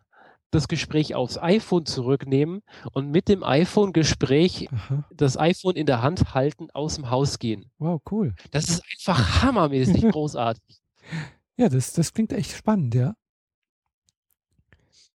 [0.51, 2.61] das Gespräch aufs iPhone zurücknehmen
[2.91, 4.69] und mit dem iPhone-Gespräch
[5.13, 7.71] das iPhone in der Hand halten, aus dem Haus gehen.
[7.79, 8.35] Wow, cool.
[8.51, 10.81] Das ist einfach hammermäßig großartig.
[11.55, 13.13] Ja, das, das klingt echt spannend, ja.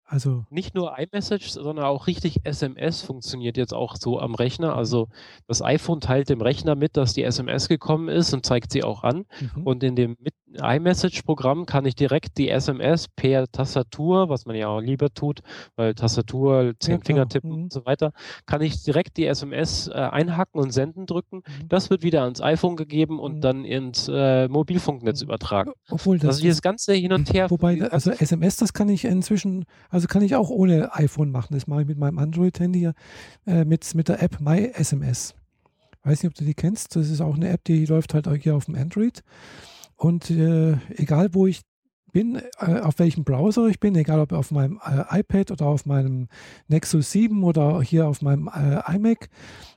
[0.09, 4.77] Also nicht nur iMessage, sondern auch richtig SMS funktioniert jetzt auch so am Rechner.
[4.77, 5.09] Also
[5.49, 9.03] das iPhone teilt dem Rechner mit, dass die SMS gekommen ist und zeigt sie auch
[9.03, 9.27] an.
[9.41, 9.63] Mhm.
[9.65, 10.17] Und in dem
[10.63, 15.41] iMessage-Programm kann ich direkt die SMS per Tastatur, was man ja auch lieber tut,
[15.77, 17.63] weil Tastatur, zehn ja, Fingertippen mhm.
[17.65, 18.13] und so weiter,
[18.47, 21.39] kann ich direkt die SMS äh, einhacken und senden drücken.
[21.39, 21.69] Mhm.
[21.69, 23.41] Das wird wieder ans iPhone gegeben und mhm.
[23.41, 25.29] dann ins äh, Mobilfunknetz mhm.
[25.29, 25.73] übertragen.
[25.91, 27.51] Obwohl das also dieses ganze hin und her.
[27.51, 29.67] Wobei, also SMS, das kann ich inzwischen
[29.97, 31.55] also kann ich auch ohne iPhone machen.
[31.55, 32.91] Das mache ich mit meinem Android-Handy
[33.47, 35.35] äh, mit, mit der App MySMS.
[36.03, 36.95] Weiß nicht, ob du die kennst.
[36.97, 39.25] Das ist auch eine App, die läuft halt hier auf dem Android.
[39.97, 41.63] Und äh, egal, wo ich
[42.13, 45.87] bin, äh, auf welchem Browser ich bin, egal ob auf meinem äh, iPad oder auf
[45.87, 46.29] meinem
[46.69, 49.31] Nexus 7 oder hier auf meinem äh, iMac.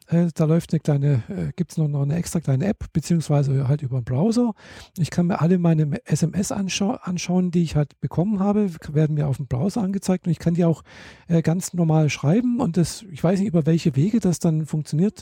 [0.09, 3.67] Äh, da läuft eine kleine, äh, gibt es noch, noch eine extra kleine App, beziehungsweise
[3.67, 4.53] halt über den Browser.
[4.97, 9.27] Ich kann mir alle meine SMS anschau anschauen, die ich halt bekommen habe, werden mir
[9.27, 10.83] auf dem Browser angezeigt und ich kann die auch
[11.27, 15.21] äh, ganz normal schreiben und das, ich weiß nicht, über welche Wege das dann funktioniert,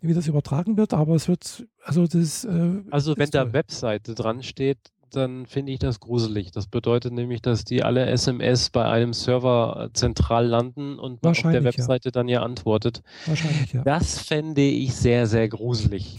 [0.00, 2.44] wie das übertragen wird, aber es wird, also das.
[2.44, 4.78] Äh, also wenn da Webseite dran steht,
[5.16, 6.50] dann finde ich das gruselig.
[6.50, 11.42] Das bedeutet nämlich, dass die alle SMS bei einem Server äh, zentral landen und auf
[11.42, 12.10] der Webseite ja.
[12.12, 13.02] dann ja antwortet.
[13.26, 13.82] Wahrscheinlich, ja.
[13.84, 16.18] Das fände ich sehr, sehr gruselig.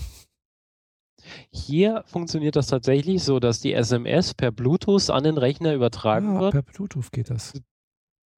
[1.51, 6.41] Hier funktioniert das tatsächlich so, dass die SMS per Bluetooth an den Rechner übertragen ja,
[6.41, 6.51] wird.
[6.53, 7.53] Per Bluetooth geht das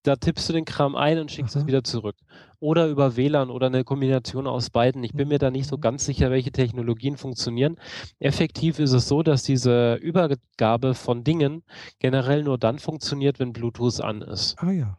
[0.05, 1.61] da tippst du den Kram ein und schickst Aha.
[1.61, 2.15] es wieder zurück.
[2.59, 5.03] Oder über WLAN oder eine Kombination aus beiden.
[5.03, 5.81] Ich bin mir da nicht so mhm.
[5.81, 7.77] ganz sicher, welche Technologien funktionieren.
[8.19, 11.63] Effektiv ist es so, dass diese Übergabe von Dingen
[11.99, 14.55] generell nur dann funktioniert, wenn Bluetooth an ist.
[14.59, 14.97] Ah ja.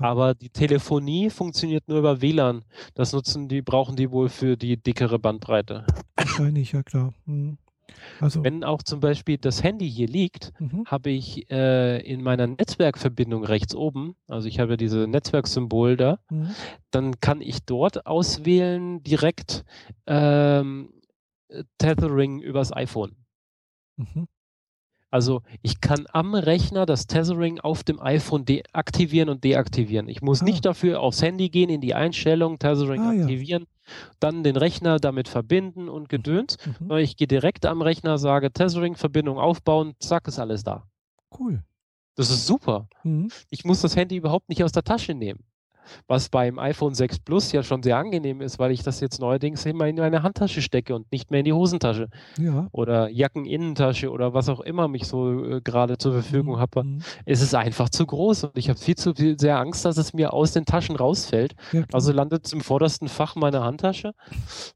[0.00, 2.62] Aber die Telefonie funktioniert nur über WLAN.
[2.94, 5.86] Das nutzen die, brauchen die wohl für die dickere Bandbreite.
[6.16, 7.14] Wahrscheinlich, ja klar.
[7.24, 7.58] Hm.
[8.20, 10.84] Also, Wenn auch zum Beispiel das Handy hier liegt, mhm.
[10.86, 16.54] habe ich äh, in meiner Netzwerkverbindung rechts oben, also ich habe diese Netzwerksymbol da, mhm.
[16.90, 19.64] dann kann ich dort auswählen direkt
[20.06, 20.92] ähm,
[21.78, 23.16] Tethering übers iPhone.
[23.96, 24.28] Mhm.
[25.10, 30.08] Also ich kann am Rechner das Tethering auf dem iPhone deaktivieren und deaktivieren.
[30.08, 30.44] Ich muss ah.
[30.44, 33.77] nicht dafür aufs Handy gehen, in die Einstellung, Tethering ah, aktivieren, ja.
[34.20, 36.56] Dann den Rechner damit verbinden und gedöns.
[36.80, 36.96] Mhm.
[36.98, 40.88] Ich gehe direkt am Rechner, sage Tethering-Verbindung aufbauen, zack, ist alles da.
[41.38, 41.62] Cool.
[42.16, 42.88] Das ist super.
[43.04, 43.30] Mhm.
[43.50, 45.44] Ich muss das Handy überhaupt nicht aus der Tasche nehmen
[46.06, 49.64] was beim iPhone 6 Plus ja schon sehr angenehm ist, weil ich das jetzt neuerdings
[49.66, 52.08] immer in meine Handtasche stecke und nicht mehr in die Hosentasche.
[52.38, 52.68] Ja.
[52.72, 56.60] Oder Jackeninnentasche oder was auch immer mich so äh, gerade zur Verfügung mhm.
[56.60, 56.84] habe.
[56.84, 57.02] Mhm.
[57.24, 60.12] Es ist einfach zu groß und ich habe viel zu viel sehr Angst, dass es
[60.12, 61.54] mir aus den Taschen rausfällt.
[61.72, 64.12] Ja, also landet es im vordersten Fach meiner Handtasche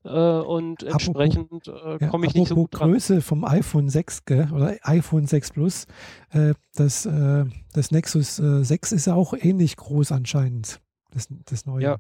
[0.05, 2.91] äh, und entsprechend äh, komme ich ja, nicht so gut dran.
[2.91, 5.87] Größe vom iPhone 6 gell, oder iPhone 6 Plus,
[6.31, 10.81] äh, das, äh, das Nexus 6 äh, ist ja auch ähnlich groß anscheinend
[11.13, 11.83] das, das neue.
[11.83, 11.97] Ja,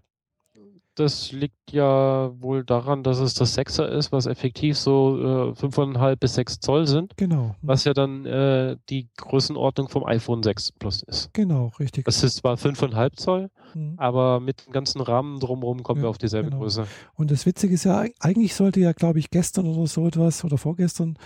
[0.94, 6.16] das liegt ja wohl daran, dass es das 6er ist, was effektiv so äh, 5,5
[6.16, 7.16] bis 6 Zoll sind.
[7.16, 7.56] Genau.
[7.62, 11.32] Was ja dann äh, die Größenordnung vom iPhone 6 Plus ist.
[11.32, 12.04] Genau, richtig.
[12.04, 13.94] Das ist zwar 5,5 Zoll, mhm.
[13.96, 16.62] aber mit dem ganzen Rahmen drumherum kommen ja, wir auf dieselbe genau.
[16.62, 16.86] Größe.
[17.14, 20.58] Und das Witzige ist ja, eigentlich sollte ja, glaube ich, gestern oder so etwas oder
[20.58, 21.16] vorgestern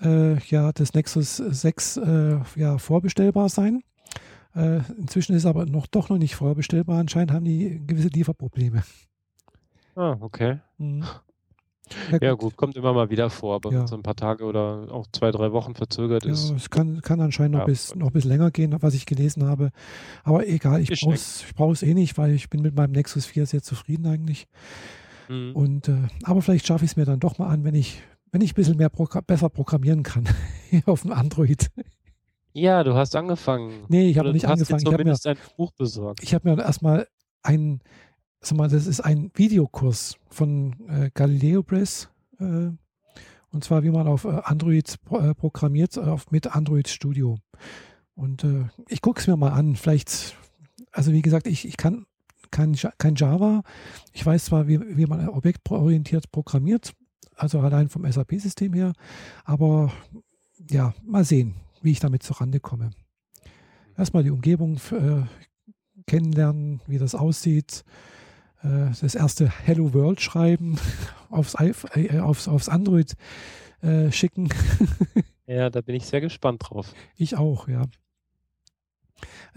[0.00, 3.82] äh, ja das Nexus 6 äh, ja vorbestellbar sein.
[4.54, 6.98] Äh, inzwischen ist es aber noch doch noch nicht vorbestellbar.
[6.98, 8.82] Anscheinend haben die gewisse Lieferprobleme.
[9.94, 10.58] Ah, okay.
[10.78, 11.04] Mhm.
[12.10, 13.86] Ja, ja, gut, kommt immer mal wieder vor, aber ja.
[13.86, 16.50] so ein paar Tage oder auch zwei, drei Wochen verzögert ja, ist.
[16.50, 19.70] Es kann, kann anscheinend noch, bis, noch bis länger gehen, was ich gelesen habe.
[20.22, 21.00] Aber egal, ich
[21.56, 24.46] brauche es eh nicht, weil ich bin mit meinem Nexus 4 sehr zufrieden eigentlich.
[25.28, 25.52] Mhm.
[25.52, 28.40] Und, äh, aber vielleicht schaffe ich es mir dann doch mal an, wenn ich, wenn
[28.40, 30.28] ich ein bisschen mehr Progr besser programmieren kann
[30.86, 31.70] auf dem Android.
[32.52, 33.84] Ja, du hast angefangen.
[33.88, 34.82] Nee, ich habe nicht angefangen.
[34.86, 36.22] Ich habe mir ein Buch besorgt.
[36.22, 37.06] Ich habe mir erstmal
[37.42, 37.80] ein,
[38.40, 42.08] sag mal, das ist ein Videokurs von äh, Galileo Press.
[42.40, 42.70] Äh,
[43.50, 47.38] und zwar, wie man auf äh, Android äh, programmiert, äh, auf, mit Android Studio.
[48.14, 48.44] Und
[48.88, 49.76] ich gucke es mir mal an.
[49.76, 50.34] Vielleicht,
[50.90, 52.04] also wie gesagt, ich, ich kann
[52.50, 53.62] kein, kein Java.
[54.12, 56.94] Ich weiß zwar, wie, wie man objektorientiert programmiert,
[57.36, 58.92] also allein vom SAP-System her,
[59.44, 59.92] aber
[60.68, 62.90] ja, mal sehen wie ich damit zurande komme.
[63.96, 65.22] Erstmal die Umgebung äh,
[66.06, 67.84] kennenlernen, wie das aussieht.
[68.62, 70.78] Äh, das erste Hello World schreiben,
[71.30, 73.14] aufs, äh, aufs, aufs Android
[73.82, 74.48] äh, schicken.
[75.46, 76.94] ja, da bin ich sehr gespannt drauf.
[77.16, 77.84] Ich auch, ja.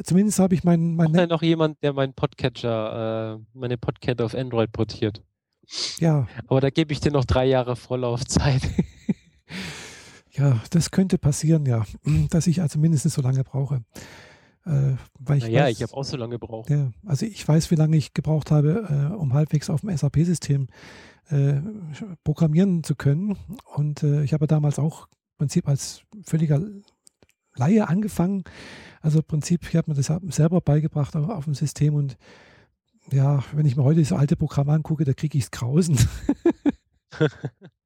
[0.03, 0.95] Zumindest habe ich meinen.
[0.95, 5.22] Mein Auch noch jemand, der meinen Podcatcher, äh, meine Podcat auf Android portiert.
[5.99, 6.28] Ja.
[6.47, 8.61] Aber da gebe ich dir noch drei Jahre Vorlaufzeit.
[10.34, 11.86] Ja, das könnte passieren, ja,
[12.29, 13.84] dass ich also mindestens so lange brauche.
[14.65, 16.69] Äh, weil ich naja, weiß, ich habe auch so lange gebraucht.
[16.69, 20.67] Ja, also ich weiß, wie lange ich gebraucht habe, äh, um halbwegs auf dem SAP-System
[21.29, 21.61] äh,
[22.23, 23.38] programmieren zu können.
[23.75, 26.61] Und äh, ich habe damals auch im Prinzip als völliger
[27.55, 28.43] Laie angefangen.
[29.01, 32.17] Also im Prinzip, ich habe mir das selber beigebracht auf, auf dem System und
[33.11, 35.97] ja, wenn ich mir heute so alte Programme angucke, da kriege ich es grausen.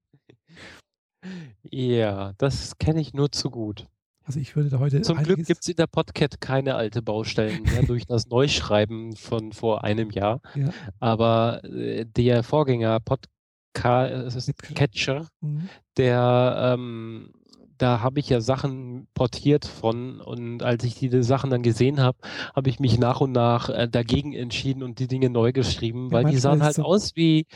[1.64, 3.88] Ja, das kenne ich nur zu gut.
[4.26, 5.02] Also ich würde da heute.
[5.02, 9.52] Zum Glück gibt es in der Podcat keine alte Baustellen mehr durch das Neuschreiben von
[9.52, 10.42] vor einem Jahr.
[10.56, 10.70] Ja.
[11.00, 15.70] Aber äh, der Vorgänger Podcatcher, mhm.
[15.98, 17.34] der, ähm,
[17.78, 22.18] da habe ich ja Sachen portiert von und als ich diese Sachen dann gesehen habe,
[22.56, 26.12] habe ich mich nach und nach äh, dagegen entschieden und die Dinge neu geschrieben, ja,
[26.12, 27.48] weil die sahen halt so aus wie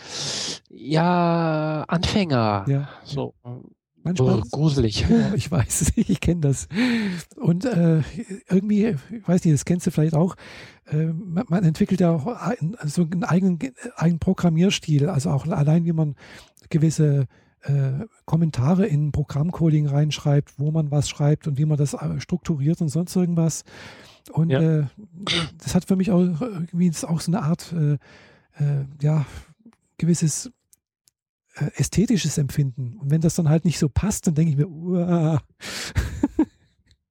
[0.69, 2.65] ja Anfänger.
[2.67, 2.89] Ja.
[3.03, 3.33] So.
[4.03, 5.05] Manchmal oh, gruselig.
[5.09, 6.67] Ja, ich weiß, ich kenne das.
[7.35, 8.01] Und äh,
[8.49, 10.35] irgendwie, ich weiß nicht, das kennst du vielleicht auch,
[10.87, 13.59] äh, man, man, entwickelt ja auch ein, so einen eigenen,
[13.95, 16.15] eigenen Programmierstil, also auch allein, wie man
[16.69, 17.27] gewisse
[17.63, 22.81] äh, Kommentare in Programmcoding reinschreibt, wo man was schreibt und wie man das äh, strukturiert
[22.81, 23.63] und sonst irgendwas.
[24.31, 24.61] Und ja.
[24.61, 24.85] äh,
[25.57, 27.93] das hat für mich auch irgendwie auch so eine Art, äh,
[28.63, 29.25] äh, ja,
[29.97, 30.51] gewisses
[31.55, 32.97] äh, ästhetisches Empfinden.
[32.97, 35.41] Und wenn das dann halt nicht so passt, dann denke ich mir, Uah.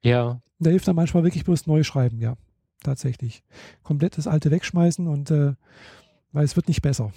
[0.02, 0.40] ja.
[0.60, 2.34] Da hilft dann manchmal wirklich bloß neu schreiben, ja.
[2.82, 3.44] Tatsächlich.
[3.84, 7.12] Komplett das alte wegschmeißen und weil es wird nicht besser.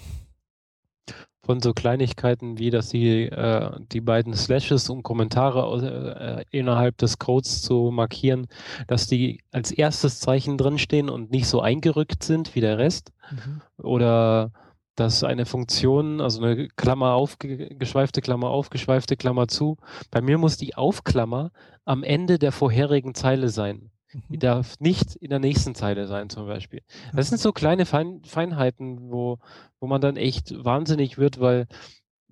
[1.44, 7.18] Von so Kleinigkeiten wie, dass sie äh, die beiden Slashes und Kommentare äh, innerhalb des
[7.18, 8.46] Codes zu markieren,
[8.86, 13.12] dass die als erstes Zeichen drinstehen und nicht so eingerückt sind wie der Rest.
[13.32, 13.60] Mhm.
[13.82, 14.52] Oder
[14.94, 19.78] dass eine Funktion, also eine Klammer auf, geschweifte Klammer auf, geschweifte Klammer zu,
[20.10, 21.50] bei mir muss die Aufklammer
[21.84, 23.91] am Ende der vorherigen Zeile sein.
[24.28, 24.40] Die mhm.
[24.40, 26.82] darf nicht in der nächsten Zeile sein, zum Beispiel.
[27.14, 29.38] Das sind so kleine Fein Feinheiten, wo,
[29.80, 31.66] wo man dann echt wahnsinnig wird, weil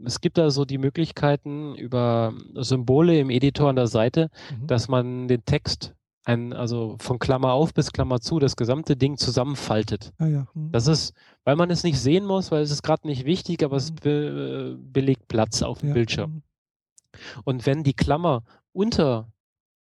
[0.04, 4.66] es gibt da so die Möglichkeiten über Symbole im Editor an der Seite, mhm.
[4.66, 9.16] dass man den Text ein, also von Klammer auf bis Klammer zu, das gesamte Ding
[9.16, 10.12] zusammenfaltet.
[10.18, 10.46] Ah, ja.
[10.54, 10.72] mhm.
[10.72, 11.14] Das ist,
[11.44, 13.78] weil man es nicht sehen muss, weil es ist gerade nicht wichtig, aber mhm.
[13.78, 15.94] es be, belegt Platz auf dem ja.
[15.94, 16.30] Bildschirm.
[16.30, 16.42] Mhm.
[17.44, 19.32] Und wenn die Klammer unter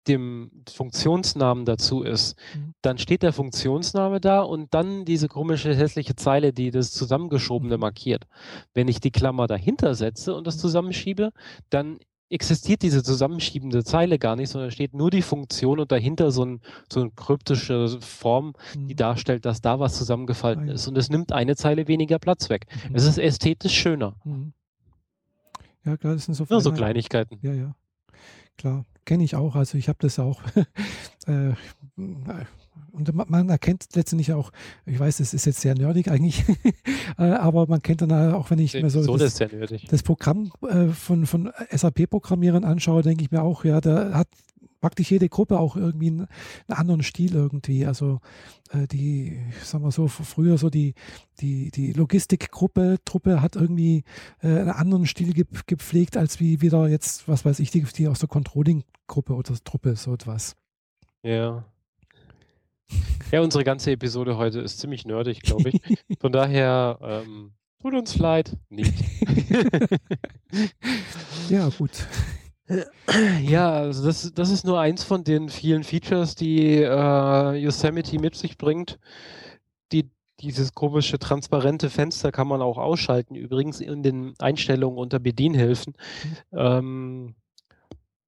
[0.08, 2.74] dem Funktionsnamen dazu ist, mhm.
[2.82, 7.82] dann steht der Funktionsname da und dann diese komische hässliche Zeile, die das Zusammengeschobene mhm.
[7.82, 8.26] markiert.
[8.74, 10.62] Wenn ich die Klammer dahinter setze und das mhm.
[10.62, 11.32] zusammenschiebe,
[11.70, 11.99] dann
[12.30, 16.62] existiert diese zusammenschiebende Zeile gar nicht, sondern steht nur die Funktion und dahinter so, ein,
[16.91, 20.74] so eine kryptische Form, die darstellt, dass da was ah, ja.
[20.74, 20.88] ist.
[20.88, 22.66] Und es nimmt eine Zeile weniger Platz weg.
[22.89, 22.95] Mhm.
[22.95, 24.16] Es ist ästhetisch schöner.
[24.26, 24.53] Mhm.
[25.86, 27.39] Ja, klar, das sind so, ja, so Kleinigkeiten.
[27.41, 27.76] Ja, ja.
[28.58, 29.55] Klar, kenne ich auch.
[29.55, 30.41] Also ich habe das auch
[31.28, 31.53] äh,
[32.91, 34.51] und man erkennt letztendlich auch,
[34.86, 36.43] ich weiß, es ist jetzt sehr nerdig eigentlich,
[37.18, 39.39] äh, aber man kennt dann auch, wenn ich mir so, so das,
[39.89, 44.28] das, Programm äh, von, von SAP-Programmierern anschaue, denke ich mir auch, ja, da hat
[44.80, 46.28] praktisch jede Gruppe auch irgendwie einen,
[46.68, 47.86] einen anderen Stil irgendwie.
[47.86, 48.20] Also
[48.72, 50.94] äh, die, sagen wir so, früher so die,
[51.40, 54.04] die, die Logistikgruppe, Truppe hat irgendwie
[54.42, 58.08] äh, einen anderen Stil ge gepflegt, als wie wieder jetzt, was weiß ich, die, die
[58.08, 60.56] aus der Controlling-Gruppe oder Truppe, so etwas.
[61.24, 61.66] Ja.
[63.32, 65.82] Ja, unsere ganze Episode heute ist ziemlich nerdig, glaube ich.
[66.22, 67.52] Von daher ähm,
[67.82, 68.56] tut uns leid.
[68.70, 68.94] Nicht.
[71.50, 72.08] ja, gut.
[73.41, 78.36] Ja, also das, das ist nur eins von den vielen Features, die äh, Yosemite mit
[78.36, 78.99] sich bringt.
[79.91, 80.09] Die,
[80.41, 85.93] dieses komische transparente Fenster kann man auch ausschalten, übrigens in den Einstellungen unter Bedienhilfen.
[86.51, 86.57] Mhm.
[86.57, 87.36] Ähm,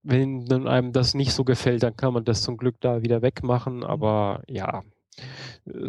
[0.04, 3.84] wenn einem das nicht so gefällt, dann kann man das zum Glück da wieder wegmachen.
[3.84, 4.84] Aber ja,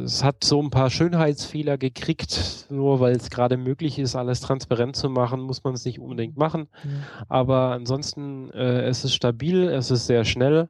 [0.05, 4.97] es hat so ein paar Schönheitsfehler gekriegt, nur weil es gerade möglich ist, alles transparent
[4.97, 6.69] zu machen, muss man es nicht unbedingt machen.
[6.85, 7.27] Ja.
[7.29, 10.69] Aber ansonsten, äh, es ist stabil, es ist sehr schnell.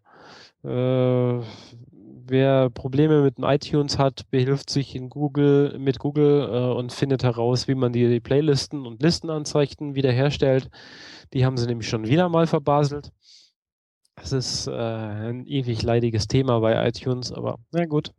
[0.65, 1.41] Äh,
[2.27, 7.25] wer Probleme mit dem iTunes hat, behilft sich in Google mit Google äh, und findet
[7.25, 10.71] heraus, wie man die, die Playlisten und Listenanzeigen wiederherstellt.
[11.33, 13.13] Die haben sie nämlich schon wieder mal verbaselt.
[14.21, 18.13] Das ist äh, ein ewig leidiges Thema bei iTunes, aber na gut.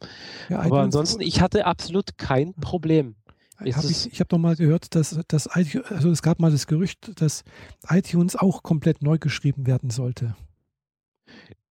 [0.49, 3.15] Ja, aber ansonsten, ich hatte absolut kein Problem.
[3.59, 6.65] Hab ich ich habe doch mal gehört, dass, dass iTunes, also es gab mal das
[6.65, 7.43] Gerücht, dass
[7.89, 10.35] iTunes auch komplett neu geschrieben werden sollte.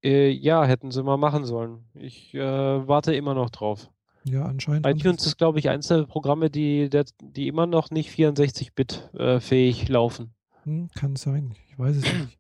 [0.04, 1.86] Äh, ja, hätten sie mal machen sollen.
[1.96, 3.90] Ich äh, warte immer noch drauf.
[4.24, 4.86] Ja, anscheinend.
[4.86, 6.90] iTunes ist, glaube ich, eins der Programme, die,
[7.22, 10.34] die immer noch nicht 64-Bit äh, fähig laufen.
[10.64, 11.56] Hm, kann sein.
[11.70, 12.39] Ich weiß es nicht.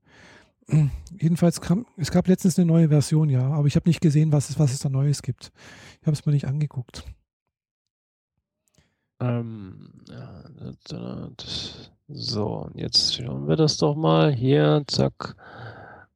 [1.20, 4.49] Jedenfalls kam, es gab letztens eine neue Version, ja, aber ich habe nicht gesehen, was
[4.49, 5.51] es, was es da Neues gibt.
[5.99, 7.03] Ich habe es mir nicht angeguckt.
[9.22, 11.30] Ähm, ja,
[12.07, 14.32] so, jetzt schauen wir das doch mal.
[14.32, 15.36] Hier, zack,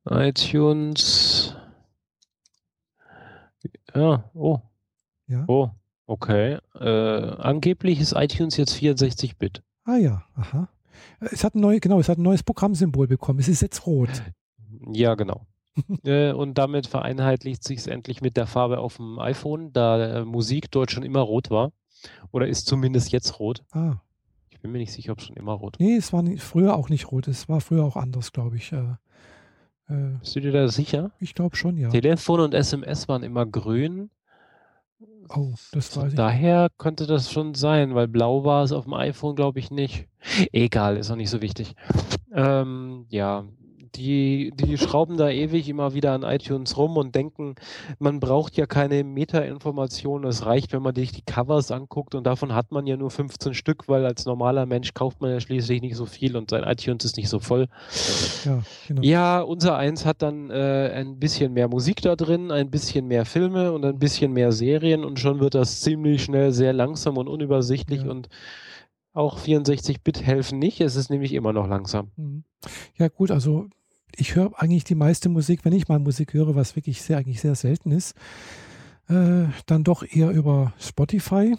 [0.09, 1.55] iTunes.
[3.93, 4.59] Ja, oh.
[5.27, 5.45] Ja.
[5.47, 5.69] Oh,
[6.05, 6.59] okay.
[6.75, 9.63] Äh, angeblich ist iTunes jetzt 64-Bit.
[9.83, 10.69] Ah ja, aha.
[11.19, 13.39] Es hat ein neu, genau, es hat ein neues Programmsymbol bekommen.
[13.39, 14.09] Es ist jetzt rot.
[14.91, 15.45] Ja, genau.
[16.03, 20.25] äh, und damit vereinheitlicht sich es endlich mit der Farbe auf dem iPhone, da äh,
[20.25, 21.71] Musik dort schon immer rot war.
[22.31, 23.63] Oder ist zumindest jetzt rot.
[23.71, 23.95] Ah.
[24.49, 25.85] Ich bin mir nicht sicher, ob es schon immer rot war.
[25.85, 27.27] Nee, es war nicht, früher auch nicht rot.
[27.27, 28.71] Es war früher auch anders, glaube ich.
[28.71, 28.95] Äh,
[29.89, 31.11] Äh, Bist du dir da sicher?
[31.19, 31.89] Ich glaube schon, ja.
[31.89, 34.09] Telefon und SMS waren immer grün.
[35.29, 36.15] Oh, das weiß ich.
[36.15, 40.07] Daher könnte das schon sein, weil blau war es auf dem iPhone, glaube ich, nicht.
[40.51, 41.75] Egal, ist auch nicht so wichtig.
[42.31, 43.45] Ähm, ja,
[43.95, 47.55] die, die schrauben da ewig immer wieder an iTunes rum und denken,
[47.99, 50.25] man braucht ja keine Meta-Informationen.
[50.25, 53.53] Es reicht, wenn man sich die Covers anguckt und davon hat man ja nur 15
[53.53, 57.05] Stück, weil als normaler Mensch kauft man ja schließlich nicht so viel und sein iTunes
[57.05, 57.67] ist nicht so voll.
[58.45, 59.01] Ja, genau.
[59.01, 63.25] ja unser eins hat dann äh, ein bisschen mehr Musik da drin, ein bisschen mehr
[63.25, 67.27] Filme und ein bisschen mehr Serien und schon wird das ziemlich schnell sehr langsam und
[67.27, 68.11] unübersichtlich ja.
[68.11, 68.29] und
[69.13, 72.11] auch 64-Bit helfen nicht, es ist nämlich immer noch langsam.
[72.15, 72.43] Mhm.
[72.97, 73.67] Ja gut, also
[74.15, 77.41] ich höre eigentlich die meiste Musik, wenn ich mal Musik höre, was wirklich sehr, eigentlich
[77.41, 78.15] sehr selten ist,
[79.09, 81.55] äh, dann doch eher über Spotify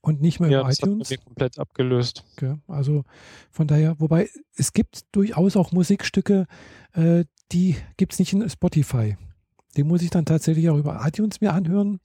[0.00, 1.10] und nicht mehr ja, über das iTunes.
[1.10, 2.24] Hat komplett abgelöst.
[2.36, 3.04] Okay, also
[3.50, 6.46] von daher, wobei es gibt durchaus auch Musikstücke,
[6.92, 9.16] äh, die gibt es nicht in Spotify.
[9.76, 12.00] Die muss ich dann tatsächlich auch über iTunes mir anhören.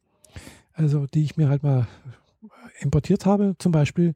[0.74, 1.88] Also die ich mir halt mal
[2.80, 3.56] importiert habe.
[3.58, 4.14] Zum Beispiel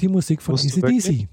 [0.00, 1.28] die Musik von ACDC.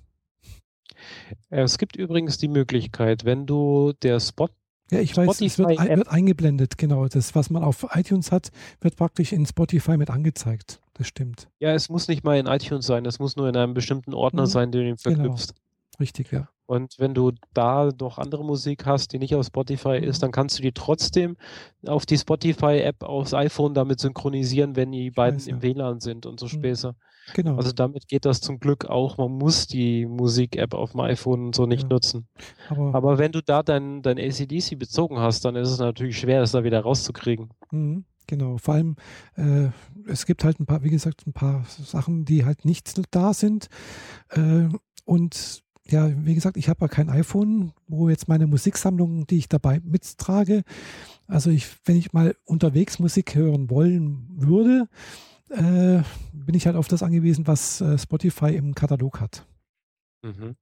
[1.50, 4.50] Es gibt übrigens die Möglichkeit, wenn du der Spot
[4.92, 7.08] ja, ich weiß, Spotify es wird, ein, wird, eingeblendet, genau.
[7.08, 8.50] Das, was man auf iTunes hat,
[8.82, 10.82] wird praktisch in Spotify mit angezeigt.
[10.94, 11.48] Das stimmt.
[11.60, 14.44] Ja, es muss nicht mal in iTunes sein, es muss nur in einem bestimmten Ordner
[14.44, 14.48] mhm.
[14.48, 14.98] sein, den du genau.
[14.98, 15.48] verknüpfst.
[15.56, 16.00] Genau.
[16.00, 16.50] Richtig, ja.
[16.66, 20.06] Und wenn du da noch andere Musik hast, die nicht auf Spotify mhm.
[20.06, 21.38] ist, dann kannst du die trotzdem
[21.86, 25.62] auf die Spotify-App aufs iPhone damit synchronisieren, wenn die beiden weiß, im ja.
[25.64, 26.52] WLAN sind und so mhm.
[27.34, 27.56] Genau.
[27.56, 29.18] Also damit geht das zum Glück auch.
[29.18, 31.90] Man muss die Musik-App auf dem iPhone so nicht ja.
[31.90, 32.28] nutzen.
[32.70, 36.42] Aber, Aber, wenn du da dein, dein ACDC bezogen hast, dann ist es natürlich schwer,
[36.42, 37.50] das da wieder rauszukriegen.
[37.72, 38.06] Mhm.
[38.28, 38.96] Genau, vor allem,
[39.36, 39.70] äh,
[40.08, 43.68] es gibt halt ein paar, wie gesagt, ein paar Sachen, die halt nicht da sind.
[44.30, 44.70] Äh,
[45.06, 49.50] und ja, wie gesagt, ich habe ja kein iPhone, wo jetzt meine Musiksammlung, die ich
[49.50, 50.64] dabei mittrage.
[51.28, 54.88] Also ich, wenn ich mal unterwegs Musik hören wollen würde,
[55.54, 59.46] äh, bin ich halt auf das angewiesen, was äh, Spotify im Katalog hat.
[60.22, 60.56] Mhm.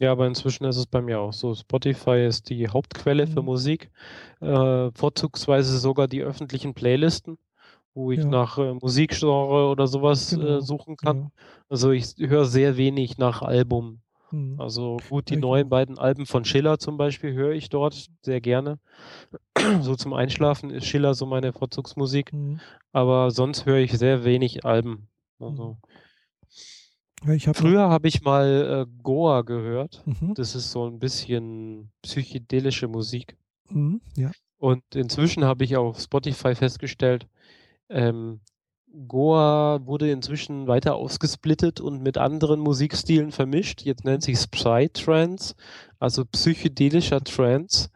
[0.00, 1.54] Ja, aber inzwischen ist es bei mir auch so.
[1.54, 3.30] Spotify ist die Hauptquelle mhm.
[3.30, 3.90] für Musik,
[4.40, 7.38] äh, vorzugsweise sogar die öffentlichen Playlisten
[7.94, 8.26] wo ich ja.
[8.26, 10.58] nach äh, Musikgenre oder sowas äh, genau.
[10.58, 11.16] äh, suchen kann.
[11.16, 11.30] Ja.
[11.68, 14.00] Also ich höre sehr wenig nach Album.
[14.34, 14.60] Mhm.
[14.60, 18.40] Also gut, die ja, neuen beiden Alben von Schiller zum Beispiel höre ich dort sehr
[18.40, 18.78] gerne.
[19.80, 22.32] so zum Einschlafen ist Schiller so meine Vorzugsmusik.
[22.32, 22.60] Mhm.
[22.92, 25.08] Aber sonst höre ich sehr wenig Alben.
[25.38, 25.78] Also.
[27.24, 30.02] Ja, hab Früher habe ich mal äh, Goa gehört.
[30.04, 30.34] Mhm.
[30.34, 33.36] Das ist so ein bisschen psychedelische Musik.
[33.70, 34.30] Mhm, ja.
[34.58, 37.26] Und inzwischen habe ich auf Spotify festgestellt,
[37.88, 38.40] ähm,
[39.08, 43.82] Goa wurde inzwischen weiter ausgesplittet und mit anderen Musikstilen vermischt.
[43.82, 45.54] Jetzt nennt sich Psytrance,
[45.98, 47.90] also psychedelischer Trance.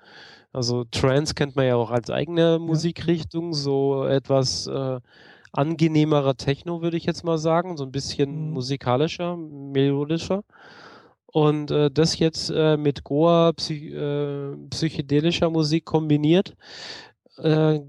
[0.52, 5.00] Also Trance kennt man ja auch als eigene Musikrichtung, so etwas äh,
[5.52, 8.52] angenehmerer Techno, würde ich jetzt mal sagen, so ein bisschen mhm.
[8.54, 10.42] musikalischer, melodischer.
[11.30, 16.56] Und äh, das jetzt äh, mit Goa psych äh, psychedelischer Musik kombiniert,
[17.38, 17.80] äh,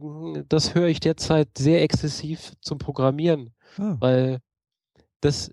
[0.47, 3.95] das höre ich derzeit sehr exzessiv zum Programmieren, ah.
[3.99, 4.39] weil
[5.21, 5.51] das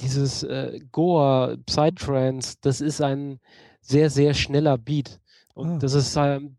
[0.00, 3.40] dieses äh, Goa Psytrance, das ist ein
[3.80, 5.20] sehr, sehr schneller Beat.
[5.54, 5.78] Und ah.
[5.78, 6.56] das ist ähm,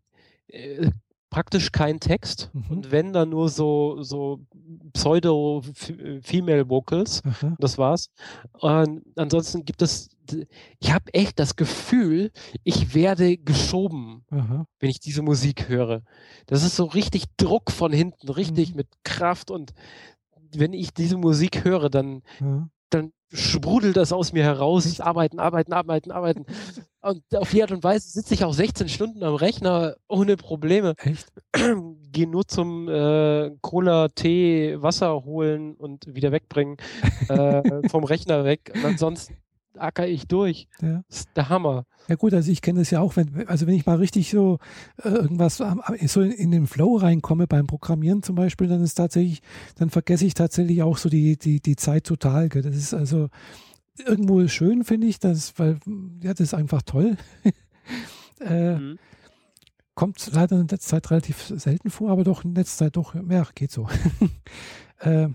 [0.48, 0.90] äh,
[1.30, 2.50] praktisch kein Text.
[2.52, 2.64] Mhm.
[2.68, 4.40] Und wenn dann nur so, so
[4.92, 7.56] Pseudo-Female Vocals, mhm.
[7.58, 8.10] das war's.
[8.52, 10.10] Und ansonsten gibt es
[10.78, 12.30] ich habe echt das Gefühl,
[12.64, 14.66] ich werde geschoben, Aha.
[14.78, 16.02] wenn ich diese Musik höre.
[16.46, 18.76] Das ist so richtig Druck von hinten, richtig mhm.
[18.76, 19.50] mit Kraft.
[19.50, 19.72] Und
[20.54, 22.68] wenn ich diese Musik höre, dann, ja.
[22.90, 24.86] dann sprudelt das aus mir heraus.
[24.86, 25.00] Echt?
[25.00, 26.46] Arbeiten, arbeiten, arbeiten, arbeiten.
[27.02, 30.94] Und auf die Art und Weise sitze ich auch 16 Stunden am Rechner ohne Probleme.
[30.98, 31.28] Echt?
[32.12, 36.76] Gehe nur zum äh, Cola, Tee, Wasser holen und wieder wegbringen
[37.28, 38.72] äh, vom Rechner weg.
[38.74, 39.36] Und ansonsten
[39.80, 40.68] acker ich durch.
[40.80, 41.02] Ja.
[41.08, 41.86] Das ist der Hammer.
[42.08, 44.58] Ja gut, also ich kenne das ja auch, wenn, also wenn ich mal richtig so
[45.02, 45.62] äh, irgendwas
[46.06, 49.42] so in, in, den Flow reinkomme beim Programmieren zum Beispiel, dann ist tatsächlich,
[49.76, 52.48] dann vergesse ich tatsächlich auch so die, die, die Zeit total.
[52.48, 52.62] Gell?
[52.62, 53.28] Das ist also
[53.98, 55.78] irgendwo schön, finde ich, das, weil,
[56.22, 57.16] ja, das ist einfach toll.
[58.40, 58.98] äh, mhm.
[59.94, 63.46] Kommt leider in letzter Zeit relativ selten vor, aber doch in letzter Zeit doch, ja,
[63.54, 63.88] geht so.
[65.00, 65.28] äh,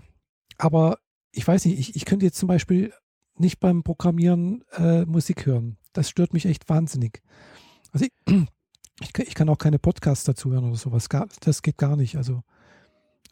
[0.58, 0.98] aber
[1.30, 2.92] ich weiß nicht, ich, ich könnte jetzt zum Beispiel
[3.40, 5.76] nicht beim Programmieren äh, Musik hören.
[5.92, 7.22] Das stört mich echt wahnsinnig.
[7.92, 8.12] Also ich,
[9.00, 11.08] ich, ich, kann auch keine Podcasts dazu hören oder sowas.
[11.08, 12.16] Gar, das geht gar nicht.
[12.16, 12.42] Also,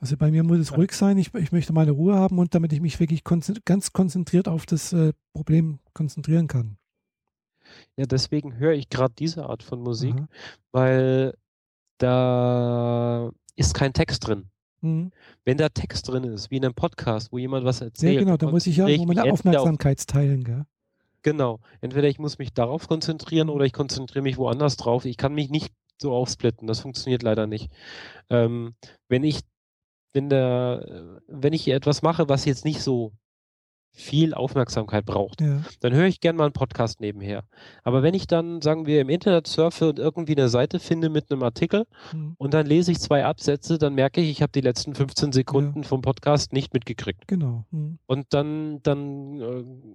[0.00, 1.18] also bei mir muss es ruhig sein.
[1.18, 4.66] Ich, ich möchte meine Ruhe haben und damit ich mich wirklich konzentri ganz konzentriert auf
[4.66, 6.78] das äh, Problem konzentrieren kann.
[7.96, 10.28] Ja, deswegen höre ich gerade diese Art von Musik, Aha.
[10.72, 11.34] weil
[11.98, 14.50] da ist kein Text drin.
[14.84, 15.10] Mhm.
[15.44, 18.14] Wenn da Text drin ist, wie in einem Podcast, wo jemand was erzählt.
[18.14, 20.64] Ja, genau, da muss ich ja meine Aufmerksamkeit teilen, gell?
[21.22, 21.60] Genau.
[21.80, 25.06] Entweder ich muss mich darauf konzentrieren oder ich konzentriere mich woanders drauf.
[25.06, 26.68] Ich kann mich nicht so aufsplitten.
[26.68, 27.72] Das funktioniert leider nicht.
[28.28, 28.74] Ähm,
[29.08, 29.40] wenn ich,
[30.12, 33.12] wenn der, wenn ich hier etwas mache, was jetzt nicht so
[33.96, 35.62] viel Aufmerksamkeit braucht, ja.
[35.80, 37.44] dann höre ich gerne mal einen Podcast nebenher.
[37.84, 41.30] Aber wenn ich dann, sagen wir, im Internet surfe und irgendwie eine Seite finde mit
[41.30, 42.34] einem Artikel mhm.
[42.36, 45.82] und dann lese ich zwei Absätze, dann merke ich, ich habe die letzten 15 Sekunden
[45.82, 45.88] ja.
[45.88, 47.28] vom Podcast nicht mitgekriegt.
[47.28, 47.66] Genau.
[47.70, 47.98] Mhm.
[48.06, 49.40] Und dann, dann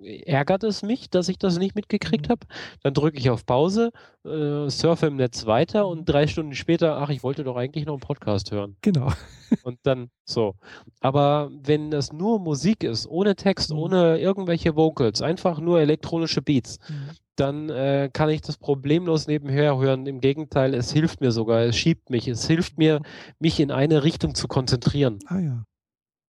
[0.02, 2.32] äh, ärgert es mich, dass ich das nicht mitgekriegt mhm.
[2.32, 2.48] habe.
[2.84, 3.92] Dann drücke ich auf Pause,
[4.26, 7.96] äh, surfe im Netz weiter und drei Stunden später, ach, ich wollte doch eigentlich noch
[7.96, 8.78] einen Podcast hören.
[8.82, 9.12] Genau.
[9.64, 10.56] und dann so.
[11.02, 13.80] Aber wenn das nur Musik ist, ohne Text, mhm.
[13.94, 17.10] Ohne irgendwelche Vocals, einfach nur elektronische Beats, mhm.
[17.36, 20.06] dann äh, kann ich das problemlos nebenher hören.
[20.06, 23.02] Im Gegenteil, es hilft mir sogar, es schiebt mich, es hilft mir,
[23.40, 25.20] mich in eine Richtung zu konzentrieren.
[25.28, 25.64] Ah ja.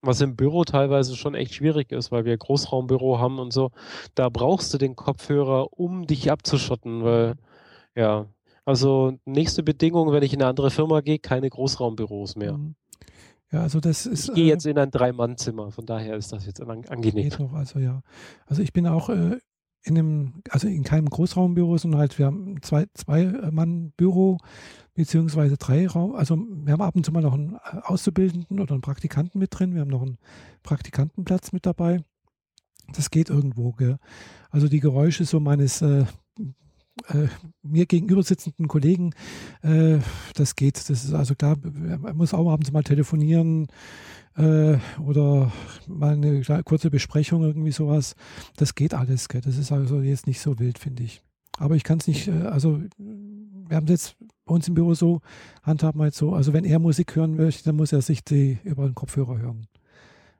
[0.02, 3.70] Was im Büro teilweise schon echt schwierig ist, weil wir Großraumbüro haben und so.
[4.14, 7.34] Da brauchst du den Kopfhörer, um dich abzuschotten, weil,
[7.94, 8.26] ja,
[8.64, 12.56] also nächste Bedingung, wenn ich in eine andere Firma gehe, keine Großraumbüros mehr.
[12.56, 12.76] Mhm.
[13.52, 14.28] Ja, also das ist.
[14.28, 17.00] Ich gehe jetzt äh, in ein Drei-Mann-Zimmer, von daher ist das jetzt angenehm.
[17.00, 18.02] Geht noch, also ja.
[18.46, 19.38] Also ich bin auch äh,
[19.82, 24.38] in einem, also in keinem Großraumbüro, sondern halt, wir haben zwei, zwei Mann-Büro,
[24.94, 26.14] beziehungsweise drei Raum.
[26.14, 29.58] Also wir haben ab und zu mal noch einen äh, Auszubildenden oder einen Praktikanten mit
[29.58, 29.74] drin.
[29.74, 30.18] Wir haben noch einen
[30.62, 32.04] Praktikantenplatz mit dabei.
[32.92, 33.98] Das geht irgendwo, gell?
[34.50, 36.04] Also die Geräusche so meines äh,
[37.08, 37.28] äh,
[37.62, 39.12] mir gegenüber sitzenden Kollegen,
[39.62, 39.98] äh,
[40.34, 40.76] das geht.
[40.76, 43.68] Das ist also klar, man muss auch abends mal telefonieren
[44.36, 45.52] äh, oder
[45.86, 48.14] mal eine kurze Besprechung, irgendwie sowas.
[48.56, 49.28] Das geht alles.
[49.28, 49.40] Gell?
[49.40, 51.22] Das ist also jetzt nicht so wild, finde ich.
[51.58, 54.94] Aber ich kann es nicht, äh, also wir haben es jetzt bei uns im Büro
[54.94, 55.20] so,
[55.62, 58.58] handhaben wir jetzt so, also wenn er Musik hören möchte, dann muss er sich die
[58.64, 59.66] über den Kopfhörer hören.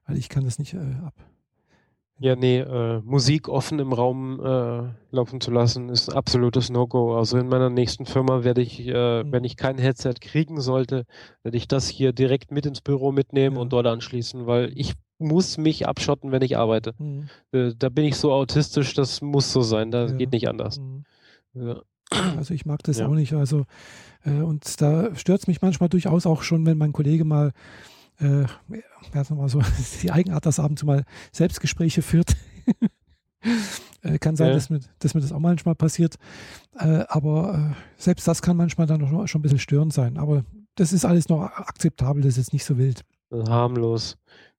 [0.07, 1.15] Weil ich kann das nicht äh, ab.
[2.23, 7.17] Ja, nee, äh, Musik offen im Raum äh, laufen zu lassen, ist ein absolutes No-Go.
[7.17, 9.33] Also in meiner nächsten Firma werde ich, äh, mhm.
[9.33, 11.07] wenn ich kein Headset kriegen sollte,
[11.43, 13.63] werde ich das hier direkt mit ins Büro mitnehmen ja.
[13.63, 16.93] und dort anschließen, weil ich muss mich abschotten, wenn ich arbeite.
[16.99, 17.31] Mhm.
[17.53, 20.19] Äh, da bin ich so autistisch, das muss so sein, das ja.
[20.19, 20.79] geht nicht anders.
[20.79, 21.05] Mhm.
[21.55, 21.81] Ja.
[22.37, 23.33] Also ich mag das auch nicht.
[23.33, 23.65] Also
[24.27, 27.53] äh, und da stört es mich manchmal durchaus auch schon, wenn mein Kollege mal
[28.21, 28.47] äh,
[29.35, 29.63] mal so,
[30.03, 32.37] die Eigenart, dass er abends mal Selbstgespräche führt.
[34.03, 34.55] äh, kann sein, ja.
[34.55, 36.17] dass, mir, dass mir das auch manchmal passiert.
[36.79, 40.19] Äh, aber äh, selbst das kann manchmal dann noch schon ein bisschen störend sein.
[40.19, 40.45] Aber
[40.75, 43.05] das ist alles noch akzeptabel, das ist jetzt nicht so wild.
[43.33, 44.17] Harmlos.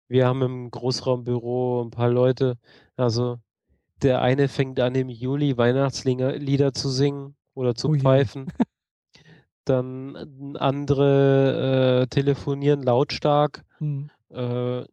[0.07, 2.57] Wir haben im Großraumbüro ein paar Leute,
[2.97, 3.39] also
[4.01, 8.51] der eine fängt an im Juli Weihnachtslieder zu singen oder zu oh pfeifen.
[9.66, 14.09] dann andere äh, telefonieren lautstark, mhm.
[14.30, 14.84] äh,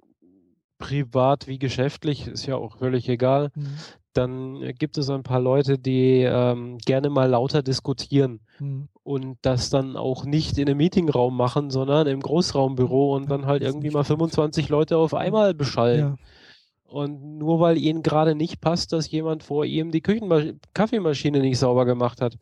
[0.78, 3.50] privat wie geschäftlich, ist ja auch völlig egal.
[3.54, 3.78] Mhm.
[4.12, 8.88] Dann gibt es ein paar Leute, die ähm, gerne mal lauter diskutieren mhm.
[9.02, 13.46] und das dann auch nicht in einem Meetingraum machen, sondern im Großraumbüro und ja, dann
[13.46, 16.00] halt irgendwie mal 25 Leute auf einmal beschallen.
[16.00, 16.16] Ja.
[16.88, 21.58] Und nur weil ihnen gerade nicht passt, dass jemand vor ihm die Küchenmasch Kaffeemaschine nicht
[21.58, 22.38] sauber gemacht hat,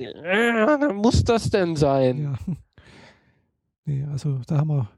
[0.00, 2.18] äh, muss das denn sein?
[2.18, 2.34] Ja.
[3.86, 4.90] Nee, also da haben wir,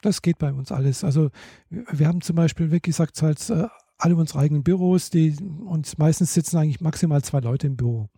[0.00, 1.02] das geht bei uns alles.
[1.02, 1.30] Also
[1.70, 3.66] wir haben zum Beispiel, wie gesagt, halt äh,
[3.98, 8.08] alle unsere eigenen Büros, die und meistens sitzen eigentlich maximal zwei Leute im Büro.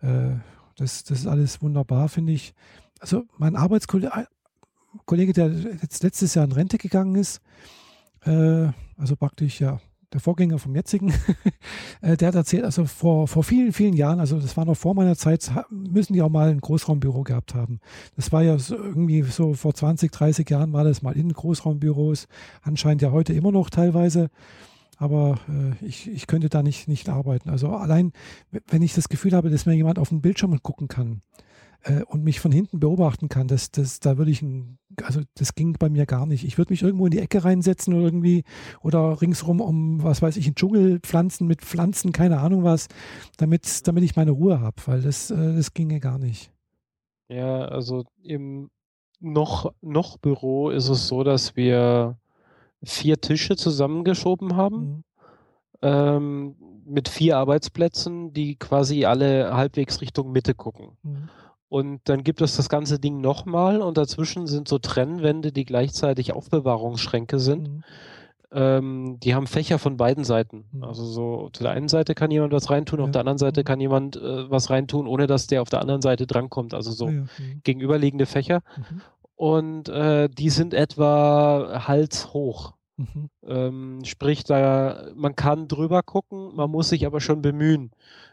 [0.00, 0.30] Äh,
[0.76, 2.54] das, das ist alles wunderbar, finde ich.
[2.98, 4.26] Also mein Arbeitskollege,
[5.04, 7.40] Kollege, der jetzt letztes Jahr in Rente gegangen ist,
[8.22, 9.80] also praktisch ja
[10.12, 11.12] der Vorgänger vom jetzigen,
[12.02, 14.94] äh, der hat erzählt, also vor, vor vielen, vielen Jahren, also das war noch vor
[14.94, 17.80] meiner Zeit, müssen die auch mal ein Großraumbüro gehabt haben.
[18.16, 22.26] Das war ja so irgendwie so vor 20, 30 Jahren war das mal in Großraumbüros,
[22.62, 24.30] anscheinend ja heute immer noch teilweise.
[24.96, 27.48] Aber äh, ich, ich könnte da nicht, nicht arbeiten.
[27.48, 28.12] Also allein,
[28.68, 31.22] wenn ich das Gefühl habe, dass mir jemand auf den Bildschirm gucken kann,
[31.82, 35.54] äh, und mich von hinten beobachten kann, das, das, da würde ich, ein, also das
[35.54, 36.44] ging bei mir gar nicht.
[36.44, 38.44] Ich würde mich irgendwo in die Ecke reinsetzen oder irgendwie
[38.82, 42.88] oder ringsrum um, was weiß ich, in Dschungelpflanzen mit Pflanzen, keine Ahnung was,
[43.36, 46.52] damit, damit ich meine Ruhe habe, weil das, äh, das ginge gar nicht.
[47.28, 48.70] Ja, also im
[49.20, 52.18] noch, noch Büro ist es so, dass wir
[52.82, 54.78] vier Tische zusammengeschoben haben.
[54.78, 55.04] Mhm.
[55.82, 60.96] Ähm, mit vier Arbeitsplätzen, die quasi alle halbwegs Richtung Mitte gucken.
[61.02, 61.28] Mhm.
[61.70, 66.32] Und dann gibt es das ganze Ding nochmal und dazwischen sind so Trennwände, die gleichzeitig
[66.32, 67.68] Aufbewahrungsschränke sind.
[67.68, 67.84] Mhm.
[68.50, 70.64] ähm, die haben Fächer von beiden Seiten.
[70.72, 70.82] Mhm.
[70.82, 73.04] Also so zu der einen Seite kann jemand was reintun, ja.
[73.04, 73.64] auf der anderen Seite mhm.
[73.64, 76.74] kann jemand äh, was reintun, ohne dass der auf der anderen Seite drankommt.
[76.74, 77.20] Also so ja, ja.
[77.20, 77.60] Mhm.
[77.62, 78.62] gegenüberliegende Fächer.
[78.76, 79.00] Mhm.
[79.36, 82.74] Und äh, die sind etwa halshoch.
[82.96, 83.30] Mhm.
[83.46, 87.92] Ähm, sprich, da man kann drüber gucken, man muss sich aber schon bemühen.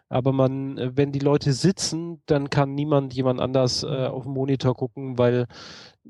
[0.09, 4.13] Aber man, wenn die Leute sitzen, dann kann niemand jemand anders äh, mhm.
[4.13, 5.47] auf dem Monitor gucken, weil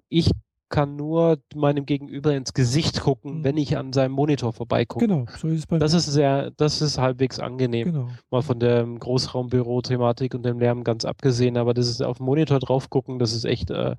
[0.10, 0.32] ich
[0.70, 3.44] kann nur meinem Gegenüber ins Gesicht gucken, mhm.
[3.44, 5.08] wenn ich an seinem Monitor vorbeigucke.
[5.08, 7.94] Genau, so ist es bei Das ist sehr, das ist halbwegs angenehm.
[7.94, 8.10] Genau.
[8.30, 12.60] Mal von der Großraumbüro-Thematik und dem Lärm ganz abgesehen, aber das ist auf dem Monitor
[12.60, 13.96] drauf gucken, das ist echt, äh,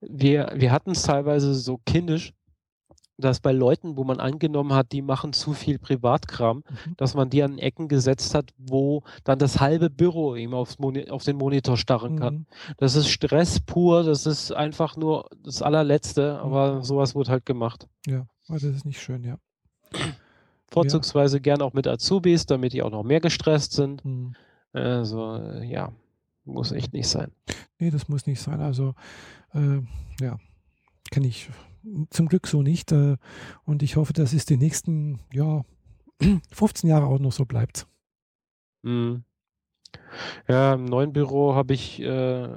[0.00, 2.34] wir, wir hatten es teilweise so kindisch,
[3.18, 6.96] dass bei Leuten, wo man angenommen hat, die machen zu viel Privatkram, mhm.
[6.96, 11.08] dass man die an Ecken gesetzt hat, wo dann das halbe Büro ihm aufs Moni
[11.10, 12.34] auf den Monitor starren kann.
[12.34, 12.46] Mhm.
[12.78, 16.82] Das ist Stress pur, das ist einfach nur das allerletzte, aber mhm.
[16.82, 17.86] sowas wird halt gemacht.
[18.06, 19.38] Ja, das ist nicht schön, ja.
[20.70, 21.42] Vorzugsweise ja.
[21.42, 24.04] gern auch mit Azubis, damit die auch noch mehr gestresst sind.
[24.04, 24.34] Mhm.
[24.72, 25.92] Also, ja,
[26.44, 27.30] muss echt nicht sein.
[27.78, 28.60] Nee, das muss nicht sein.
[28.60, 28.94] Also,
[29.52, 29.80] äh,
[30.20, 30.38] ja,
[31.10, 31.50] kenne ich
[32.10, 32.92] zum Glück so nicht.
[32.92, 33.16] Äh,
[33.64, 35.62] und ich hoffe, dass es die nächsten ja,
[36.52, 37.86] 15 Jahre auch noch so bleibt.
[38.82, 39.24] Mhm.
[40.48, 42.48] Ja, im neuen Büro habe ich äh,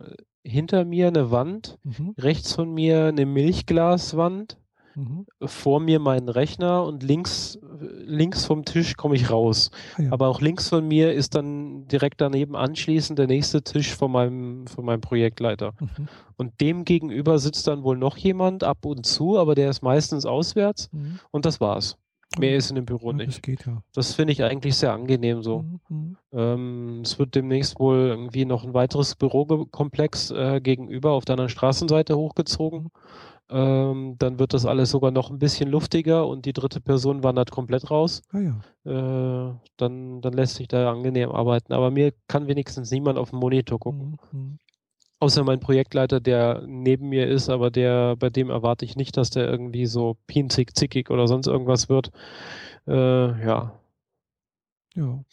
[0.43, 2.13] hinter mir eine Wand, mhm.
[2.17, 4.57] rechts von mir eine Milchglaswand
[4.95, 5.25] Mhm.
[5.43, 9.71] Vor mir meinen Rechner und links, links vom Tisch komme ich raus.
[9.97, 10.11] Ah, ja.
[10.11, 14.67] Aber auch links von mir ist dann direkt daneben anschließend der nächste Tisch von meinem,
[14.67, 15.73] von meinem Projektleiter.
[15.79, 16.07] Mhm.
[16.37, 20.25] Und dem gegenüber sitzt dann wohl noch jemand ab und zu, aber der ist meistens
[20.25, 21.19] auswärts mhm.
[21.31, 21.97] und das war's.
[22.37, 23.29] Mehr ist in dem Büro nicht.
[23.29, 23.81] Das, geht, ja.
[23.93, 25.61] das finde ich eigentlich sehr angenehm so.
[25.61, 25.79] Mhm.
[25.89, 26.17] mhm.
[26.33, 31.49] Ähm, es wird demnächst wohl irgendwie noch ein weiteres Bürokomplex äh, gegenüber auf der anderen
[31.49, 32.91] Straßenseite hochgezogen.
[33.49, 37.51] Ähm, dann wird das alles sogar noch ein bisschen luftiger und die dritte Person wandert
[37.51, 38.23] komplett raus.
[38.31, 39.49] Ah, ja.
[39.49, 41.73] äh, dann, dann lässt sich da angenehm arbeiten.
[41.73, 44.17] Aber mir kann wenigstens niemand auf dem Monitor gucken.
[44.31, 44.39] Mhm.
[44.39, 44.59] mhm.
[45.19, 49.29] Außer mein Projektleiter, der neben mir ist, aber der, bei dem erwarte ich nicht, dass
[49.29, 52.11] der irgendwie so pinzig, zickig oder sonst irgendwas wird.
[52.85, 53.79] Äh, ja.
[54.93, 55.23] Ja.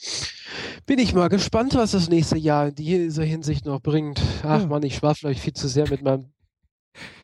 [0.86, 4.20] Bin ich mal gespannt, was das nächste Jahr in dieser Hinsicht noch bringt.
[4.44, 4.66] Ach ja.
[4.66, 6.32] man, ich schwafle euch viel zu sehr mit meinem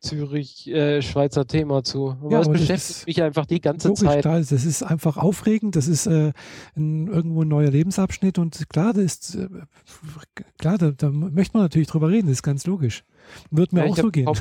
[0.00, 2.10] Zürich-Schweizer äh, Thema zu.
[2.10, 4.22] Aber ja, das beschäftigt mich einfach die ganze logisch, Zeit.
[4.22, 6.32] Klar, das ist einfach aufregend, das ist äh,
[6.76, 9.48] ein, irgendwo ein neuer Lebensabschnitt und klar, das ist, äh,
[10.58, 13.04] klar da, da, möchte man natürlich drüber reden, das ist ganz logisch.
[13.50, 14.28] Wird mir ja, auch so gehen.
[14.28, 14.38] Auch,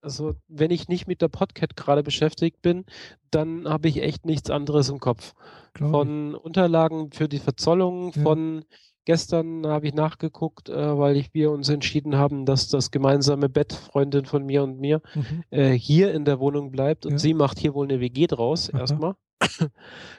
[0.00, 2.84] also, wenn ich nicht mit der Podcast gerade beschäftigt bin,
[3.30, 5.34] dann habe ich echt nichts anderes im Kopf.
[5.74, 6.44] Glaub von ich.
[6.44, 8.22] Unterlagen für die Verzollung, ja.
[8.22, 8.64] von
[9.08, 13.72] Gestern habe ich nachgeguckt, äh, weil ich, wir uns entschieden haben, dass das gemeinsame Bett,
[13.72, 15.44] Freundin von mir und mir, mhm.
[15.48, 17.18] äh, hier in der Wohnung bleibt und ja.
[17.18, 18.80] sie macht hier wohl eine WG draus Aha.
[18.80, 19.14] erstmal.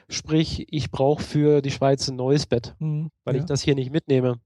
[0.08, 3.12] Sprich, ich brauche für die Schweiz ein neues Bett, mhm.
[3.22, 3.42] weil ja.
[3.42, 4.40] ich das hier nicht mitnehme.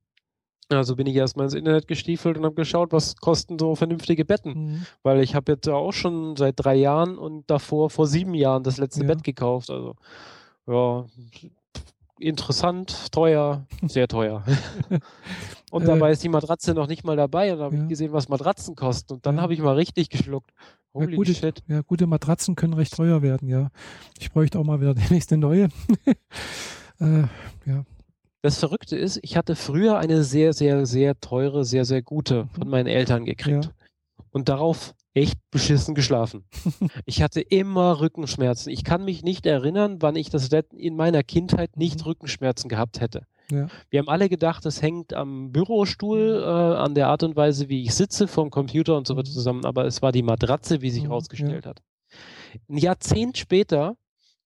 [0.68, 4.52] Also bin ich erstmal ins Internet gestiefelt und habe geschaut, was kosten so vernünftige Betten.
[4.52, 4.86] Mhm.
[5.02, 8.76] Weil ich habe jetzt auch schon seit drei Jahren und davor vor sieben Jahren das
[8.76, 9.06] letzte ja.
[9.06, 9.70] Bett gekauft.
[9.70, 9.94] Also
[10.66, 11.06] ja,
[12.18, 14.44] interessant, teuer, sehr teuer.
[15.70, 17.82] und äh, dabei ist die Matratze noch nicht mal dabei und habe ja.
[17.82, 19.14] ich gesehen, was Matratzen kosten.
[19.14, 19.42] Und dann ja.
[19.42, 20.50] habe ich mal richtig geschluckt.
[20.94, 21.62] Holy ja, gute, shit.
[21.66, 23.70] Ja, gute Matratzen können recht teuer werden, ja.
[24.18, 25.68] Ich bräuchte auch mal wieder die nächste neue.
[27.00, 27.22] äh,
[27.66, 27.84] ja.
[28.42, 32.64] Das Verrückte ist, ich hatte früher eine sehr, sehr, sehr teure, sehr, sehr gute von
[32.64, 32.70] mhm.
[32.70, 33.64] meinen Eltern gekriegt.
[33.64, 33.70] Ja.
[34.34, 36.44] Und darauf echt beschissen geschlafen.
[37.06, 38.72] ich hatte immer Rückenschmerzen.
[38.72, 42.06] Ich kann mich nicht erinnern, wann ich das in meiner Kindheit nicht mhm.
[42.06, 43.22] Rückenschmerzen gehabt hätte.
[43.48, 43.68] Ja.
[43.90, 46.42] Wir haben alle gedacht, das hängt am Bürostuhl, mhm.
[46.42, 49.34] äh, an der Art und Weise, wie ich sitze vom Computer und so weiter mhm.
[49.34, 51.70] zusammen, aber es war die Matratze, wie sich herausgestellt ja.
[51.70, 51.82] hat.
[52.68, 53.96] Ein Jahrzehnt später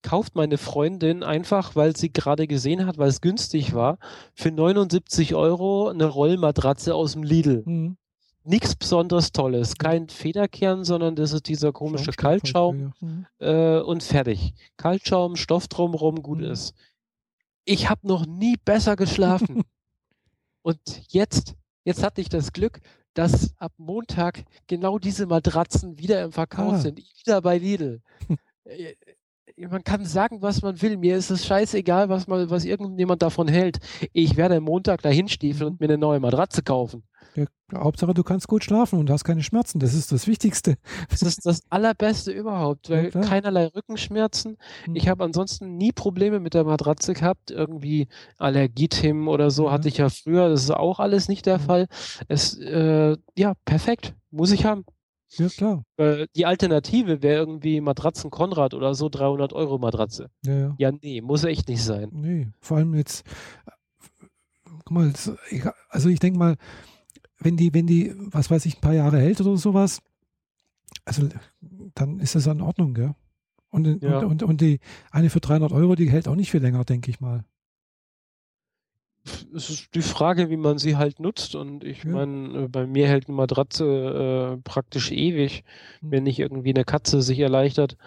[0.03, 3.97] kauft meine Freundin einfach, weil sie gerade gesehen hat, weil es günstig war,
[4.35, 7.63] für 79 Euro eine Rollmatratze aus dem Lidl.
[7.65, 7.97] Mhm
[8.49, 9.77] nichts besonders Tolles.
[9.77, 13.25] Kein Federkern, sondern das ist dieser komische Kaltschaum mhm.
[13.39, 14.53] äh, und fertig.
[14.77, 16.45] Kaltschaum, Stoff drumherum, gut mhm.
[16.45, 16.73] ist.
[17.65, 19.63] Ich habe noch nie besser geschlafen.
[20.63, 20.79] und
[21.09, 22.81] jetzt, jetzt hatte ich das Glück,
[23.13, 26.79] dass ab Montag genau diese Matratzen wieder im Verkauf ah.
[26.79, 26.99] sind.
[26.99, 28.01] Wieder bei Lidl.
[28.65, 28.95] Äh,
[29.67, 30.97] man kann sagen, was man will.
[30.97, 33.79] Mir ist es scheißegal, was, man, was irgendjemand davon hält.
[34.13, 35.71] Ich werde Montag dahin stiefeln mhm.
[35.73, 37.03] und mir eine neue Matratze kaufen.
[37.35, 39.79] Ja, Hauptsache, du kannst gut schlafen und hast keine Schmerzen.
[39.79, 40.77] Das ist das Wichtigste.
[41.09, 44.57] Das ist das Allerbeste überhaupt, weil ja, keinerlei Rückenschmerzen.
[44.87, 44.95] Mhm.
[44.95, 47.51] Ich habe ansonsten nie Probleme mit der Matratze gehabt.
[47.51, 48.07] Irgendwie
[48.37, 49.71] Allergiethemen oder so ja.
[49.71, 50.49] hatte ich ja früher.
[50.49, 51.59] Das ist auch alles nicht der.
[51.59, 51.87] Fall.
[52.27, 54.15] Es, äh, ja, perfekt.
[54.31, 54.85] Muss ich haben.
[55.31, 55.83] Ja, klar.
[55.97, 60.29] Äh, die Alternative wäre irgendwie Matratzen Konrad oder so 300 Euro Matratze.
[60.43, 60.75] Ja, ja.
[60.79, 62.09] Ja, nee, muss echt nicht sein.
[62.11, 63.23] Nee, vor allem jetzt,
[64.65, 65.13] guck mal,
[65.89, 66.55] also ich denke mal,
[67.39, 70.01] wenn die, wenn die, was weiß ich, ein paar Jahre hält oder sowas,
[71.05, 71.27] also
[71.95, 73.15] dann ist das in Ordnung, gell?
[73.71, 74.19] Und, ja.
[74.19, 74.79] und, und, und die
[75.11, 77.43] eine für 300 Euro, die hält auch nicht viel länger, denke ich mal
[79.53, 81.55] es ist die Frage, wie man sie halt nutzt.
[81.55, 82.11] Und ich ja.
[82.11, 85.63] meine, äh, bei mir hält eine Matratze äh, praktisch ewig,
[86.01, 86.11] mhm.
[86.11, 87.97] wenn nicht irgendwie eine Katze sich erleichtert.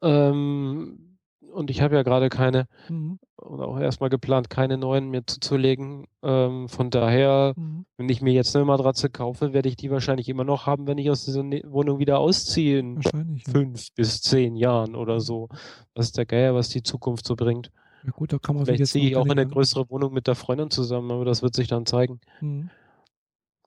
[0.00, 1.11] Ähm,
[1.52, 3.18] und ich habe ja gerade keine, mhm.
[3.36, 6.06] oder auch erstmal geplant, keine neuen mir zuzulegen.
[6.22, 7.86] Ähm, von daher, mhm.
[7.96, 10.98] wenn ich mir jetzt eine Matratze kaufe, werde ich die wahrscheinlich immer noch haben, wenn
[10.98, 13.92] ich aus dieser ne-, Wohnung wieder ausziehe in fünf ja.
[13.94, 15.48] bis zehn Jahren oder so.
[15.94, 17.70] Das ist der Geier, was die Zukunft so bringt.
[18.04, 20.34] Ja gut, da kann man Vielleicht ziehe ich auch in eine größere Wohnung mit der
[20.34, 22.20] Freundin zusammen, aber das wird sich dann zeigen.
[22.40, 22.70] Mhm.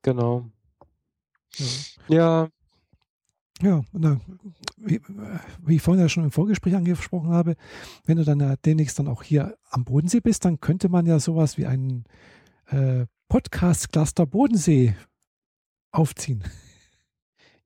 [0.01, 0.45] Genau.
[2.07, 2.49] Ja.
[2.49, 2.49] Ja,
[3.61, 4.19] ja na,
[4.85, 5.01] wie,
[5.65, 7.55] wie, ich vorhin ja schon im Vorgespräch angesprochen habe,
[8.05, 11.19] wenn du dann ja demnächst dann auch hier am Bodensee bist, dann könnte man ja
[11.19, 12.05] sowas wie einen
[12.67, 14.95] äh, Podcast-Cluster Bodensee
[15.91, 16.43] aufziehen.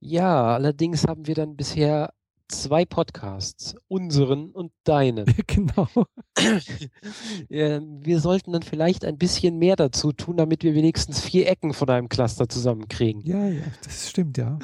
[0.00, 2.14] Ja, allerdings haben wir dann bisher
[2.48, 5.26] zwei Podcasts, unseren und deinen.
[5.46, 5.88] Genau.
[7.48, 11.90] wir sollten dann vielleicht ein bisschen mehr dazu tun, damit wir wenigstens vier Ecken von
[11.90, 13.22] einem Cluster zusammenkriegen.
[13.22, 14.58] Ja, ja, das stimmt, ja.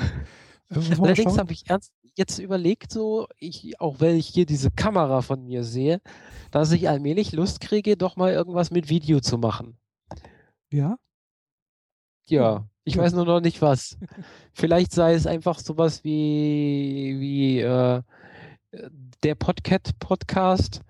[0.70, 5.44] Allerdings habe ich ernst jetzt überlegt, so, ich, auch wenn ich hier diese Kamera von
[5.44, 6.00] mir sehe,
[6.50, 9.78] dass ich allmählich Lust kriege, doch mal irgendwas mit Video zu machen.
[10.70, 10.96] Ja?
[12.28, 12.68] Ja.
[12.84, 13.98] Ich weiß nur noch nicht was.
[14.52, 18.02] Vielleicht sei es einfach sowas wie, wie äh,
[19.22, 20.82] der Podcat-Podcast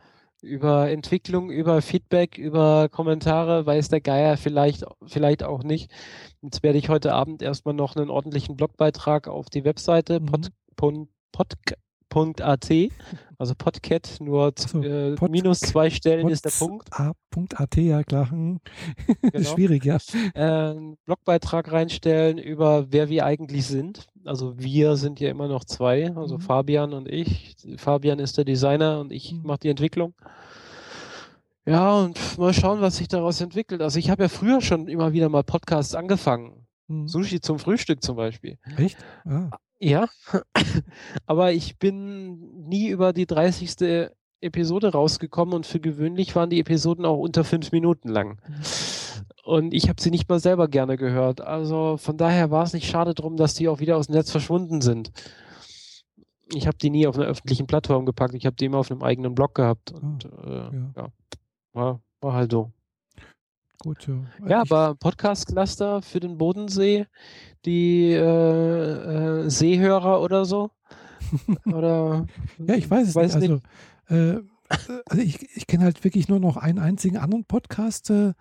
[0.42, 5.90] über Entwicklung, über Feedback, über Kommentare, weiß der Geier vielleicht, vielleicht auch nicht.
[6.42, 10.26] Jetzt werde ich heute Abend erstmal noch einen ordentlichen Blogbeitrag auf die Webseite mhm.
[10.26, 11.54] pod, pod, pod,
[12.08, 12.70] Podcast.at,
[13.38, 16.88] also Podcat, nur so, äh, Pod, minus zwei Stellen Pod, ist der Punkt.
[16.92, 18.30] A.at, ja klar.
[18.30, 18.60] Hm.
[19.20, 19.54] Genau.
[19.54, 19.98] Schwierig, ja.
[20.34, 20.74] Äh,
[21.04, 24.06] Blogbeitrag reinstellen über wer wir eigentlich sind.
[24.24, 26.40] Also wir sind ja immer noch zwei, also mhm.
[26.40, 27.54] Fabian und ich.
[27.76, 29.42] Fabian ist der Designer und ich mhm.
[29.42, 30.14] mache die Entwicklung.
[31.66, 33.82] Ja, und mal schauen, was sich daraus entwickelt.
[33.82, 36.66] Also ich habe ja früher schon immer wieder mal Podcasts angefangen.
[36.86, 37.08] Mhm.
[37.08, 38.58] Sushi zum Frühstück zum Beispiel.
[38.78, 38.96] Echt?
[39.24, 39.50] Ah.
[39.78, 40.08] Ja,
[41.26, 44.10] aber ich bin nie über die 30.
[44.40, 48.38] Episode rausgekommen und für gewöhnlich waren die Episoden auch unter fünf Minuten lang.
[49.44, 51.40] Und ich habe sie nicht mal selber gerne gehört.
[51.40, 54.30] Also von daher war es nicht schade drum, dass die auch wieder aus dem Netz
[54.30, 55.10] verschwunden sind.
[56.52, 58.34] Ich habe die nie auf einer öffentlichen Plattform gepackt.
[58.34, 59.92] Ich habe die immer auf einem eigenen Blog gehabt.
[59.92, 60.92] Und oh, äh, ja.
[60.96, 61.08] ja,
[61.72, 62.72] war, war halt so.
[63.78, 64.48] Gut, ja.
[64.48, 67.06] Ja, aber Podcast-Cluster für den Bodensee,
[67.64, 70.70] die äh, äh, Seehörer oder so?
[71.66, 72.26] oder?
[72.58, 73.62] ja, ich weiß es weiß nicht.
[74.08, 78.10] Also, äh, also ich, ich kenne halt wirklich nur noch einen einzigen anderen Podcast.
[78.10, 78.32] Äh,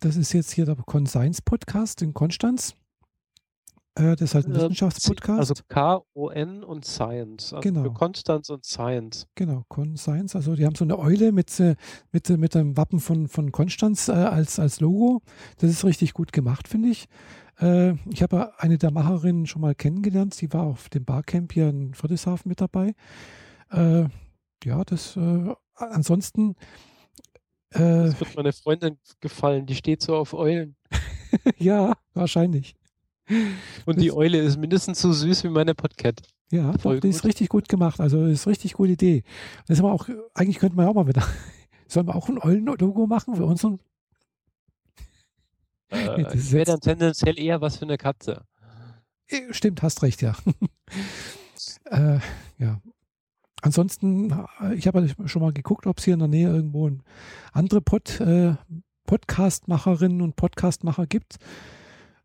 [0.00, 2.76] das ist jetzt hier der Conscience Podcast in Konstanz.
[3.96, 5.38] Äh, das ist halt ein äh, Wissenschaftspodcast.
[5.38, 7.52] Also K-O-N und Science.
[7.52, 7.82] Also genau.
[7.82, 9.26] Für Konstanz und Science.
[9.34, 10.36] Genau, Conscience.
[10.36, 11.76] Also die haben so eine Eule mit, äh,
[12.12, 15.22] mit, mit dem Wappen von, von Konstanz als, als Logo.
[15.58, 17.06] Das ist richtig gut gemacht, finde ich.
[17.58, 20.34] Ich habe eine der Macherinnen schon mal kennengelernt.
[20.34, 22.94] Sie war auf dem Barcamp hier in Friedrichshafen mit dabei.
[23.72, 25.18] Ja, das
[25.74, 26.54] ansonsten.
[27.70, 29.64] das wird meine Freundin gefallen.
[29.64, 30.76] Die steht so auf Eulen.
[31.56, 32.76] ja, wahrscheinlich.
[33.86, 36.22] Und die Eule ist mindestens so süß wie meine Podcat.
[36.50, 37.16] Ja, Voll die gut.
[37.16, 38.00] ist richtig gut gemacht.
[38.00, 39.24] Also ist richtig gute Idee.
[39.66, 41.26] Das ist aber auch, eigentlich könnte man ja auch mal wieder.
[41.88, 43.80] Sollen wir auch ein Eulen-Logo machen für unseren?
[45.88, 48.44] Äh, das wäre dann tendenziell eher was für eine Katze.
[49.28, 50.36] Äh, stimmt, hast recht, ja.
[51.90, 52.20] äh,
[52.58, 52.80] ja.
[53.62, 56.90] Ansonsten, äh, ich habe schon mal geguckt, ob es hier in der Nähe irgendwo
[57.52, 58.54] andere Pod, äh,
[59.06, 61.36] Podcast-Macherinnen und Podcastmacher gibt.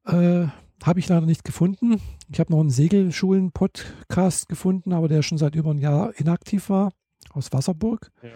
[0.06, 0.48] Äh,
[0.84, 2.02] habe ich leider nicht gefunden.
[2.32, 6.92] Ich habe noch einen Segelschulen-Podcast gefunden, aber der schon seit über einem Jahr inaktiv war,
[7.32, 8.12] aus Wasserburg.
[8.22, 8.30] Ja,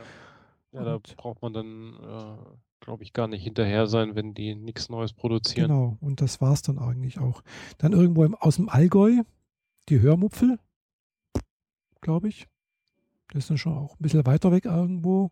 [0.73, 4.89] ja da braucht man dann, äh, glaube ich, gar nicht hinterher sein, wenn die nichts
[4.89, 5.69] Neues produzieren.
[5.69, 7.41] Genau, und das war es dann eigentlich auch.
[7.77, 9.23] Dann irgendwo im, aus dem Allgäu,
[9.89, 10.59] die Hörmupfel,
[12.01, 12.47] glaube ich.
[13.29, 15.31] Das ist dann schon auch ein bisschen weiter weg irgendwo.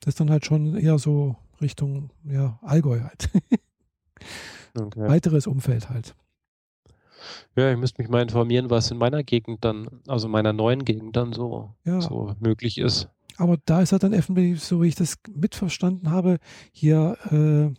[0.00, 3.30] Das ist dann halt schon eher so Richtung ja, Allgäu halt.
[4.78, 5.08] okay.
[5.08, 6.14] Weiteres Umfeld halt.
[7.56, 11.16] Ja, ich müsste mich mal informieren, was in meiner Gegend dann, also meiner neuen Gegend
[11.16, 12.00] dann so, ja.
[12.00, 13.08] so möglich ist.
[13.38, 16.38] Aber da ist er dann öffentlich, so wie ich das mitverstanden habe,
[16.72, 17.74] hier äh,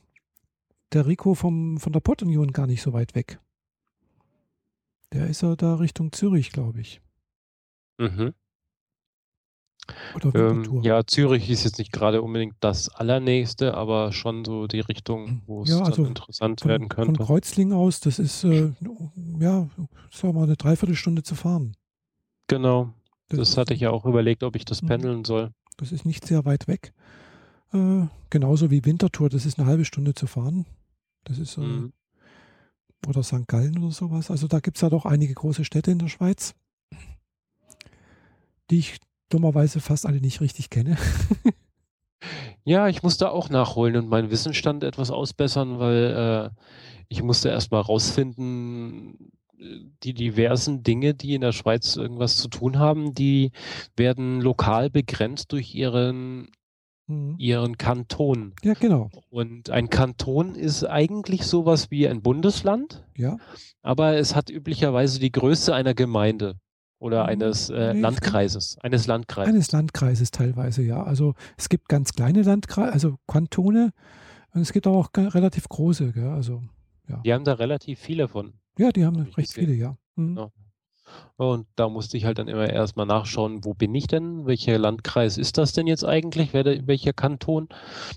[0.93, 3.39] der Rico vom, von der Pott-Union gar nicht so weit weg.
[5.13, 7.01] Der ist ja da Richtung Zürich, glaube ich.
[7.97, 8.33] Mhm.
[10.33, 15.41] Ähm, ja, Zürich ist jetzt nicht gerade unbedingt das allernächste, aber schon so die Richtung,
[15.45, 17.15] wo es ja, also interessant von, werden könnte.
[17.15, 18.73] Von Kreuzlingen aus, das ist äh,
[19.39, 19.69] ja,
[20.11, 21.75] sagen wir mal eine Dreiviertelstunde zu fahren.
[22.47, 22.93] Genau.
[23.29, 24.87] Das, das hatte ich ja auch überlegt, ob ich das mhm.
[24.87, 25.51] pendeln soll.
[25.77, 26.93] Das ist nicht sehr weit weg.
[27.73, 30.65] Äh, genauso wie Winterthur, das ist eine halbe Stunde zu fahren.
[31.23, 31.93] Das ist äh, mhm.
[33.05, 33.47] oder St.
[33.47, 34.31] Gallen oder sowas.
[34.31, 36.55] Also da gibt es ja doch einige große Städte in der Schweiz,
[38.69, 38.97] die ich
[39.29, 40.97] dummerweise fast alle nicht richtig kenne.
[42.63, 46.61] ja, ich musste auch nachholen und meinen Wissensstand etwas ausbessern, weil äh,
[47.09, 49.31] ich musste erstmal rausfinden,
[50.03, 53.51] die diversen Dinge, die in der Schweiz irgendwas zu tun haben, die
[53.95, 56.49] werden lokal begrenzt durch ihren
[57.07, 57.35] mhm.
[57.37, 58.53] ihren Kanton.
[58.63, 59.09] Ja, genau.
[59.29, 63.03] Und ein Kanton ist eigentlich sowas wie ein Bundesland.
[63.15, 63.37] Ja.
[63.81, 66.59] Aber es hat üblicherweise die Größe einer Gemeinde
[66.99, 69.53] oder hm, eines äh, nee, Landkreises, eines Landkreises.
[69.53, 71.03] Eines Landkreises teilweise, ja.
[71.03, 73.93] Also es gibt ganz kleine Landkreise, also Kantone
[74.53, 76.29] und es gibt auch relativ große, gell?
[76.29, 76.63] also
[77.07, 77.21] ja.
[77.23, 78.53] Die haben da relativ viele von.
[78.77, 79.97] Ja, die haben recht viele, ja.
[80.15, 80.37] Mhm.
[80.37, 80.51] ja.
[81.37, 84.45] Und da musste ich halt dann immer erstmal nachschauen, wo bin ich denn?
[84.47, 86.53] Welcher Landkreis ist das denn jetzt eigentlich?
[86.53, 87.69] welcher Kanton?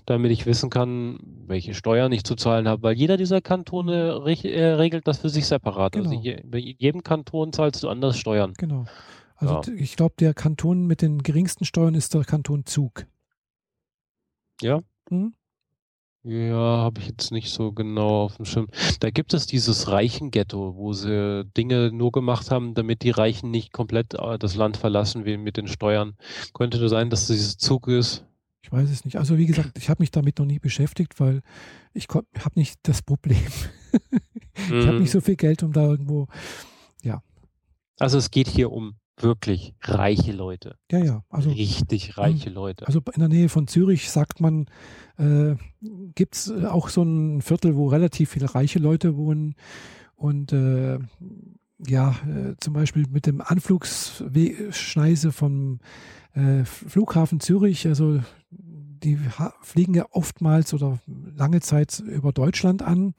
[0.05, 2.83] Damit ich wissen kann, welche Steuern ich zu zahlen habe.
[2.83, 5.95] Weil jeder dieser Kantone äh, regelt das für sich separat.
[5.95, 6.19] Also genau.
[6.19, 8.53] Also je, bei jedem Kanton zahlst du anders Steuern.
[8.57, 8.85] Genau.
[9.35, 9.77] Also ja.
[9.77, 13.05] ich glaube, der Kanton mit den geringsten Steuern ist der Kanton Zug.
[14.61, 14.81] Ja.
[15.09, 15.33] Mhm.
[16.23, 18.67] Ja, habe ich jetzt nicht so genau auf dem Schirm.
[18.99, 23.73] Da gibt es dieses Reichen-Ghetto, wo sie Dinge nur gemacht haben, damit die Reichen nicht
[23.73, 26.15] komplett äh, das Land verlassen wie mit den Steuern.
[26.53, 28.23] Könnte das sein, dass dieses Zug ist?
[28.61, 29.17] Ich weiß es nicht.
[29.17, 31.41] Also wie gesagt, ich habe mich damit noch nie beschäftigt, weil
[31.93, 33.37] ich habe nicht das Problem.
[34.55, 34.87] ich mm.
[34.87, 35.19] habe nicht mhm.
[35.19, 36.27] so viel Geld, um da irgendwo,
[37.01, 37.23] ja.
[37.97, 40.75] Also es geht hier um wirklich reiche Leute.
[40.91, 41.23] Ja, ja.
[41.29, 42.87] Also, Richtig reiche Leute.
[42.87, 44.67] Also in der Nähe von Zürich sagt man,
[45.17, 45.55] äh,
[46.15, 49.55] gibt es äh, auch so ein Viertel, wo relativ viele reiche Leute wohnen.
[50.15, 50.99] Und äh,
[51.87, 55.79] ja, äh, zum Beispiel mit dem Anflugsschneise vom
[56.33, 58.19] äh, Flughafen Zürich, also
[59.03, 59.17] die
[59.61, 60.99] fliegen ja oftmals oder
[61.35, 63.13] lange Zeit über Deutschland an.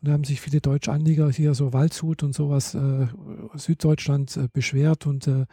[0.00, 3.06] Und da haben sich viele deutsche Anlieger hier, so Waldshut und sowas, äh,
[3.54, 5.46] Süddeutschland äh, beschwert und äh,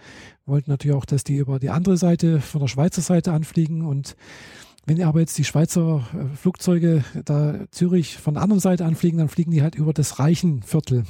[0.45, 3.85] wollten natürlich auch, dass die über die andere Seite, von der Schweizer Seite anfliegen.
[3.85, 4.15] Und
[4.85, 9.29] wenn aber jetzt die Schweizer äh, Flugzeuge da Zürich von der anderen Seite anfliegen, dann
[9.29, 11.05] fliegen die halt über das Reichenviertel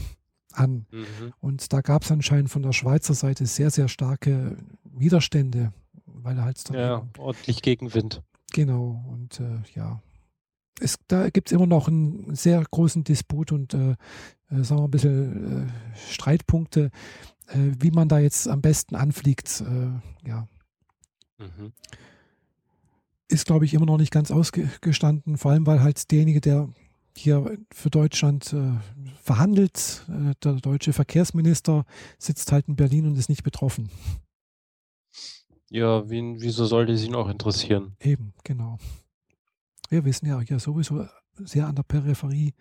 [0.53, 0.85] an.
[0.91, 1.33] Mhm.
[1.41, 5.73] Und da gab es anscheinend von der Schweizer Seite sehr, sehr starke Widerstände,
[6.05, 8.23] weil halt dann ja, ordentlich Gegenwind.
[8.55, 10.01] Genau, und äh, ja,
[10.79, 13.97] es, da gibt es immer noch einen sehr großen Disput und äh,
[14.49, 16.89] äh, sagen wir ein bisschen äh, Streitpunkte,
[17.47, 19.59] äh, wie man da jetzt am besten anfliegt.
[19.59, 20.47] Äh, ja.
[21.37, 21.73] Mhm.
[23.27, 26.69] Ist, glaube ich, immer noch nicht ganz ausgestanden, vor allem weil halt derjenige, der
[27.17, 28.71] hier für Deutschland äh,
[29.21, 31.83] verhandelt, der deutsche Verkehrsminister,
[32.19, 33.89] sitzt halt in Berlin und ist nicht betroffen.
[35.75, 37.97] Ja, wen, wieso sollte sie ihn auch interessieren?
[37.99, 38.77] Eben, genau.
[39.89, 41.05] Wir wissen ja, ja sowieso
[41.37, 42.53] sehr an der Peripherie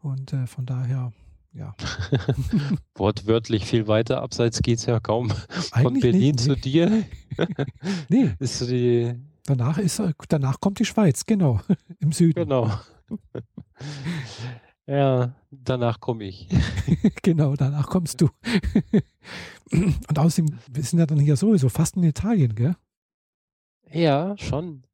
[0.00, 1.12] und äh, von daher,
[1.52, 1.76] ja.
[2.94, 5.30] Wortwörtlich viel weiter abseits geht es ja kaum.
[5.72, 6.60] Eigentlich Von Berlin nicht, zu nee.
[6.60, 7.04] dir.
[8.08, 8.30] nee.
[8.38, 9.14] Ist die
[9.44, 11.60] danach, ist, danach kommt die Schweiz, genau,
[12.00, 12.44] im Süden.
[12.44, 12.72] Genau.
[14.88, 16.48] Ja, danach komme ich.
[17.22, 18.30] genau, danach kommst du.
[19.70, 22.74] Und außerdem, wir sind ja dann hier sowieso fast in Italien, gell?
[23.90, 24.84] Ja, schon.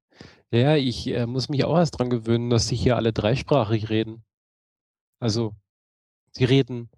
[0.51, 4.25] Ja, ich äh, muss mich auch erst dran gewöhnen, dass sie hier alle dreisprachig reden.
[5.21, 5.55] Also,
[6.33, 6.91] sie reden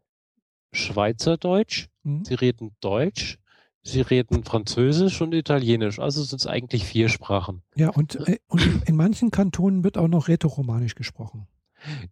[0.72, 2.24] Schweizerdeutsch, mhm.
[2.24, 3.38] sie reden Deutsch,
[3.82, 5.98] sie reden Französisch und Italienisch.
[5.98, 7.62] Also sind es eigentlich vier Sprachen.
[7.74, 11.46] Ja, und, äh, und in manchen Kantonen wird auch noch Rätoromanisch gesprochen.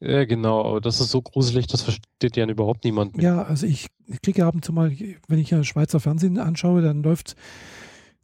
[0.00, 3.24] Ja, genau, aber das ist so gruselig, das versteht ja überhaupt niemand mehr.
[3.24, 4.90] Ja, also ich, ich kriege ab und zu mal,
[5.28, 7.36] wenn ich ja Schweizer Fernsehen anschaue, dann läuft,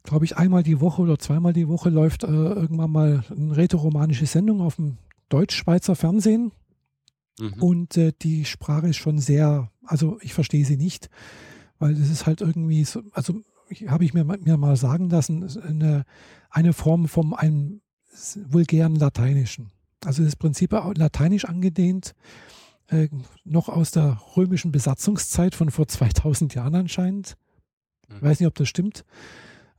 [0.03, 4.25] glaube ich, einmal die Woche oder zweimal die Woche läuft äh, irgendwann mal eine rätoromanische
[4.25, 4.97] Sendung auf dem
[5.29, 6.51] Deutsch-Schweizer Fernsehen.
[7.39, 7.53] Mhm.
[7.61, 11.09] Und äh, die Sprache ist schon sehr, also ich verstehe sie nicht,
[11.79, 13.41] weil es ist halt irgendwie so, also
[13.87, 16.03] habe ich mir, mir mal sagen lassen, eine,
[16.49, 17.81] eine Form von einem
[18.35, 19.71] vulgären Lateinischen.
[20.05, 22.15] Also das Prinzip lateinisch angelehnt,
[22.87, 23.07] äh,
[23.43, 27.37] noch aus der römischen Besatzungszeit von vor 2000 Jahren anscheinend.
[28.09, 28.25] Ich mhm.
[28.25, 29.05] weiß nicht, ob das stimmt.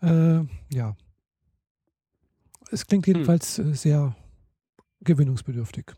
[0.01, 0.41] Äh,
[0.73, 0.97] ja.
[2.71, 3.15] Es klingt hm.
[3.15, 3.75] jedenfalls hm.
[3.75, 4.17] sehr
[5.01, 5.93] gewöhnungsbedürftig.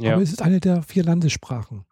[0.00, 0.14] Ja.
[0.14, 1.84] Aber es ist eine der vier Landessprachen.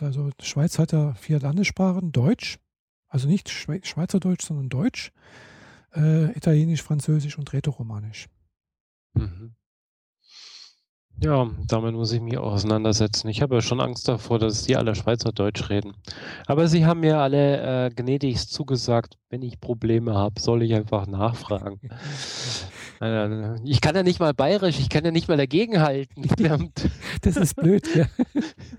[0.00, 2.58] Also die Schweiz hat ja vier Landessprachen, Deutsch,
[3.08, 5.12] also nicht Schweizerdeutsch, sondern Deutsch,
[5.94, 8.28] äh, Italienisch, Französisch und Rätoromanisch.
[9.14, 9.54] Mhm.
[11.20, 13.28] Ja, damit muss ich mich auch auseinandersetzen.
[13.28, 15.94] Ich habe ja schon Angst davor, dass die alle Schweizerdeutsch reden.
[16.46, 21.06] Aber sie haben mir alle äh, gnädigst zugesagt, wenn ich Probleme habe, soll ich einfach
[21.06, 21.80] nachfragen.
[23.00, 26.26] Ich kann ja nicht mal bayerisch, ich kann ja nicht mal dagegenhalten.
[27.22, 28.06] Das ist blöd, ja.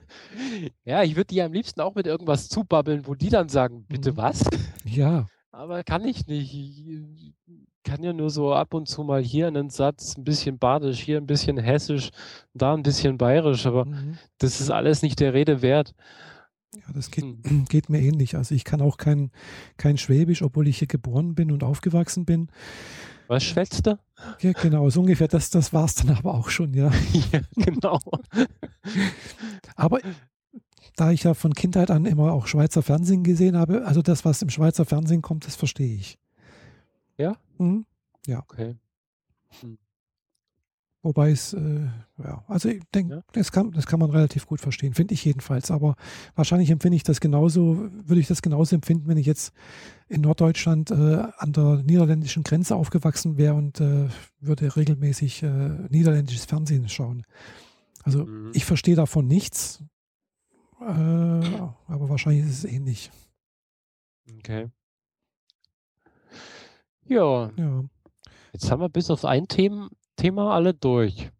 [0.83, 4.11] Ja, ich würde die am liebsten auch mit irgendwas zubabbeln, wo die dann sagen, bitte
[4.11, 4.17] mhm.
[4.17, 4.43] was?
[4.83, 5.25] Ja.
[5.51, 6.53] Aber kann ich nicht.
[7.89, 10.99] Ich kann ja nur so ab und zu mal hier einen Satz, ein bisschen badisch,
[10.99, 12.11] hier ein bisschen hessisch,
[12.53, 14.19] da ein bisschen bayerisch, aber mhm.
[14.37, 15.95] das ist alles nicht der Rede wert.
[16.75, 17.65] Ja, das geht, hm.
[17.69, 18.35] geht, mir ähnlich.
[18.35, 19.31] Also ich kann auch kein,
[19.77, 22.51] kein Schwäbisch, obwohl ich hier geboren bin und aufgewachsen bin.
[23.27, 23.97] Was schwätzt du?
[24.39, 25.27] Ja, genau, so ungefähr.
[25.27, 26.91] Das, das war es dann aber auch schon, ja.
[27.31, 27.97] ja, genau.
[29.75, 29.99] aber
[30.95, 34.43] da ich ja von Kindheit an immer auch Schweizer Fernsehen gesehen habe, also das, was
[34.43, 36.19] im Schweizer Fernsehen kommt, das verstehe ich.
[37.17, 37.35] Ja?
[37.59, 37.85] Mhm.
[38.25, 38.39] Ja.
[38.39, 38.75] Okay.
[39.61, 39.77] Hm.
[41.01, 41.87] Wobei es, äh,
[42.17, 43.23] ja, also ich denke, ja.
[43.31, 45.71] das, kann, das kann man relativ gut verstehen, finde ich jedenfalls.
[45.71, 45.95] Aber
[46.35, 49.53] wahrscheinlich empfinde ich das genauso, würde ich das genauso empfinden, wenn ich jetzt
[50.09, 54.09] in Norddeutschland äh, an der niederländischen Grenze aufgewachsen wäre und äh,
[54.41, 57.23] würde regelmäßig äh, niederländisches Fernsehen schauen.
[58.03, 58.51] Also mhm.
[58.53, 59.81] ich verstehe davon nichts,
[60.81, 63.09] äh, aber wahrscheinlich ist es ähnlich.
[64.39, 64.69] Okay.
[67.09, 67.51] Ja.
[67.55, 67.83] ja.
[68.53, 71.31] Jetzt haben wir bis auf ein Thema, Thema alle durch.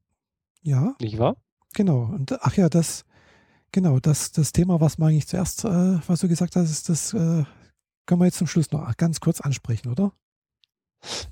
[0.62, 0.96] Ja.
[1.00, 1.38] Nicht wahr?
[1.74, 2.02] Genau.
[2.04, 3.06] Und ach ja, das,
[3.72, 7.14] genau, das, das Thema, was man eigentlich zuerst, äh, was du gesagt hast, ist, das
[7.14, 7.44] äh,
[8.06, 10.12] können wir jetzt zum Schluss noch ganz kurz ansprechen, oder?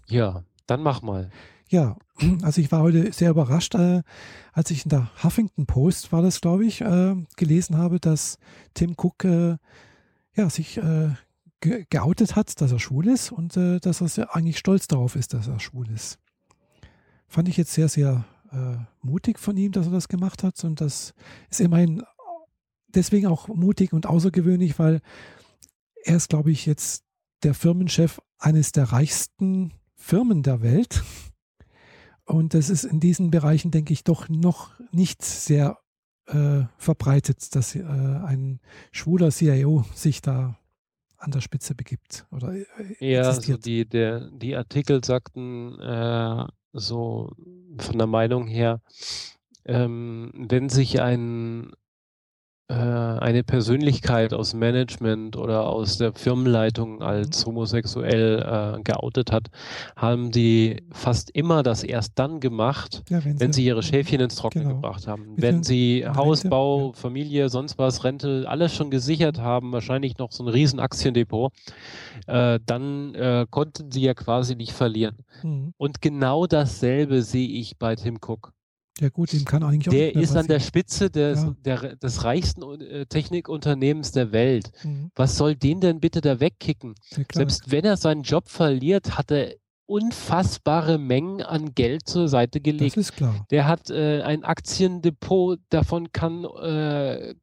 [0.08, 1.32] Ja, dann mach mal.
[1.70, 1.98] Ja,
[2.44, 4.04] also ich war heute sehr überrascht, äh,
[4.54, 8.38] als ich in der Huffington Post, war das, glaube ich, äh, gelesen habe, dass
[8.74, 9.58] Tim Cook äh,
[10.36, 11.10] ja, sich äh,
[11.62, 15.34] ge geoutet hat, dass er schwul ist und äh, dass er eigentlich stolz darauf ist,
[15.34, 16.20] dass er schwul ist.
[17.28, 20.82] Fand ich jetzt sehr, sehr äh, mutig von ihm, dass er das gemacht hat und
[20.82, 21.14] das
[21.50, 22.04] ist immerhin
[22.88, 25.02] deswegen auch mutig und außergewöhnlich, weil
[26.04, 27.04] er ist, glaube ich, jetzt
[27.44, 31.04] der Firmenchef eines der reichsten Firmen der Welt.
[32.26, 35.78] Und das ist in diesen Bereichen, denke ich, doch noch nicht sehr
[36.28, 38.60] äh, verbreitet, dass äh, ein
[38.92, 40.58] schwuler CIO sich da
[41.18, 42.66] an der Spitze begibt oder äh,
[43.00, 47.32] Ja, also die, der, die Artikel sagten äh, so
[47.78, 48.82] von der Meinung her,
[49.66, 51.72] ähm, wenn sich ein
[52.70, 57.50] äh, eine Persönlichkeit aus Management oder aus der Firmenleitung als mhm.
[57.50, 59.48] homosexuell äh, geoutet hat,
[59.96, 64.20] haben die fast immer das erst dann gemacht, ja, wenn, wenn sie, sie, ihre Schäfchen
[64.20, 64.76] ins Trockene genau.
[64.76, 65.34] gebracht haben.
[65.38, 70.44] wenn sie Hausbau, Rente, Familie, sonst was, Rente, alles schon gesichert haben, wahrscheinlich noch so
[70.44, 71.54] ein riesen Aktiendepot,
[72.28, 75.16] äh, dann äh, konnten sie ja quasi nicht verlieren.
[75.42, 75.74] Mhm.
[75.78, 78.52] Und genau dasselbe sehe ich bei Tim Cook.
[79.00, 81.56] Ja gut, dem kann eigentlich auch Der ist an der Spitze des, ja.
[81.66, 84.72] der, des reichsten äh, Technikunternehmens der Welt.
[84.84, 85.12] Mhm.
[85.16, 86.96] Was soll den denn bitte da wegkicken?
[87.12, 89.56] Ja, Selbst wenn er seinen Job verliert, hat er
[89.86, 92.98] unfassbare Mengen an Geld zur Seite gelegt.
[92.98, 93.46] Das ist klar.
[93.52, 97.36] Der hat äh, ein Aktiendepot, davon kann, äh,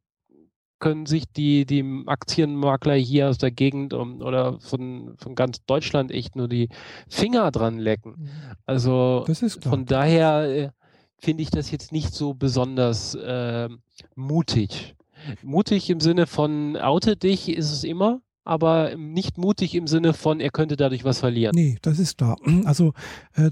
[0.78, 6.12] können sich die, die Aktienmakler hier aus der Gegend um, oder von, von ganz Deutschland
[6.12, 6.68] echt nur die
[7.08, 8.16] Finger dran lecken.
[8.18, 8.28] Mhm.
[8.66, 9.24] Also
[9.62, 10.70] von daher äh,
[11.18, 13.68] finde ich das jetzt nicht so besonders äh,
[14.14, 14.94] mutig.
[15.42, 20.40] Mutig im Sinne von oute dich ist es immer, aber nicht mutig im Sinne von,
[20.40, 21.52] er könnte dadurch was verlieren.
[21.54, 22.36] Nee, das ist klar.
[22.64, 22.92] Also
[23.34, 23.50] äh,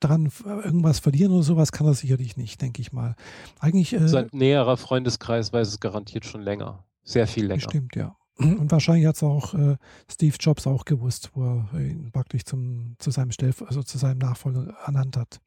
[0.00, 3.16] daran irgendwas verlieren oder sowas kann er sicherlich nicht, denke ich mal.
[3.58, 3.92] Eigentlich.
[3.92, 6.84] Äh, Sein näherer Freundeskreis weiß es garantiert schon länger.
[7.02, 7.60] Sehr viel länger.
[7.60, 8.16] Stimmt, ja.
[8.38, 9.76] Und wahrscheinlich hat es auch äh,
[10.10, 14.18] Steve Jobs auch gewusst, wo er ihn praktisch zum, zu seinem Stellv also zu seinem
[14.18, 15.40] Nachfolger ernannt hat.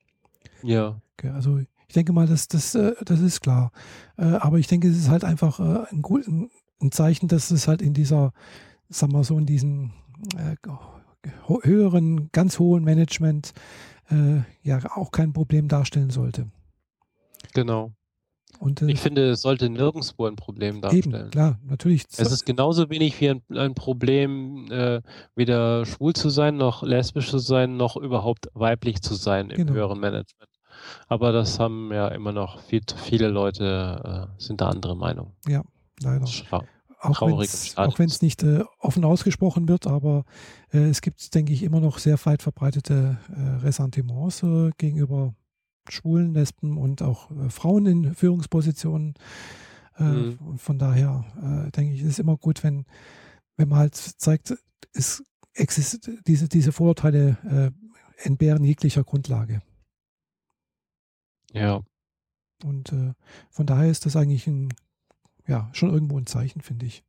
[0.62, 1.02] Ja.
[1.34, 3.72] Also ich denke mal, das, das, äh, das ist klar.
[4.18, 6.50] Äh, aber ich denke, es ist halt einfach äh, ein,
[6.82, 8.34] ein Zeichen, dass es halt in dieser,
[8.90, 9.92] sagen wir so, in diesem
[11.62, 13.54] höheren, ganz hohen Management
[14.64, 16.52] ja auch kein Problem darstellen sollte.
[17.54, 17.94] Genau.
[18.60, 21.16] Und, ich finde, es sollte nirgendwo ein Problem darstellen.
[21.16, 22.06] Eben, klar, natürlich.
[22.18, 25.02] Es ist genauso wenig wie ein, ein Problem, äh,
[25.36, 29.74] weder schwul zu sein, noch lesbisch zu sein, noch überhaupt weiblich zu sein im genau.
[29.74, 30.50] höheren Management.
[31.08, 35.34] Aber das haben ja immer noch viel, viele Leute, äh, sind da andere Meinung.
[35.48, 35.64] Ja,
[36.02, 36.26] leider.
[37.00, 37.22] Auch
[38.00, 40.24] wenn es nicht äh, offen ausgesprochen wird, aber
[40.72, 45.34] äh, es gibt, denke ich, immer noch sehr weit verbreitete äh, Ressentiments äh, gegenüber
[45.90, 49.16] Schwulen, Lesben und auch äh, Frauen in Führungspositionen.
[49.98, 50.58] Äh, mhm.
[50.58, 52.86] Von daher äh, denke ich, ist es immer gut, wenn,
[53.58, 54.56] wenn man halt zeigt,
[54.94, 55.24] es
[55.54, 57.72] existiert, diese, diese Vorurteile
[58.18, 59.62] entbehren jeglicher Grundlage.
[61.54, 61.82] Ja.
[62.64, 63.14] Und äh,
[63.50, 64.70] von daher ist das eigentlich ein,
[65.48, 67.04] ja, schon irgendwo ein Zeichen, finde ich.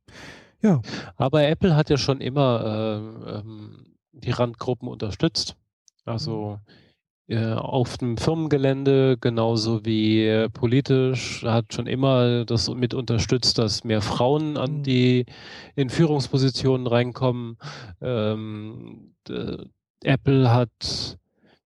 [0.61, 0.81] Ja.
[1.17, 2.63] Aber Apple hat ja schon immer
[3.25, 5.55] äh, ähm, die Randgruppen unterstützt.
[6.05, 6.59] Also
[7.27, 7.35] mhm.
[7.35, 13.83] äh, auf dem Firmengelände genauso wie äh, politisch hat schon immer das mit unterstützt, dass
[13.83, 14.83] mehr Frauen an mhm.
[14.83, 15.25] die
[15.75, 17.57] in Führungspositionen reinkommen.
[18.01, 19.15] Ähm,
[20.03, 21.17] Apple hat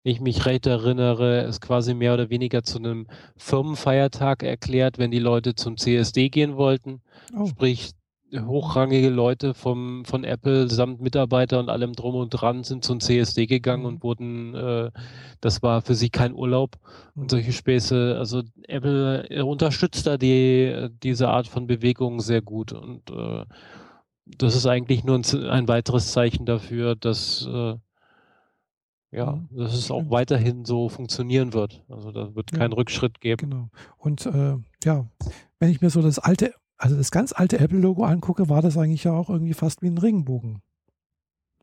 [0.10, 3.08] ich mich recht erinnere, es quasi mehr oder weniger zu einem
[3.38, 7.02] Firmenfeiertag erklärt, wenn die Leute zum CSD gehen wollten.
[7.36, 7.48] Oh.
[7.48, 7.92] Sprich,
[8.34, 13.48] hochrangige Leute vom, von Apple samt Mitarbeiter und allem drum und dran sind zum CSD
[13.48, 13.88] gegangen mhm.
[13.88, 14.92] und wurden, äh,
[15.42, 16.78] das war für sie kein Urlaub
[17.16, 17.30] und mhm.
[17.30, 18.16] solche Späße.
[18.18, 23.46] Also Apple unterstützt da die, diese Art von Bewegung sehr gut und äh,
[24.26, 27.76] das ist eigentlich nur ein, ein weiteres Zeichen dafür, dass äh,
[29.12, 29.58] ja, mhm.
[29.58, 31.84] dass es auch weiterhin so funktionieren wird.
[31.90, 33.50] Also da wird kein ja, Rückschritt geben.
[33.50, 33.70] Genau.
[33.98, 35.06] Und äh, ja,
[35.60, 39.04] wenn ich mir so das alte also das ganz alte Apple-Logo angucke, war das eigentlich
[39.04, 40.62] ja auch irgendwie fast wie ein Regenbogen.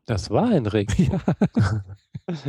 [0.05, 1.21] Das war ein Regenbogen.
[2.29, 2.35] Ja.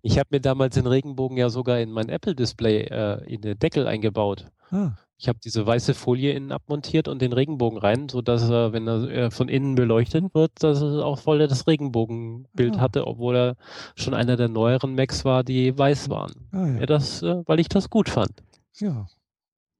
[0.00, 3.86] ich habe mir damals den Regenbogen ja sogar in mein Apple-Display äh, in den Deckel
[3.86, 4.50] eingebaut.
[4.70, 4.92] Ah.
[5.16, 9.08] Ich habe diese weiße Folie innen abmontiert und den Regenbogen rein, sodass er, wenn er
[9.08, 12.80] äh, von innen beleuchtet wird, dass es auch voll das Regenbogenbild ah.
[12.80, 13.56] hatte, obwohl er
[13.96, 16.32] schon einer der neueren Macs war, die weiß waren.
[16.50, 16.80] Ah, ja.
[16.80, 18.42] Ja, das, äh, weil ich das gut fand.
[18.76, 19.06] Ja,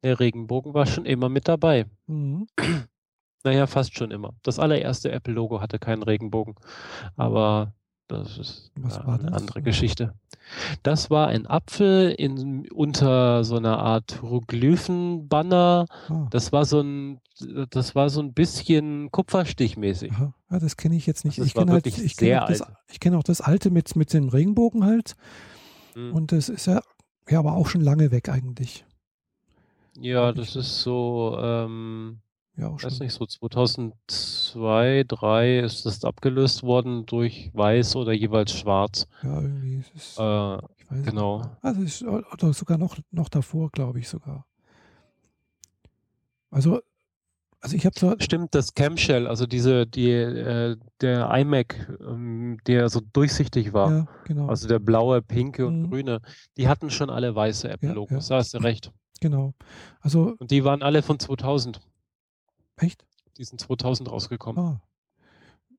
[0.04, 1.86] der Regenbogen war schon immer mit dabei.
[2.06, 2.46] Mhm.
[3.46, 4.32] Naja, fast schon immer.
[4.42, 6.54] Das allererste Apple-Logo hatte keinen Regenbogen.
[7.14, 7.74] Aber
[8.08, 9.40] das ist Was war eine das?
[9.40, 10.14] andere Geschichte.
[10.82, 15.86] Das war ein Apfel in, unter so einer Art Hieroglyphen-Banner.
[16.08, 16.26] Ah.
[16.30, 17.20] Das war so ein,
[17.70, 20.12] das war so ein bisschen Kupferstichmäßig.
[20.12, 20.34] Aha.
[20.50, 21.38] Ja, das kenne ich jetzt nicht.
[21.38, 22.50] Also ich kenne halt, ich kenn auch,
[23.00, 25.16] kenn auch, das alte mit, mit dem Regenbogen halt.
[25.94, 26.12] Mhm.
[26.12, 26.82] Und das ist ja,
[27.28, 28.84] ja aber auch schon lange weg eigentlich.
[29.98, 32.18] Ja, das ist so, ähm,
[32.56, 38.52] ja, auch weiß nicht, so 2002, 2003 ist das abgelöst worden durch weiß oder jeweils
[38.52, 39.08] schwarz.
[39.22, 41.38] Ja, irgendwie ist es, äh, ich weiß genau.
[41.38, 41.50] Nicht.
[41.62, 44.46] Also ist, oder sogar noch, noch davor, glaube ich sogar.
[46.50, 46.80] Also,
[47.60, 48.20] also ich habe zwar.
[48.20, 53.90] Stimmt, das Camshell, also diese, die, äh, der iMac, ähm, der so durchsichtig war.
[53.90, 54.46] Ja, genau.
[54.46, 55.90] Also der blaue, pinke und mhm.
[55.90, 56.20] grüne,
[56.56, 58.28] die hatten schon alle weiße Apple-Logos.
[58.28, 58.38] Ja, ja.
[58.38, 58.92] Da hast du recht.
[59.20, 59.54] Genau.
[60.00, 61.80] Also, Und die waren alle von 2000.
[62.76, 63.06] Echt?
[63.36, 64.62] Die sind 2000 rausgekommen.
[64.62, 64.80] Ah.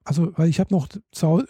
[0.04, 0.88] Also, weil ich habe noch,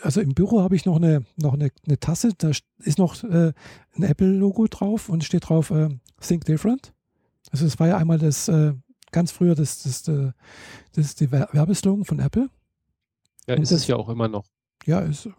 [0.02, 3.52] also im Büro habe ich noch eine, noch eine, eine Tasse, da ist noch äh,
[3.96, 5.90] ein Apple-Logo drauf und steht drauf äh,
[6.22, 6.94] Think Different.
[7.52, 8.74] Also es war ja einmal das, äh,
[9.12, 10.32] ganz früher das, das, äh,
[10.94, 12.50] das, das die Werbeslogan von Apple.
[13.48, 14.46] Ja, und ist das, es ja auch immer noch.
[14.86, 15.30] Ja, ist,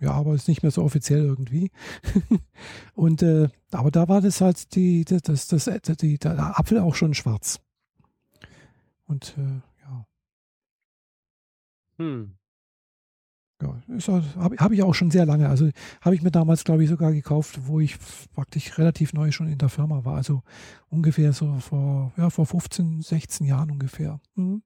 [0.00, 1.70] ja, aber ist nicht mehr so offiziell irgendwie.
[2.94, 6.94] und äh, aber da war das halt die, das, das, das, die, der Apfel auch
[6.94, 7.60] schon schwarz.
[9.06, 10.06] Und äh, ja.
[11.98, 12.36] Hm.
[13.62, 15.48] Ja, habe hab ich auch schon sehr lange.
[15.48, 15.70] Also
[16.00, 17.96] habe ich mir damals, glaube ich, sogar gekauft, wo ich
[18.34, 20.16] praktisch relativ neu schon in der Firma war.
[20.16, 20.42] Also
[20.90, 24.20] ungefähr so vor, ja, vor 15, 16 Jahren ungefähr.
[24.34, 24.62] Mhm.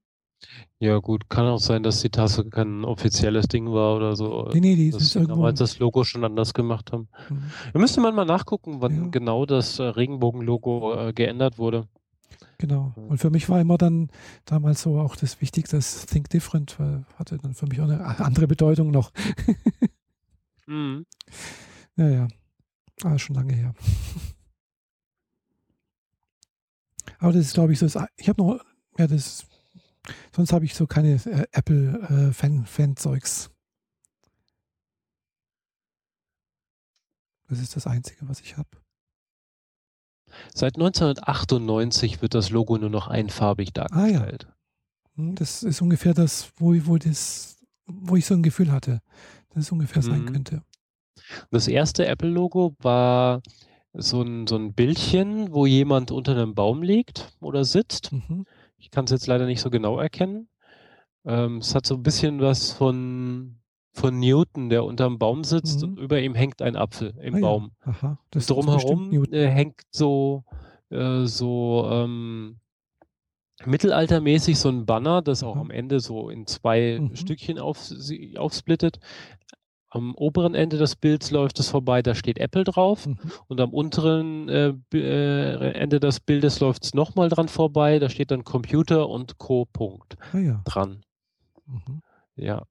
[0.79, 4.49] Ja, gut, kann auch sein, dass die Tasse kein offizielles Ding war oder so.
[4.53, 5.35] Nee, nee, die ist irgendwo.
[5.35, 7.09] Damals das Logo schon anders gemacht haben.
[7.29, 7.51] Mhm.
[7.73, 9.07] Da müsste man mal nachgucken, wann ja.
[9.09, 11.87] genau das äh, Regenbogen-Logo äh, geändert wurde.
[12.59, 12.93] Genau.
[12.95, 14.11] Und für mich war immer dann
[14.45, 18.05] damals so auch das Wichtigste, das Think Different, weil hatte dann für mich auch eine
[18.19, 19.11] andere Bedeutung noch.
[20.67, 21.05] mhm.
[21.95, 22.27] Naja,
[23.03, 23.73] ah, schon lange her.
[27.19, 27.87] Aber das ist, glaube ich, so.
[27.87, 28.63] Das, ich habe noch,
[28.97, 29.49] ja, das
[30.35, 33.47] Sonst habe ich so keine äh, Apple-Fan-Zeugs.
[33.47, 33.49] Äh,
[37.49, 38.69] das ist das Einzige, was ich habe.
[40.53, 44.45] Seit 1998 wird das Logo nur noch einfarbig dargestellt.
[44.45, 44.49] Ah, ja.
[45.15, 49.01] Hm, das ist ungefähr das, wo, wo, das, wo ich so ein Gefühl hatte,
[49.49, 50.33] dass es ungefähr sein mhm.
[50.33, 50.63] könnte.
[51.51, 53.41] Das erste Apple-Logo war
[53.93, 58.11] so ein, so ein Bildchen, wo jemand unter einem Baum liegt oder sitzt.
[58.11, 58.45] Mhm.
[58.77, 60.47] Ich kann es jetzt leider nicht so genau erkennen.
[61.25, 63.58] Ähm, es hat so ein bisschen was von,
[63.91, 65.89] von Newton, der unterm Baum sitzt mhm.
[65.89, 67.71] und über ihm hängt ein Apfel im ah, Baum.
[67.85, 67.91] Ja.
[67.91, 70.43] Aha, das Drumherum äh, hängt so,
[70.89, 72.59] äh, so ähm,
[73.65, 75.61] mittelaltermäßig so ein Banner, das auch Aha.
[75.61, 77.15] am Ende so in zwei mhm.
[77.15, 77.91] Stückchen auf,
[78.37, 78.99] aufsplittet.
[79.89, 83.07] am oberen Ende des Bilds läuft es vorbei, da steht Apple drauf.
[83.07, 83.17] Mhm.
[83.47, 88.31] Und am unteren äh, äh, Ende des Bildes läuft es nochmal dran vorbei, da steht
[88.31, 89.65] dann Computer und Co.
[89.65, 90.61] Punkt ah, ja.
[90.63, 91.01] dran.
[91.65, 92.01] Mhm.
[92.35, 92.63] Ja.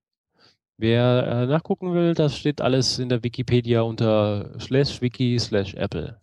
[0.78, 6.18] Wer äh, nachgucken will, das steht alles in der Wikipedia unter slash wiki slash Apple.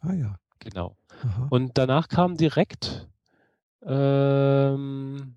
[0.00, 0.36] Ah ja.
[0.58, 0.96] Genau.
[1.22, 1.46] Aha.
[1.50, 3.08] Und danach kam direkt
[3.82, 5.36] ähm,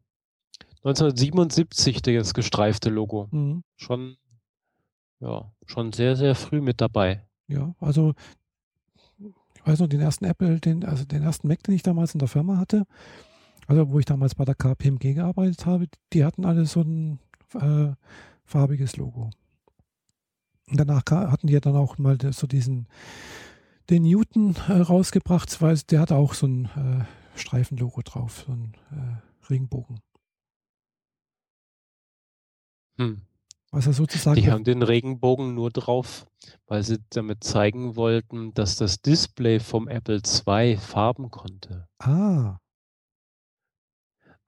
[0.84, 3.30] 1977 das gestreifte Logo.
[3.32, 3.64] Mhm.
[3.78, 4.18] Schon,
[5.22, 7.26] ja, schon sehr, sehr früh mit dabei.
[7.48, 8.14] Ja, also
[9.18, 12.20] ich weiß noch, den ersten Apple, den, also den ersten Mac, den ich damals in
[12.20, 12.86] der Firma hatte,
[13.68, 17.20] also wo ich damals bei der KPMG gearbeitet habe, die hatten alle so ein
[17.54, 17.94] äh,
[18.54, 19.32] farbiges Logo.
[20.70, 22.88] Und danach hatten die ja dann auch mal so diesen,
[23.90, 28.74] den Newton äh, rausgebracht, weil der hat auch so ein äh, Streifenlogo drauf, so ein
[28.92, 30.00] äh, Regenbogen.
[32.98, 33.24] Hm.
[33.72, 34.40] Was er sozusagen.
[34.40, 36.28] Die haben den Regenbogen nur drauf,
[36.68, 41.88] weil sie damit zeigen wollten, dass das Display vom Apple II Farben konnte.
[41.98, 42.60] Ah.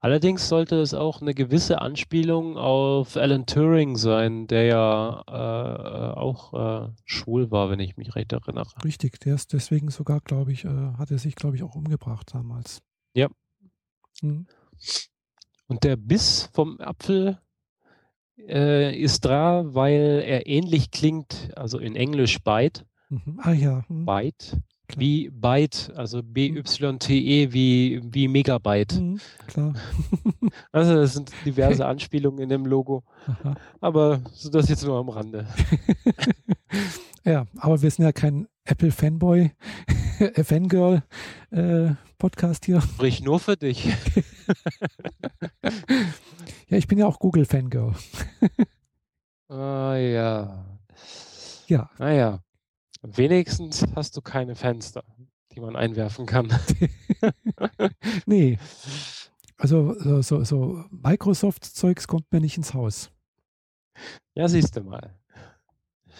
[0.00, 6.52] Allerdings sollte es auch eine gewisse Anspielung auf Alan Turing sein, der ja äh, auch
[6.86, 8.68] äh, schwul war, wenn ich mich recht erinnere.
[8.84, 12.34] Richtig, der ist deswegen sogar, glaube ich, äh, hat er sich, glaube ich, auch umgebracht
[12.34, 12.82] damals.
[13.14, 13.28] Ja.
[14.20, 14.46] Hm.
[15.66, 17.40] Und der Biss vom Apfel
[18.38, 22.84] äh, ist da, weil er ähnlich klingt, also in Englisch Byte.
[23.08, 23.40] Mhm.
[23.42, 23.84] Ah ja.
[23.88, 24.04] Hm.
[24.04, 24.58] Byte.
[24.96, 28.94] Wie Byte, also B-Y-T-E wie, wie Megabyte.
[28.94, 29.74] Mhm, klar.
[30.72, 33.02] also das sind diverse Anspielungen in dem Logo.
[33.26, 33.56] Aha.
[33.80, 35.46] Aber so das jetzt nur am Rande.
[37.24, 39.50] ja, aber wir sind ja kein Apple-Fanboy,
[40.18, 41.02] äh, Fangirl
[41.50, 42.80] äh, Podcast hier.
[42.80, 43.86] Sprich nur für dich.
[46.68, 47.94] ja, ich bin ja auch Google-Fangirl.
[49.48, 50.64] ah ja.
[51.66, 51.90] Ja.
[51.98, 52.45] Naja.
[53.14, 55.04] Wenigstens hast du keine Fenster,
[55.52, 56.48] die man einwerfen kann.
[58.26, 58.58] nee.
[59.56, 63.10] Also so, so, so Microsoft-Zeugs kommt mir nicht ins Haus.
[64.34, 65.14] Ja, siehst du mal.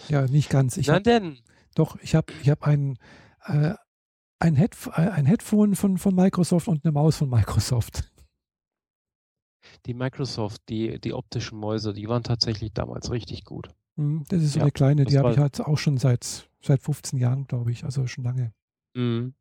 [0.09, 0.77] Ja, nicht ganz.
[0.77, 1.39] Ich Na hab, denn?
[1.75, 2.97] Doch, ich habe ich hab ein,
[3.45, 3.75] äh,
[4.39, 8.11] ein, Head, äh, ein Headphone von, von Microsoft und eine Maus von Microsoft.
[9.85, 13.69] Die Microsoft, die, die optischen Mäuse, die waren tatsächlich damals richtig gut.
[13.97, 16.81] Hm, das ist so ja, eine kleine, die habe ich halt auch schon seit, seit
[16.81, 18.53] 15 Jahren, glaube ich, also schon lange.
[18.95, 19.33] Mhm.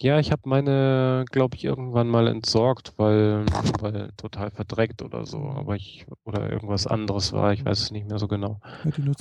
[0.00, 3.44] Ja, ich habe meine, glaube ich, irgendwann mal entsorgt, weil,
[3.80, 8.08] weil total verdreckt oder so, aber ich oder irgendwas anderes war, ich weiß es nicht
[8.08, 8.60] mehr so genau.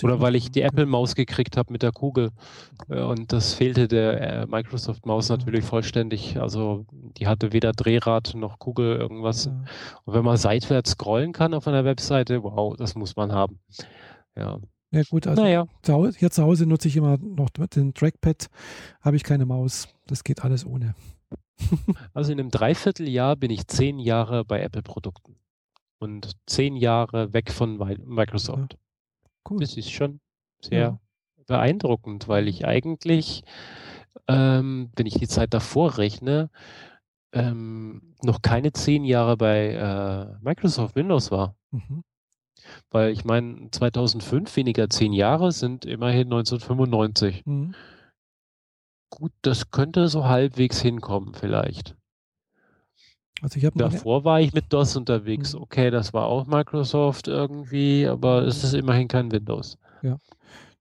[0.03, 2.29] Oder weil ich die Apple-Maus gekriegt habe mit der Kugel
[2.89, 6.39] äh, und das fehlte der äh, Microsoft-Maus natürlich vollständig.
[6.39, 9.47] Also die hatte weder Drehrad noch Kugel irgendwas.
[9.47, 13.59] Und wenn man seitwärts scrollen kann auf einer Webseite, wow, das muss man haben.
[14.35, 14.59] Ja.
[14.91, 15.67] Ja gut, also naja.
[15.81, 18.47] zu Hause, hier zu Hause nutze ich immer noch den Trackpad,
[19.01, 19.89] habe ich keine Maus.
[20.05, 20.95] Das geht alles ohne.
[22.13, 25.35] also in einem Dreivierteljahr bin ich zehn Jahre bei Apple-Produkten
[25.99, 28.73] und zehn Jahre weg von Microsoft.
[28.73, 28.79] Ja.
[29.49, 29.59] Cool.
[29.59, 30.19] Das ist schon
[30.61, 30.99] sehr ja.
[31.47, 33.43] beeindruckend, weil ich eigentlich,
[34.27, 36.49] ähm, wenn ich die Zeit davor rechne,
[37.33, 41.55] ähm, noch keine zehn Jahre bei äh, Microsoft Windows war.
[41.71, 42.03] Mhm.
[42.89, 47.45] Weil ich meine, 2005, weniger zehn Jahre, sind immerhin 1995.
[47.45, 47.75] Mhm.
[49.09, 51.95] Gut, das könnte so halbwegs hinkommen vielleicht.
[53.41, 55.53] Also ich Davor war ich mit DOS unterwegs.
[55.53, 55.61] Mhm.
[55.61, 59.77] Okay, das war auch Microsoft irgendwie, aber es ist immerhin kein Windows.
[60.01, 60.17] Ja.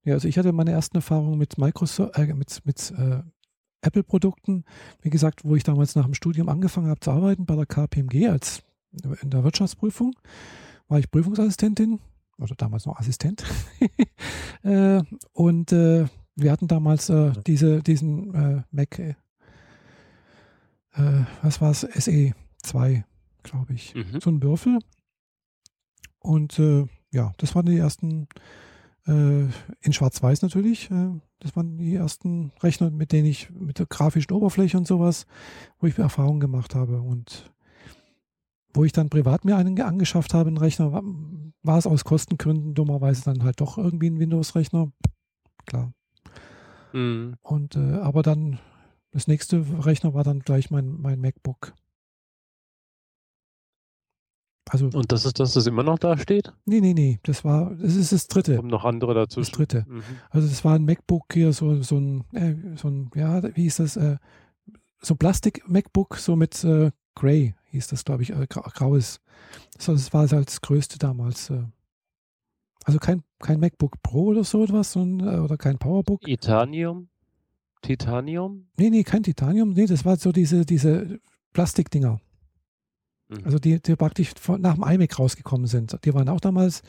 [0.04, 3.22] Ja, also ich hatte meine ersten Erfahrungen mit Microsoft, äh, mit, mit äh,
[3.80, 4.64] Apple-Produkten.
[5.02, 8.28] Wie gesagt, wo ich damals nach dem Studium angefangen habe zu arbeiten bei der KPMG
[8.28, 8.62] als
[9.20, 10.14] in der Wirtschaftsprüfung
[10.88, 12.00] war ich Prüfungsassistentin
[12.38, 13.44] oder damals noch Assistent.
[14.62, 15.02] äh,
[15.32, 19.14] und äh, wir hatten damals äh, diese, diesen äh, Mac, äh,
[21.42, 23.04] was war es, SE2,
[23.42, 24.20] glaube ich, mhm.
[24.20, 24.78] so ein Würfel.
[26.18, 28.28] Und äh, ja, das waren die ersten,
[29.08, 30.90] in Schwarz-Weiß natürlich,
[31.38, 35.26] das waren die ersten Rechner, mit denen ich mit der grafischen Oberfläche und sowas,
[35.78, 37.00] wo ich Erfahrungen gemacht habe.
[37.00, 37.52] Und
[38.76, 41.02] wo ich dann privat mir einen angeschafft habe, einen Rechner, war,
[41.62, 44.92] war es aus Kostengründen dummerweise dann halt doch irgendwie ein Windows-Rechner.
[45.64, 45.92] Klar.
[46.92, 47.36] Mhm.
[47.42, 48.58] Und äh, aber dann
[49.10, 51.74] das nächste Rechner war dann gleich mein, mein MacBook.
[54.68, 56.52] Also, und das ist das, das immer noch da steht?
[56.64, 57.20] Nee, nee, nee.
[57.22, 58.56] Das war, das ist das dritte.
[58.56, 59.40] Kommen noch andere dazu.
[59.40, 59.84] Das dritte.
[59.88, 60.02] Mhm.
[60.30, 63.76] Also das war ein MacBook hier, so, so ein, äh, so ein, ja, wie hieß
[63.76, 63.96] das?
[63.96, 64.16] Äh,
[65.00, 69.20] so ein Plastik-MacBook, so mit äh, Grey hieß das, glaube ich, äh, graues.
[69.76, 71.50] Das, das war halt das Größte damals.
[71.50, 71.64] Äh.
[72.84, 76.20] Also kein, kein MacBook Pro oder so etwas sondern, oder kein Powerbook.
[76.20, 77.08] Titanium?
[77.82, 78.68] Titanium?
[78.78, 79.70] Nee, nee, kein Titanium.
[79.70, 81.18] Nee, das war so diese, diese
[81.52, 82.20] Plastikdinger.
[83.28, 83.44] Mhm.
[83.44, 85.98] Also die, die praktisch von, nach dem iMac rausgekommen sind.
[86.04, 86.82] Die waren auch damals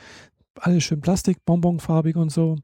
[0.55, 2.57] alle schön Plastik, bonbonfarbig und so.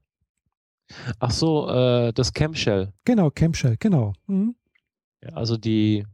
[1.19, 2.91] Ach so, äh, das Camshell.
[3.05, 4.13] Genau, Camshell, genau.
[4.27, 4.55] Mhm.
[5.23, 6.05] Ja, also die,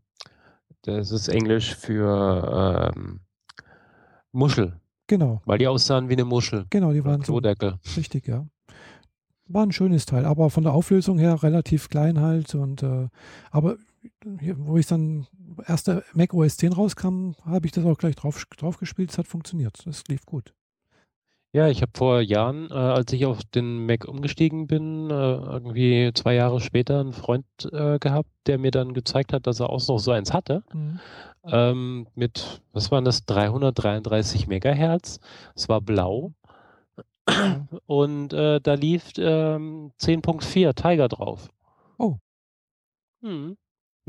[0.83, 3.21] das ist Englisch für ähm,
[4.31, 4.79] Muschel.
[5.07, 5.41] Genau.
[5.45, 6.65] Weil die aussahen wie eine Muschel.
[6.69, 7.33] Genau, die waren so.
[7.97, 8.45] Richtig, ja.
[9.47, 12.53] War ein schönes Teil, aber von der Auflösung her relativ klein halt.
[12.53, 13.07] Und äh,
[13.49, 13.77] aber
[14.39, 15.27] hier, wo ich dann
[15.67, 19.11] erste Mac OS 10 rauskam, habe ich das auch gleich drauf, drauf gespielt.
[19.11, 19.85] Es hat funktioniert.
[19.87, 20.53] Es lief gut.
[21.51, 26.11] Ja, ich habe vor Jahren, äh, als ich auf den Mac umgestiegen bin, äh, irgendwie
[26.13, 29.85] zwei Jahre später einen Freund äh, gehabt, der mir dann gezeigt hat, dass er auch
[29.87, 30.63] noch so eins hatte.
[30.71, 30.99] Mhm.
[31.45, 35.19] Ähm, mit, was waren das, 333 Megahertz.
[35.55, 36.33] Es war blau.
[37.87, 41.49] Und äh, da lief ähm, 10.4 Tiger drauf.
[41.97, 42.17] Oh.
[43.23, 43.57] Hm.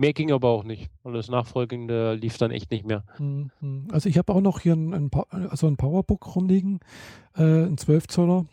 [0.00, 0.90] Mehr ging aber auch nicht.
[1.02, 3.04] Und das Nachfolgende lief dann echt nicht mehr.
[3.16, 3.88] Hm, hm.
[3.92, 6.80] Also ich habe auch noch hier ein, ein, also ein Powerbook rumliegen,
[7.36, 8.46] äh, ein 12 Zoller.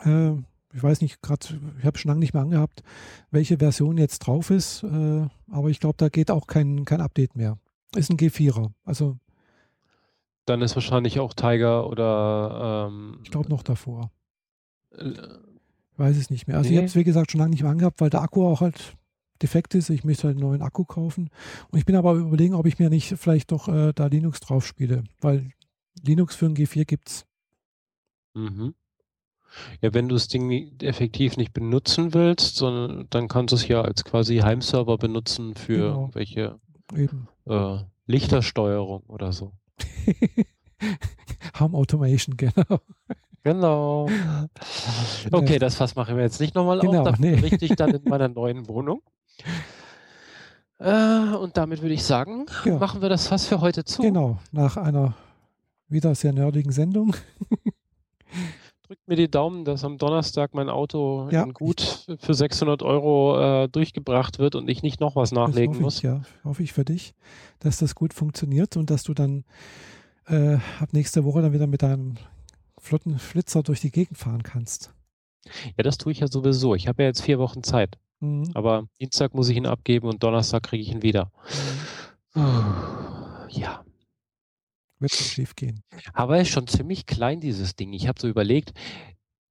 [0.00, 0.30] Äh,
[0.72, 1.46] ich weiß nicht, gerade,
[1.78, 2.82] ich habe schon lange nicht mehr angehabt,
[3.30, 7.36] welche Version jetzt drauf ist, äh, aber ich glaube, da geht auch kein, kein Update
[7.36, 7.58] mehr.
[7.94, 8.70] Ist ein G4er.
[8.82, 9.18] Also
[10.46, 14.10] dann ist wahrscheinlich auch Tiger oder ähm, ich glaube noch davor.
[14.96, 16.56] Äh, ich weiß es nicht mehr.
[16.56, 16.76] Also nee.
[16.76, 18.95] ich habe es wie gesagt schon lange nicht mehr angehabt, weil der Akku auch halt
[19.42, 19.90] defekt ist.
[19.90, 21.30] Ich möchte halt einen neuen Akku kaufen.
[21.70, 24.66] Und ich bin aber überlegen, ob ich mir nicht vielleicht doch äh, da Linux drauf
[24.66, 25.50] spiele, weil
[26.02, 27.26] Linux für ein G4 gibt's.
[28.34, 28.74] Mhm.
[29.80, 33.80] Ja, wenn du das Ding effektiv nicht benutzen willst, sondern dann kannst du es ja
[33.80, 36.10] als quasi Heimserver benutzen für genau.
[36.12, 36.60] welche
[37.46, 39.52] äh, Lichtersteuerung oder so.
[41.58, 42.80] Home Automation, genau.
[43.46, 44.08] Genau.
[45.30, 47.04] Okay, das Fass machen wir jetzt nicht nochmal genau, auf.
[47.06, 47.34] Dafür nee.
[47.34, 49.02] richte ich dann in meiner neuen Wohnung.
[50.78, 52.76] Äh, und damit würde ich sagen, ja.
[52.78, 54.02] machen wir das Fass für heute zu.
[54.02, 55.14] Genau, nach einer
[55.88, 57.16] wieder sehr nerdigen Sendung.
[58.86, 61.44] Drückt mir die Daumen, dass am Donnerstag mein Auto ja.
[61.44, 65.96] gut für 600 Euro äh, durchgebracht wird und ich nicht noch was nachlegen hoffe muss.
[65.96, 67.14] Ich, ja, hoffe ich für dich,
[67.58, 69.44] dass das gut funktioniert und dass du dann
[70.28, 72.14] äh, ab nächste Woche dann wieder mit deinem
[72.78, 74.92] flotten Flitzer durch die Gegend fahren kannst.
[75.76, 76.74] Ja, das tue ich ja sowieso.
[76.74, 77.98] Ich habe ja jetzt vier Wochen Zeit.
[78.20, 78.50] Mhm.
[78.54, 81.30] Aber Dienstag muss ich ihn abgeben und Donnerstag kriege ich ihn wieder.
[82.34, 82.42] Mhm.
[83.50, 83.84] Ja.
[84.98, 85.82] Wird schon schief gehen.
[86.14, 87.92] Aber er ist schon ziemlich klein, dieses Ding.
[87.92, 88.72] Ich habe so überlegt,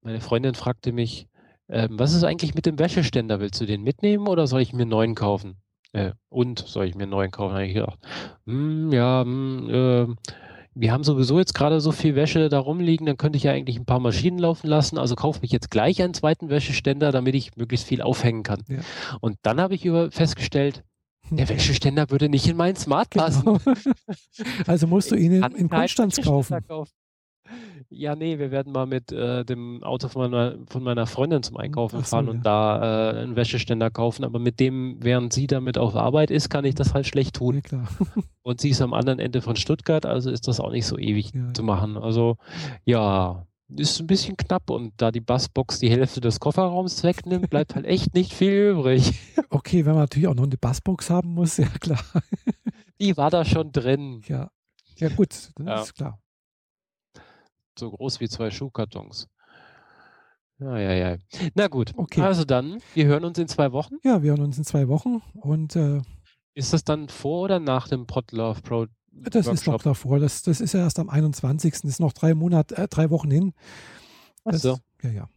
[0.01, 1.27] meine Freundin fragte mich,
[1.67, 3.39] ähm, was ist eigentlich mit dem Wäscheständer?
[3.39, 5.57] Willst du den mitnehmen oder soll ich mir einen neuen kaufen?
[5.93, 7.51] Äh, und soll ich mir einen neuen kaufen?
[7.53, 7.99] Da habe ich gedacht,
[8.45, 10.31] hm, ja, hm, äh,
[10.75, 13.77] wir haben sowieso jetzt gerade so viel Wäsche da rumliegen, dann könnte ich ja eigentlich
[13.77, 14.97] ein paar Maschinen laufen lassen.
[14.97, 18.61] Also kaufe ich jetzt gleich einen zweiten Wäscheständer, damit ich möglichst viel aufhängen kann.
[18.67, 18.79] Ja.
[19.21, 20.83] Und dann habe ich über festgestellt,
[21.31, 23.43] der Wäscheständer würde nicht in meinen Smart passen.
[23.43, 23.59] Genau.
[24.67, 26.59] Also musst du ihn in, in Konstanz kaufen.
[26.67, 26.91] kaufen.
[27.89, 31.57] Ja, nee, wir werden mal mit äh, dem Auto von meiner, von meiner Freundin zum
[31.57, 34.23] Einkaufen so, fahren und da äh, einen Wäscheständer kaufen.
[34.23, 37.61] Aber mit dem, während sie damit auf Arbeit ist, kann ich das halt schlecht tun.
[37.71, 37.85] Ja,
[38.43, 41.33] und sie ist am anderen Ende von Stuttgart, also ist das auch nicht so ewig
[41.33, 41.97] ja, zu machen.
[41.97, 42.37] Also
[42.85, 47.75] ja, ist ein bisschen knapp und da die Bassbox die Hälfte des Kofferraums wegnimmt, bleibt
[47.75, 49.13] halt echt nicht viel übrig.
[49.51, 52.03] Okay, wenn man natürlich auch noch eine Bassbox haben muss, ja klar.
[52.99, 54.21] Die war da schon drin.
[54.27, 54.49] Ja,
[54.97, 55.81] ja gut, das ja.
[55.81, 56.19] ist klar
[57.79, 59.27] so groß wie zwei Schuhkartons.
[60.59, 61.17] Ja, ja, ja.
[61.53, 61.93] Na gut.
[61.95, 62.21] Okay.
[62.21, 63.95] Also dann, wir hören uns in zwei Wochen.
[64.03, 65.21] Ja, wir hören uns in zwei Wochen.
[65.33, 66.01] Und äh,
[66.53, 68.85] ist das dann vor oder nach dem Podlove Pro?
[69.11, 69.53] Das Workshop?
[69.53, 70.19] ist noch davor.
[70.19, 71.73] Das, das ist ja erst am 21.
[71.73, 73.53] Das ist noch drei Monate, äh, drei Wochen hin.
[74.45, 74.77] Das, Ach so.
[75.03, 75.29] Ja, ja.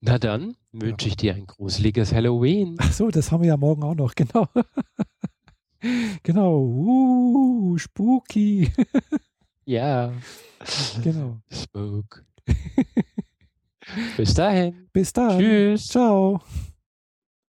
[0.00, 2.76] Na dann wünsche ich dir ein gruseliges Halloween.
[2.78, 4.48] Ach so, das haben wir ja morgen auch noch, genau.
[6.22, 6.58] genau.
[6.60, 8.72] Uh, spooky.
[9.70, 10.12] ja.
[11.02, 11.38] Genau.
[11.50, 12.24] Spook.
[14.16, 14.88] Bis dahin.
[14.92, 15.38] Bis dann.
[15.38, 15.86] Tschüss.
[15.88, 16.40] Ciao.